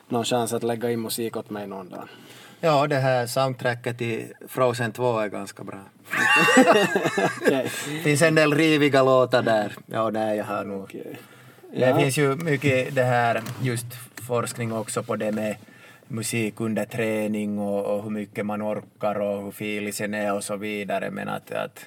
någon 0.07 0.23
chans 0.23 0.53
att 0.53 0.63
lägga 0.63 0.91
in 0.91 1.01
musik 1.01 1.37
åt 1.37 1.49
mig 1.49 1.67
någon 1.67 1.89
dag. 1.89 2.07
Ja, 2.61 2.87
det 2.87 2.95
här 2.95 3.27
soundtracket 3.27 4.01
i 4.01 4.33
Frozen 4.47 4.91
2 4.91 5.19
är 5.19 5.27
ganska 5.27 5.63
bra. 5.63 5.79
Det 7.49 7.69
finns 8.03 8.21
en 8.21 8.35
del 8.35 8.53
riviga 8.53 9.03
låtar 9.03 9.41
där. 9.41 9.75
Ja, 9.85 10.09
nej, 10.09 10.37
jag 10.37 10.45
har 10.45 10.63
nog... 10.63 10.83
Okay. 10.83 11.15
Ja. 11.73 11.87
Det 11.87 12.01
finns 12.01 12.17
ju 12.17 12.35
mycket 12.35 12.95
det 12.95 13.03
här, 13.03 13.41
just 13.61 13.85
forskning 14.27 14.73
också 14.73 15.03
på 15.03 15.15
det 15.15 15.31
med 15.31 15.55
musik 16.07 16.59
under 16.61 16.85
träning 16.85 17.59
och, 17.59 17.85
och 17.85 18.03
hur 18.03 18.09
mycket 18.09 18.45
man 18.45 18.61
orkar 18.61 19.19
och 19.19 19.43
hur 19.43 19.51
filisen 19.51 20.13
är 20.13 20.33
och 20.33 20.43
så 20.43 20.55
vidare. 20.55 21.11
Men 21.11 21.29
att, 21.29 21.51
att 21.51 21.79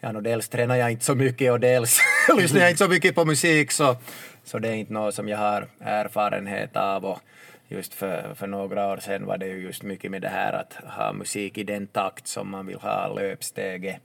ja, 0.00 0.12
no, 0.12 0.20
dels 0.20 0.48
tränar 0.48 0.76
jag 0.76 0.90
inte 0.90 1.04
så 1.04 1.14
mycket 1.14 1.52
och 1.52 1.60
dels 1.60 2.00
lyssnar 2.36 2.60
jag 2.60 2.70
inte 2.70 2.84
så 2.84 2.90
mycket 2.90 3.14
på 3.14 3.24
musik 3.24 3.72
så, 3.72 3.96
så 4.44 4.58
det 4.58 4.68
är 4.68 4.74
inte 4.74 4.92
något 4.92 5.14
som 5.14 5.28
jag 5.28 5.38
har 5.38 5.68
erfarenhet 5.80 6.76
av. 6.76 7.04
Och 7.04 7.20
just 7.68 7.94
för, 7.94 8.34
för 8.34 8.46
några 8.46 8.86
år 8.86 8.96
sedan 8.96 9.26
var 9.26 9.38
det 9.38 9.46
ju 9.46 9.62
just 9.62 9.82
mycket 9.82 10.10
med 10.10 10.22
det 10.22 10.28
här 10.28 10.52
att 10.52 10.72
ha 10.72 11.12
musik 11.12 11.58
i 11.58 11.64
den 11.64 11.86
takt 11.86 12.26
som 12.26 12.50
man 12.50 12.66
vill 12.66 12.78
ha 12.78 13.14
löpsteget 13.14 14.00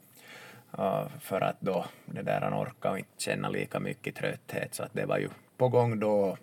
för 1.20 1.42
att 1.42 1.58
då 1.60 1.86
det 2.06 2.22
där 2.22 2.42
han 2.42 2.54
orkar 2.54 2.90
och 2.90 2.98
inte 2.98 3.12
känna 3.18 3.50
lika 3.50 3.80
mycket 3.80 4.16
trötthet 4.16 4.76
så 4.76 4.84
att 4.84 4.94
det 4.94 5.06
var 5.06 5.18
ju 5.18 5.30
på 5.58 5.70
gång 5.70 6.00
då 6.00 6.38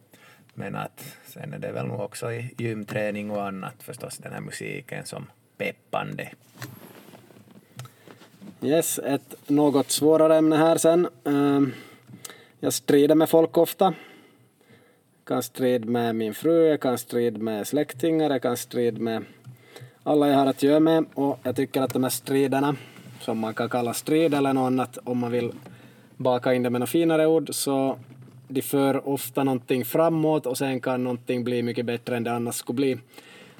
men 0.55 0.77
att 0.77 1.17
sen 1.27 1.55
är 1.55 1.59
det 1.59 1.73
väl 1.73 1.87
nog 1.87 2.01
också 2.01 2.33
i 2.33 2.55
gymträning 2.59 3.31
och 3.31 3.47
annat 3.47 3.83
förstås 3.83 4.19
den 4.19 4.33
här 4.33 4.41
musiken 4.41 5.07
som 5.07 5.27
peppande. 5.57 6.31
Yes, 8.63 8.99
ett 8.99 9.37
något 9.47 9.91
svårare 9.91 10.37
ämne 10.37 10.57
här 10.57 10.77
sen. 10.77 11.09
Ehm, 11.25 11.73
jag 12.61 12.73
strider 12.73 13.15
med 13.15 13.29
folk 13.29 13.59
ofta. 13.59 13.85
Jag 13.85 15.25
kan 15.25 15.43
strid 15.43 15.85
med 15.85 16.15
min 16.15 16.35
fru, 16.35 16.67
jag 16.67 16.81
kan 16.81 16.99
strid 16.99 17.43
med 17.43 17.67
släktingar, 17.67 18.31
jag 18.31 18.43
kan 18.43 18.57
strid 18.57 18.99
med 18.99 19.25
alla 20.03 20.29
jag 20.29 20.37
har 20.37 20.47
att 20.47 20.63
göra 20.63 20.81
med 20.81 21.05
och 21.15 21.39
jag 21.43 21.57
tycker 21.57 21.83
att 21.83 21.93
de 21.93 22.03
här 22.03 22.11
striderna, 22.11 22.77
som 23.21 23.39
man 23.39 23.55
kan 23.55 23.69
kalla 23.69 23.95
strid 23.95 24.35
eller 24.35 24.53
något 24.53 24.67
annat 24.67 24.99
om 25.05 25.19
man 25.19 25.31
vill 25.31 25.53
baka 26.17 26.55
in 26.55 26.63
det 26.63 26.71
med 26.71 26.81
några 26.81 26.91
finare 26.91 27.27
ord, 27.27 27.55
så 27.55 27.99
de 28.49 28.63
för 28.63 29.09
ofta 29.09 29.45
någonting 29.45 29.85
framåt 29.85 30.47
och 30.47 30.59
sen 30.59 30.81
kan 30.81 31.05
någonting 31.05 31.45
bli 31.45 31.63
mycket 31.63 31.87
bättre 31.87 32.17
än 32.17 32.25
det 32.25 32.33
annars 32.33 32.55
skulle 32.55 32.77
bli. 32.77 32.99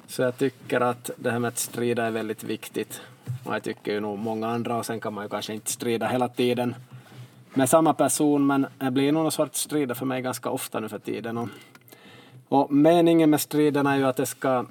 Så 0.07 0.21
jag 0.21 0.37
tycker 0.37 0.81
att 0.81 1.11
det 1.15 1.31
här 1.31 1.39
med 1.39 1.47
att 1.47 1.57
strida 1.57 2.05
är 2.05 2.11
väldigt 2.11 2.43
viktigt. 2.43 3.01
Och 3.43 3.55
jag 3.55 3.63
tycker 3.63 3.91
ju 3.91 3.99
nog 3.99 4.19
många 4.19 4.47
andra 4.47 4.77
och 4.77 4.85
sen 4.85 4.99
kan 4.99 5.13
man 5.13 5.25
ju 5.25 5.29
kanske 5.29 5.53
inte 5.53 5.71
strida 5.71 6.07
hela 6.07 6.27
tiden 6.27 6.75
med 7.53 7.69
samma 7.69 7.93
person 7.93 8.47
men 8.47 8.67
det 8.77 8.91
blir 8.91 9.11
nog 9.11 9.23
någon 9.23 9.31
sorts 9.31 9.61
strider 9.61 9.95
för 9.95 10.05
mig 10.05 10.21
ganska 10.21 10.49
ofta 10.49 10.79
nu 10.79 10.89
för 10.89 10.99
tiden. 10.99 11.37
Och, 11.37 11.49
och 12.47 12.73
meningen 12.73 13.29
med 13.29 13.41
striderna 13.41 13.93
är 13.93 13.97
ju 13.97 14.05
att 14.05 14.17
det 14.17 14.25
ska 14.25 14.65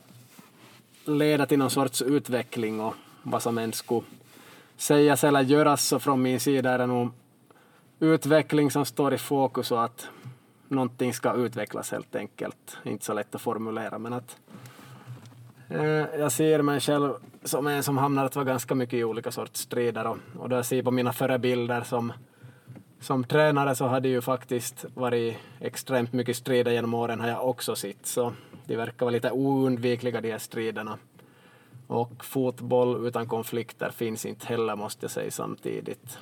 leda 1.04 1.46
till 1.46 1.58
någon 1.58 1.70
sorts 1.70 2.02
utveckling 2.02 2.80
och 2.80 2.94
vad 3.22 3.42
som 3.42 3.58
än 3.58 3.72
skulle 3.72 4.06
sägas 4.76 5.24
eller 5.24 5.40
göras 5.40 5.86
så 5.86 5.98
från 5.98 6.22
min 6.22 6.40
sida 6.40 6.70
är 6.70 6.78
det 6.78 6.86
nog 6.86 7.10
utveckling 8.00 8.70
som 8.70 8.84
står 8.84 9.14
i 9.14 9.18
fokus 9.18 9.70
och 9.70 9.84
att 9.84 10.08
någonting 10.68 11.14
ska 11.14 11.34
utvecklas 11.34 11.90
helt 11.90 12.16
enkelt. 12.16 12.76
Inte 12.84 13.04
så 13.04 13.12
lätt 13.12 13.34
att 13.34 13.40
formulera 13.40 13.98
men 13.98 14.12
att 14.12 14.36
Eh, 15.70 16.06
jag 16.18 16.32
ser 16.32 16.62
mig 16.62 16.80
själv 16.80 17.12
som 17.44 17.66
en 17.66 17.82
som 17.82 17.98
hamnar 17.98 18.24
att 18.24 18.36
vara 18.36 18.44
ganska 18.44 18.74
mycket 18.74 18.94
i 18.94 19.04
olika 19.04 19.30
sorts 19.30 19.60
strider 19.60 20.06
och, 20.06 20.16
och 20.38 20.48
då 20.48 20.56
jag 20.56 20.66
ser 20.66 20.82
på 20.82 20.90
mina 20.90 21.12
förebilder 21.12 21.80
som, 21.80 22.12
som 23.00 23.24
tränare 23.24 23.74
så 23.74 23.86
har 23.86 24.00
det 24.00 24.08
ju 24.08 24.20
faktiskt 24.20 24.84
varit 24.94 25.36
extremt 25.60 26.12
mycket 26.12 26.36
strider 26.36 26.72
genom 26.72 26.94
åren 26.94 27.20
har 27.20 27.28
jag 27.28 27.48
också 27.48 27.76
sett 27.76 28.06
så 28.06 28.32
de 28.66 28.76
verkar 28.76 29.06
vara 29.06 29.12
lite 29.12 29.30
oundvikliga 29.30 30.20
de 30.20 30.30
här 30.30 30.38
striderna. 30.38 30.98
Och 31.86 32.24
fotboll 32.24 33.06
utan 33.06 33.28
konflikter 33.28 33.90
finns 33.90 34.26
inte 34.26 34.46
heller 34.46 34.76
måste 34.76 35.04
jag 35.04 35.10
säga 35.10 35.30
samtidigt. 35.30 36.18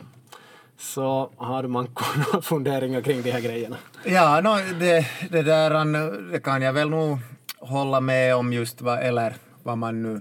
Så 0.77 1.31
har 1.37 1.63
man 1.63 1.85
några 2.33 2.43
funderingar 2.43 3.01
kring 3.01 3.23
de 3.23 3.31
här 3.31 3.41
grejerna? 3.41 3.77
Ja, 4.05 4.41
no, 4.41 4.79
det, 4.81 5.07
det 5.31 5.43
där 5.43 6.33
det 6.33 6.41
kan 6.41 6.63
jag 6.63 6.73
väl 6.73 6.91
nog 6.91 7.19
hålla 7.61 8.01
med 8.01 8.37
om 8.37 8.53
just 8.53 8.81
vad, 8.81 8.99
eller 8.99 9.35
vad 9.63 9.79
man 9.79 10.03
nu 10.03 10.21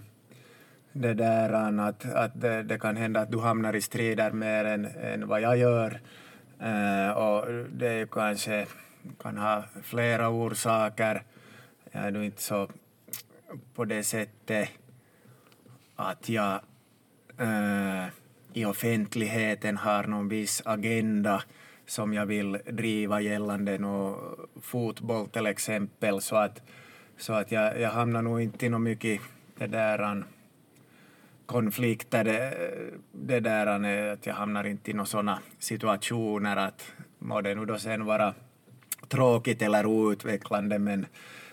det 0.92 1.14
där 1.14 1.54
att, 1.80 2.06
att 2.14 2.42
det, 2.42 2.64
det, 2.64 2.80
kan 2.80 2.98
hända 2.98 3.20
att 3.20 3.32
du 3.32 3.40
hamnar 3.40 3.76
i 3.76 3.82
strider 3.82 4.32
mer 4.32 4.66
än, 4.66 4.86
än 4.86 5.28
vad 5.28 5.42
jag 5.42 5.58
gör. 5.58 6.00
Eh, 6.60 7.10
och 7.10 7.46
det 7.72 7.88
är 7.88 7.98
ju 7.98 8.08
kanske 8.08 8.68
kan 9.20 9.38
ha 9.38 9.64
flera 9.84 10.30
orsaker. 10.30 11.24
Jag 11.92 12.04
är 12.04 12.12
nu 12.12 12.26
inte 12.26 12.42
så 12.42 12.68
på 13.76 13.86
det 13.86 14.04
sättet 14.04 14.70
att 15.96 16.30
jag 16.30 16.60
eh, 17.38 18.06
i 18.54 18.66
offentligheten 18.66 19.78
har 19.78 20.04
någon 20.04 20.30
viss 20.30 20.62
agenda 20.66 21.44
som 21.86 22.14
jag 22.14 22.26
vill 22.26 22.58
driva 22.72 23.22
gällande 23.22 23.78
no, 23.78 24.20
fotboll 24.62 25.30
till 25.30 25.46
exempel 25.46 26.22
så 26.22 26.36
att, 26.36 26.62
så 27.18 27.34
att 27.34 27.52
jag, 27.52 27.80
jag 27.80 27.90
hamnar 27.90 28.22
nog 28.22 28.42
inte 28.42 28.66
i 28.66 28.70
något 28.70 28.82
mycket 28.82 29.22
det 29.58 29.68
där 29.68 30.24
konflikter, 31.46 32.24
det, 32.24 32.54
det 33.12 33.40
där 33.40 33.68
att 34.14 34.26
jag 34.26 34.34
hamnar 34.34 34.64
inte 34.64 34.92
i 34.92 34.94
några 34.94 35.06
sådana 35.06 35.40
situationer 35.60 36.58
att 36.58 36.92
må 37.20 37.42
det 37.42 37.56
nu 37.56 37.66
då 37.66 37.78
sen 37.78 38.06
vara 38.06 38.34
tråkigt 39.08 39.62
eller 39.62 39.86
outvecklande 39.86 40.80
men 40.80 41.06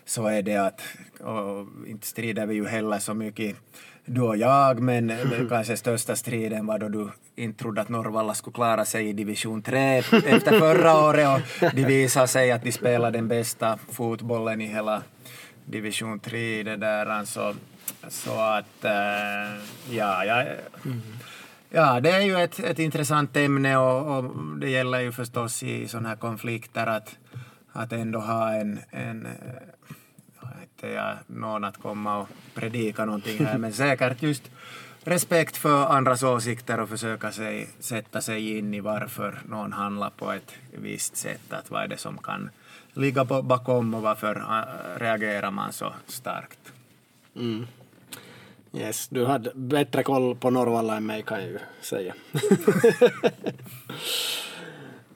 så 0.04 0.26
är 0.26 0.42
det 0.42 0.56
att, 0.56 0.80
och 1.20 1.66
inte 1.86 2.06
strider 2.06 2.46
vi 2.46 2.54
ju 2.54 2.66
heller 2.66 2.98
så 2.98 3.14
mycket 3.14 3.56
du 4.04 4.20
och 4.20 4.36
jag, 4.36 4.80
men 4.80 5.12
kanske 5.48 5.76
största 5.76 6.16
striden 6.16 6.66
var 6.66 6.78
då 6.78 6.88
du 6.88 7.08
inte 7.36 7.58
trodde 7.58 7.80
att 7.80 7.88
Norrvalla 7.88 8.34
skulle 8.34 8.54
klara 8.54 8.84
sig 8.84 9.08
i 9.08 9.12
division 9.12 9.62
3 9.62 9.98
efter 9.98 10.58
förra 10.58 11.04
året 11.04 11.28
och 11.28 11.40
de 11.74 11.84
visade 11.84 12.28
sig 12.28 12.52
att 12.52 12.62
de 12.62 12.72
spelade 12.72 13.18
den 13.18 13.28
bästa 13.28 13.78
fotbollen 13.90 14.60
i 14.60 14.66
hela 14.66 15.02
division 15.64 16.20
3 16.20 16.62
det 16.62 16.76
där 16.76 17.06
alltså. 17.06 17.54
Så 18.08 18.40
att, 18.40 18.84
äh, 18.84 18.92
ja, 19.90 20.24
ja, 20.24 20.44
ja, 21.70 22.00
det 22.00 22.10
är 22.10 22.20
ju 22.20 22.36
ett, 22.36 22.58
ett 22.58 22.78
intressant 22.78 23.36
ämne 23.36 23.76
och, 23.76 24.18
och 24.18 24.24
det 24.58 24.70
gäller 24.70 25.00
ju 25.00 25.12
förstås 25.12 25.62
i 25.62 25.88
sådana 25.88 26.08
här 26.08 26.16
konflikter 26.16 26.86
att, 26.86 27.16
att 27.72 27.92
ändå 27.92 28.18
ha 28.18 28.52
en, 28.52 28.80
en 28.90 29.28
inte 30.84 30.94
jag 30.94 31.16
någon 31.26 31.64
att 31.64 31.82
komma 31.82 32.16
och 32.18 32.28
predika 32.54 33.04
någonting 33.04 33.46
här, 33.46 33.58
men 33.58 33.72
säkert 33.72 34.22
just 34.22 34.50
respekt 35.04 35.56
för 35.56 35.86
andras 35.86 36.22
åsikter 36.22 36.80
och 36.80 36.88
försöka 36.88 37.32
sig, 37.32 37.68
sätta 37.80 38.20
sig 38.20 38.58
in 38.58 38.74
i 38.74 38.80
varför 38.80 39.38
någon 39.48 39.72
handlar 39.72 40.10
på 40.10 40.32
ett 40.32 40.54
visst 40.72 41.16
sätt. 41.16 41.52
Att 41.52 41.70
vad 41.70 41.82
är 41.82 41.88
det 41.88 41.96
som 41.96 42.18
kan 42.18 42.50
ligga 42.94 43.24
bakom 43.24 43.94
och 43.94 44.02
varför 44.02 44.36
äh, 44.36 45.00
reagerar 45.00 45.50
man 45.50 45.72
så 45.72 45.92
starkt? 46.06 46.72
Mm. 47.36 47.66
Yes, 48.72 49.08
du 49.08 49.26
hade 49.26 49.50
bättre 49.54 50.02
koll 50.02 50.36
på 50.36 50.50
Norrvalla 50.50 50.96
än 50.96 51.06
mig 51.06 51.22
kan 51.22 51.40
jag 51.40 51.48
ju 51.48 51.58
säga. 51.80 52.14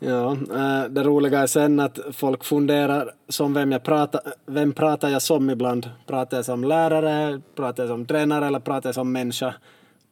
Ja, 0.00 0.32
äh, 0.32 0.84
det 0.90 1.02
roliga 1.02 1.38
är 1.38 1.46
sen 1.46 1.80
att 1.80 1.98
folk 2.12 2.44
funderar 2.44 3.10
som 3.28 3.54
vem 3.54 3.72
jag 3.72 3.82
pratar, 3.82 4.20
vem 4.46 4.72
pratar 4.72 5.08
jag 5.08 5.22
som 5.22 5.50
ibland? 5.50 5.90
Pratar 6.06 6.36
jag 6.36 6.44
som 6.44 6.64
lärare, 6.64 7.40
pratar 7.54 7.82
jag 7.82 7.90
som 7.90 8.06
tränare 8.06 8.46
eller 8.46 8.60
pratar 8.60 8.88
jag 8.88 8.94
som 8.94 9.12
människa, 9.12 9.54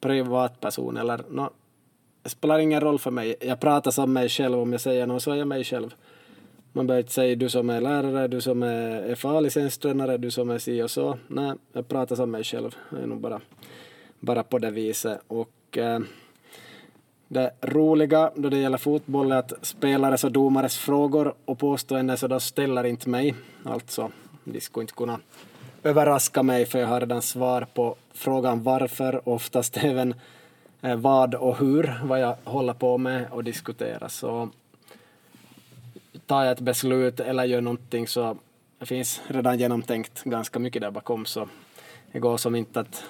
privatperson 0.00 0.96
eller 0.96 1.20
no, 1.30 1.50
det 2.22 2.30
spelar 2.30 2.58
ingen 2.58 2.80
roll 2.80 2.98
för 2.98 3.10
mig. 3.10 3.36
Jag 3.40 3.60
pratar 3.60 3.90
som 3.90 4.12
mig 4.12 4.28
själv, 4.28 4.58
om 4.58 4.72
jag 4.72 4.80
säger 4.80 5.06
något 5.06 5.22
så 5.22 5.30
är 5.30 5.36
jag 5.36 5.48
mig 5.48 5.64
själv. 5.64 5.94
Man 6.76 6.86
behöver 6.86 7.02
inte 7.02 7.12
säga 7.12 7.36
du 7.36 7.48
som 7.48 7.70
är 7.70 7.80
lärare, 7.80 8.28
du 8.28 8.40
som 8.40 8.62
är 8.62 9.14
FA-licenstränare, 9.14 10.16
du 10.16 10.30
som 10.30 10.50
är 10.50 10.58
si 10.58 10.82
och 10.82 10.90
så. 10.90 11.18
Nej, 11.28 11.52
jag 11.72 11.88
pratar 11.88 12.16
som 12.16 12.30
mig 12.30 12.44
själv. 12.44 12.76
Det 12.90 13.02
är 13.02 13.06
nog 13.06 13.20
bara, 13.20 13.40
bara 14.20 14.42
på 14.42 14.58
det 14.58 14.70
viset. 14.70 15.20
Och, 15.28 15.78
eh, 15.78 16.00
det 17.28 17.50
roliga 17.60 18.30
då 18.34 18.48
det 18.48 18.58
gäller 18.58 18.78
fotboll 18.78 19.32
är 19.32 19.36
att 19.36 19.52
spelares 19.62 20.24
och 20.24 20.32
domares 20.32 20.76
frågor 20.76 21.34
och 21.44 21.58
påståenden 21.58 22.18
så 22.18 22.26
då 22.28 22.40
ställer 22.40 22.84
inte 22.84 23.08
mig. 23.08 23.34
Alltså, 23.64 24.10
de 24.44 24.60
skulle 24.60 24.82
inte 24.82 24.94
kunna 24.94 25.20
överraska 25.82 26.42
mig 26.42 26.66
för 26.66 26.78
jag 26.78 26.86
har 26.86 27.00
redan 27.00 27.22
svar 27.22 27.66
på 27.74 27.96
frågan 28.12 28.62
varför, 28.62 29.28
oftast 29.28 29.76
även 29.82 30.14
eh, 30.82 30.96
vad 30.96 31.34
och 31.34 31.58
hur, 31.58 32.00
vad 32.04 32.20
jag 32.20 32.36
håller 32.44 32.74
på 32.74 32.98
med 32.98 33.26
och 33.30 33.44
diskuterar. 33.44 34.08
Så 34.08 34.48
tar 36.26 36.44
jag 36.44 36.52
ett 36.52 36.60
beslut 36.60 37.20
eller 37.20 37.44
gör 37.44 37.60
någonting 37.60 38.08
så 38.08 38.38
det 38.78 38.86
finns 38.86 39.22
redan 39.26 39.58
genomtänkt 39.58 40.24
ganska 40.24 40.58
mycket 40.58 40.82
där 40.82 40.90
bakom 40.90 41.26
så 41.26 41.48
det 42.12 42.18
går 42.18 42.36
som 42.36 42.54
inte 42.54 42.80
att 42.80 43.04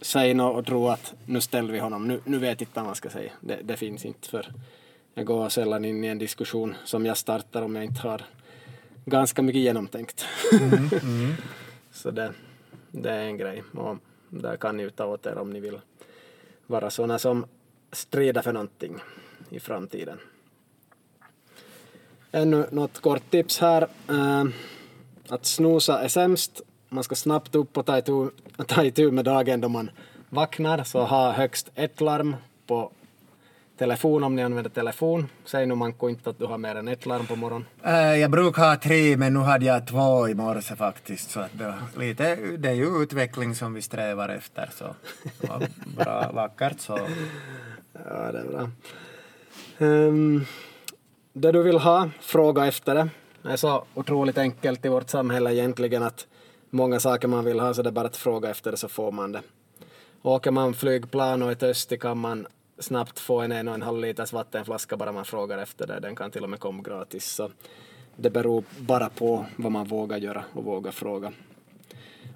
säga 0.00 0.34
något 0.34 0.58
och 0.58 0.66
tro 0.66 0.88
att 0.88 1.14
nu 1.26 1.40
ställer 1.40 1.72
vi 1.72 1.78
honom, 1.78 2.08
nu, 2.08 2.20
nu 2.24 2.38
vet 2.38 2.60
inte 2.60 2.72
vad 2.74 2.84
man 2.84 2.94
ska 2.94 3.10
säga. 3.10 3.32
Det, 3.40 3.58
det 3.62 3.76
finns 3.76 4.04
inte 4.04 4.28
för 4.28 4.52
jag 5.14 5.26
går 5.26 5.48
sällan 5.48 5.84
in 5.84 6.04
i 6.04 6.08
en 6.08 6.18
diskussion 6.18 6.74
som 6.84 7.06
jag 7.06 7.16
startar 7.16 7.62
om 7.62 7.76
jag 7.76 7.84
inte 7.84 8.00
har 8.00 8.22
ganska 9.04 9.42
mycket 9.42 9.62
genomtänkt. 9.62 10.26
Mm, 10.52 10.72
mm. 11.02 11.32
Så 11.92 12.10
det, 12.10 12.32
det 12.90 13.10
är 13.10 13.24
en 13.24 13.36
grej 13.36 13.62
och 13.74 13.96
där 14.28 14.56
kan 14.56 14.76
ni 14.76 14.90
ta 14.90 15.04
åt 15.04 15.26
er 15.26 15.38
om 15.38 15.50
ni 15.50 15.60
vill 15.60 15.78
vara 16.66 16.90
sådana 16.90 17.18
som 17.18 17.46
strider 17.92 18.42
för 18.42 18.52
någonting 18.52 18.98
i 19.50 19.60
framtiden. 19.60 20.18
Ännu 22.32 22.66
något 22.70 23.00
kort 23.00 23.30
tips 23.30 23.58
här. 23.58 23.82
Uh, 24.10 24.44
att 25.28 25.46
snosa 25.46 26.00
är 26.00 26.08
sämst 26.08 26.62
man 26.90 27.04
ska 27.04 27.14
snabbt 27.14 27.54
upp 27.54 27.76
och 27.76 27.86
ta 27.86 27.98
itu, 27.98 28.30
ta 28.66 28.84
itu 28.84 29.10
med 29.10 29.24
dagen 29.24 29.60
då 29.60 29.68
man 29.68 29.90
vaknar, 30.28 30.84
så 30.84 31.04
ha 31.04 31.32
högst 31.32 31.70
ett 31.74 32.00
larm 32.00 32.36
på 32.66 32.90
telefon 33.78 34.24
om 34.24 34.36
ni 34.36 34.42
använder 34.42 34.70
telefon. 34.70 35.28
Säg 35.44 35.66
nu 35.66 35.74
Manko 35.74 36.08
inte 36.08 36.30
att 36.30 36.38
du 36.38 36.44
har 36.44 36.58
mer 36.58 36.74
än 36.74 36.88
ett 36.88 37.06
larm 37.06 37.26
på 37.26 37.36
morgonen. 37.36 37.66
Äh, 37.82 37.94
jag 37.94 38.30
brukar 38.30 38.68
ha 38.68 38.76
tre, 38.76 39.16
men 39.16 39.34
nu 39.34 39.40
hade 39.40 39.64
jag 39.64 39.86
två 39.86 40.28
i 40.28 40.34
morse 40.34 40.76
faktiskt. 40.76 41.30
Så 41.30 41.40
att 41.40 41.58
det, 41.58 41.64
var 41.64 42.02
lite, 42.02 42.34
det 42.34 42.68
är 42.68 42.74
ju 42.74 43.02
utveckling 43.02 43.54
som 43.54 43.74
vi 43.74 43.82
strävar 43.82 44.28
efter. 44.28 44.70
Så 44.74 44.84
det 45.40 45.48
var 45.48 45.66
bra, 45.96 46.32
vackert 46.32 46.80
så. 46.80 46.98
Ja, 47.92 48.32
det 48.32 48.38
är 48.38 48.44
bra. 48.44 48.70
Um, 49.78 50.46
det 51.32 51.52
du 51.52 51.62
vill 51.62 51.78
ha, 51.78 52.10
fråga 52.20 52.66
efter 52.66 52.94
det. 52.94 53.08
Det 53.42 53.48
är 53.52 53.56
så 53.56 53.84
otroligt 53.94 54.38
enkelt 54.38 54.84
i 54.84 54.88
vårt 54.88 55.10
samhälle 55.10 55.54
egentligen 55.54 56.02
att 56.02 56.26
många 56.70 57.00
saker 57.00 57.28
man 57.28 57.44
vill 57.44 57.60
ha 57.60 57.74
så 57.74 57.82
det 57.82 57.88
är 57.88 57.92
bara 57.92 58.06
att 58.06 58.16
fråga 58.16 58.50
efter 58.50 58.70
det 58.70 58.76
så 58.76 58.88
får 58.88 59.12
man 59.12 59.32
det. 59.32 59.42
Åker 60.22 60.50
man 60.50 60.74
flygplan 60.74 61.42
och 61.42 61.50
är 61.50 61.54
törstig 61.54 62.00
kan 62.00 62.18
man 62.18 62.46
snabbt 62.78 63.18
få 63.18 63.40
en 63.40 63.52
en 63.52 63.68
och 63.68 63.74
en 63.74 63.82
halv 63.82 64.00
liters 64.00 64.32
vattenflaska 64.32 64.96
bara 64.96 65.12
man 65.12 65.24
frågar 65.24 65.58
efter 65.58 65.86
det. 65.86 66.00
Den 66.00 66.16
kan 66.16 66.30
till 66.30 66.44
och 66.44 66.50
med 66.50 66.60
komma 66.60 66.82
gratis. 66.82 67.26
Så 67.26 67.50
det 68.16 68.30
beror 68.30 68.64
bara 68.78 69.08
på 69.08 69.46
vad 69.56 69.72
man 69.72 69.86
vågar 69.86 70.18
göra 70.18 70.44
och 70.52 70.64
vågar 70.64 70.90
fråga. 70.90 71.32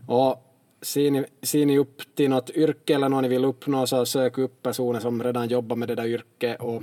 Och 0.08 0.42
ser 0.82 1.10
ni, 1.10 1.24
ser 1.42 1.66
ni 1.66 1.78
upp 1.78 2.02
till 2.14 2.30
något 2.30 2.50
yrke 2.50 2.94
eller 2.94 3.08
något 3.08 3.22
ni 3.22 3.28
vill 3.28 3.44
uppnå 3.44 3.86
så 3.86 4.06
sök 4.06 4.38
upp 4.38 4.62
personer 4.62 5.00
som 5.00 5.22
redan 5.22 5.48
jobbar 5.48 5.76
med 5.76 5.88
det 5.88 5.94
där 5.94 6.06
yrket 6.06 6.60
och, 6.60 6.82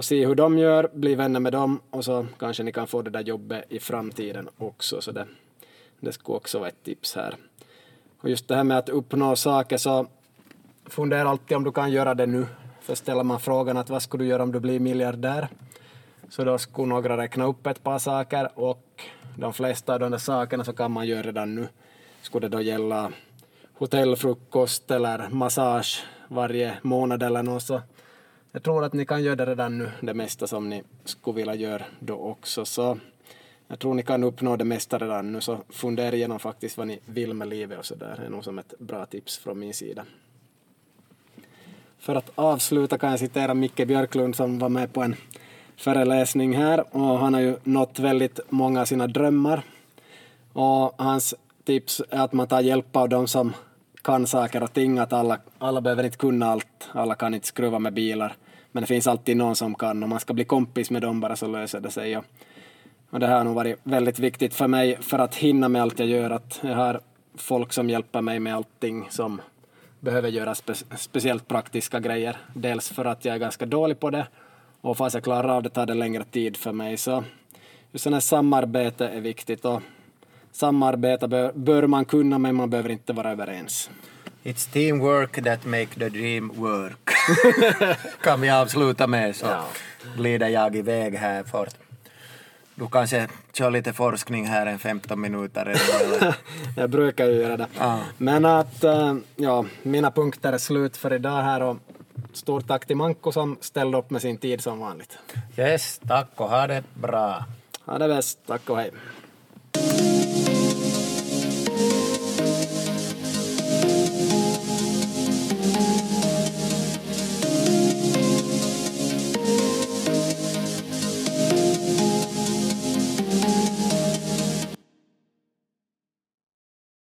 och 0.00 0.04
se 0.04 0.26
hur 0.26 0.34
de 0.34 0.58
gör, 0.58 0.90
bli 0.92 1.14
vänner 1.14 1.40
med 1.40 1.52
dem 1.52 1.80
och 1.90 2.04
så 2.04 2.26
kanske 2.38 2.62
ni 2.62 2.72
kan 2.72 2.86
få 2.86 3.02
det 3.02 3.10
där 3.10 3.20
jobbet 3.20 3.64
i 3.68 3.78
framtiden 3.78 4.48
också. 4.58 5.00
Så 5.00 5.12
det, 5.12 5.26
det 6.00 6.12
skulle 6.12 6.36
också 6.36 6.58
vara 6.58 6.68
ett 6.68 6.82
tips 6.84 7.14
här. 7.14 7.36
Och 8.20 8.30
just 8.30 8.48
det 8.48 8.54
här 8.54 8.64
med 8.64 8.78
att 8.78 8.88
uppnå 8.88 9.36
saker 9.36 9.76
så 9.76 10.06
fundera 10.86 11.28
alltid 11.28 11.56
om 11.56 11.64
du 11.64 11.72
kan 11.72 11.92
göra 11.92 12.14
det 12.14 12.26
nu. 12.26 12.46
För 12.80 12.94
ställer 12.94 13.22
man 13.22 13.40
frågan 13.40 13.76
att 13.76 13.90
vad 13.90 14.02
skulle 14.02 14.24
du 14.24 14.28
göra 14.28 14.42
om 14.42 14.52
du 14.52 14.60
blir 14.60 14.80
miljardär? 14.80 15.48
Så 16.28 16.44
då 16.44 16.58
skulle 16.58 16.88
några 16.88 17.16
räkna 17.16 17.44
upp 17.44 17.66
ett 17.66 17.82
par 17.82 17.98
saker 17.98 18.50
och 18.54 19.02
de 19.36 19.52
flesta 19.52 19.94
av 19.94 20.00
de 20.00 20.10
där 20.10 20.18
sakerna 20.18 20.64
så 20.64 20.72
kan 20.72 20.92
man 20.92 21.06
göra 21.06 21.22
redan 21.22 21.54
nu. 21.54 21.68
Skulle 22.22 22.48
det 22.48 22.56
då 22.56 22.62
gälla 22.62 23.12
hotellfrukost 23.74 24.90
eller 24.90 25.28
massage 25.28 26.04
varje 26.28 26.78
månad 26.82 27.22
eller 27.22 27.42
något 27.42 27.62
så 27.62 27.80
jag 28.52 28.62
tror 28.62 28.84
att 28.84 28.92
ni 28.92 29.06
kan 29.06 29.22
göra 29.22 29.36
det 29.36 29.46
redan 29.46 29.78
nu, 29.78 29.90
det 30.00 30.14
mesta 30.14 30.46
som 30.46 30.68
ni 30.68 30.82
skulle 31.04 31.36
vilja 31.36 31.54
göra 31.54 31.84
då 32.00 32.14
också. 32.14 32.64
Så 32.64 32.98
jag 33.68 33.78
tror 33.78 33.94
ni 33.94 34.02
kan 34.02 34.24
uppnå 34.24 34.56
det 34.56 34.64
mesta 34.64 34.98
redan 34.98 35.32
nu, 35.32 35.40
så 35.40 35.58
fundera 35.68 36.16
igenom 36.16 36.38
faktiskt 36.38 36.78
vad 36.78 36.86
ni 36.86 37.00
vill 37.04 37.34
med 37.34 37.48
livet 37.48 37.78
och 37.78 37.86
så 37.86 37.94
där. 37.94 38.16
Det 38.16 38.26
är 38.26 38.30
nog 38.30 38.44
som 38.44 38.58
ett 38.58 38.74
bra 38.78 39.06
tips 39.06 39.38
från 39.38 39.58
min 39.58 39.74
sida. 39.74 40.04
För 41.98 42.14
att 42.14 42.30
avsluta 42.34 42.98
kan 42.98 43.10
jag 43.10 43.18
citera 43.18 43.54
Micke 43.54 43.86
Björklund 43.86 44.36
som 44.36 44.58
var 44.58 44.68
med 44.68 44.92
på 44.92 45.02
en 45.02 45.16
föreläsning 45.76 46.56
här 46.56 46.96
och 46.96 47.18
han 47.18 47.34
har 47.34 47.40
ju 47.40 47.56
nått 47.62 47.98
väldigt 47.98 48.40
många 48.48 48.80
av 48.80 48.84
sina 48.84 49.06
drömmar. 49.06 49.62
Och 50.52 50.94
hans 50.96 51.34
tips 51.64 52.02
är 52.10 52.20
att 52.20 52.32
man 52.32 52.46
tar 52.46 52.60
hjälp 52.60 52.96
av 52.96 53.08
de 53.08 53.26
som 53.26 53.52
kan 54.02 54.26
saker 54.26 54.62
och 54.62 54.72
ting, 54.72 54.98
att 54.98 55.12
alla, 55.12 55.38
alla 55.58 55.80
behöver 55.80 56.04
inte 56.04 56.16
kunna 56.16 56.46
allt, 56.46 56.88
alla 56.92 57.14
kan 57.14 57.34
inte 57.34 57.46
skruva 57.46 57.78
med 57.78 57.92
bilar, 57.92 58.34
men 58.72 58.80
det 58.80 58.86
finns 58.86 59.06
alltid 59.06 59.36
någon 59.36 59.56
som 59.56 59.74
kan 59.74 60.02
och 60.02 60.08
man 60.08 60.20
ska 60.20 60.34
bli 60.34 60.44
kompis 60.44 60.90
med 60.90 61.02
dem 61.02 61.20
bara 61.20 61.36
så 61.36 61.46
löser 61.46 61.80
det 61.80 61.90
sig. 61.90 62.16
Och, 62.16 62.24
och 63.10 63.20
det 63.20 63.26
här 63.26 63.36
har 63.36 63.44
nog 63.44 63.54
varit 63.54 63.80
väldigt 63.82 64.18
viktigt 64.18 64.54
för 64.54 64.66
mig 64.66 64.98
för 65.00 65.18
att 65.18 65.34
hinna 65.34 65.68
med 65.68 65.82
allt 65.82 65.98
jag 65.98 66.08
gör, 66.08 66.30
att 66.30 66.60
jag 66.62 66.76
har 66.76 67.00
folk 67.34 67.72
som 67.72 67.90
hjälper 67.90 68.20
mig 68.20 68.40
med 68.40 68.54
allting 68.54 69.06
som 69.10 69.40
behöver 70.00 70.28
göra 70.28 70.54
spe 70.54 70.74
speciellt 70.96 71.48
praktiska 71.48 72.00
grejer. 72.00 72.36
Dels 72.54 72.88
för 72.88 73.04
att 73.04 73.24
jag 73.24 73.34
är 73.34 73.38
ganska 73.38 73.66
dålig 73.66 74.00
på 74.00 74.10
det 74.10 74.26
och 74.80 74.96
fast 74.96 75.14
jag 75.14 75.24
klarar 75.24 75.48
av 75.48 75.62
det 75.62 75.68
tar 75.68 75.86
det 75.86 75.94
längre 75.94 76.24
tid 76.24 76.56
för 76.56 76.72
mig. 76.72 76.96
Så 76.96 77.24
just 77.92 78.04
sådana 78.04 78.20
samarbete 78.20 79.08
är 79.08 79.20
viktigt 79.20 79.64
och 79.64 79.82
samarbeta 80.52 81.28
bör, 81.28 81.52
bör 81.54 81.86
man 81.86 82.04
kunna 82.04 82.38
men 82.38 82.54
man 82.54 82.70
behöver 82.70 82.90
inte 82.90 83.12
vara 83.12 83.30
överens. 83.30 83.90
It's 84.42 84.72
teamwork 84.72 85.44
that 85.44 85.64
make 85.64 85.86
the 85.98 86.08
dream 86.08 86.52
work. 86.54 87.10
kan 88.22 88.40
vi 88.40 88.50
avsluta 88.50 89.06
med 89.06 89.36
så 89.36 89.46
ja. 89.46 89.64
glider 90.16 90.48
jag 90.48 90.76
iväg 90.76 91.14
här 91.14 91.44
fort. 91.44 91.74
Du 92.74 92.88
kanske 92.88 93.28
kör 93.52 93.70
lite 93.70 93.92
forskning 93.92 94.46
här 94.46 94.66
en 94.66 94.78
15 94.78 95.20
minuter 95.20 95.66
eller? 95.66 96.34
jag 96.76 96.90
brukar 96.90 97.26
ju 97.26 97.32
göra 97.32 97.56
det. 97.56 97.66
Ah. 97.78 97.98
Men 98.18 98.44
att, 98.44 98.84
eh, 98.84 99.14
ja, 99.36 99.64
mina 99.82 100.10
punkter 100.10 100.52
är 100.52 100.58
slut 100.58 100.96
för 100.96 101.12
idag 101.12 101.42
här 101.42 101.62
och 101.62 101.76
stort 102.32 102.68
tack 102.68 102.86
till 102.86 102.96
Manko 102.96 103.32
som 103.32 103.58
ställde 103.60 103.98
upp 103.98 104.10
med 104.10 104.22
sin 104.22 104.38
tid 104.38 104.60
som 104.60 104.78
vanligt. 104.78 105.18
Yes, 105.56 106.00
tack 106.08 106.28
och 106.36 106.48
ha 106.48 106.66
det 106.66 106.82
bra. 106.94 107.44
Ha 107.84 107.98
det 107.98 108.08
bäst, 108.08 108.38
tack 108.46 108.70
och 108.70 108.76
hej. 108.76 108.90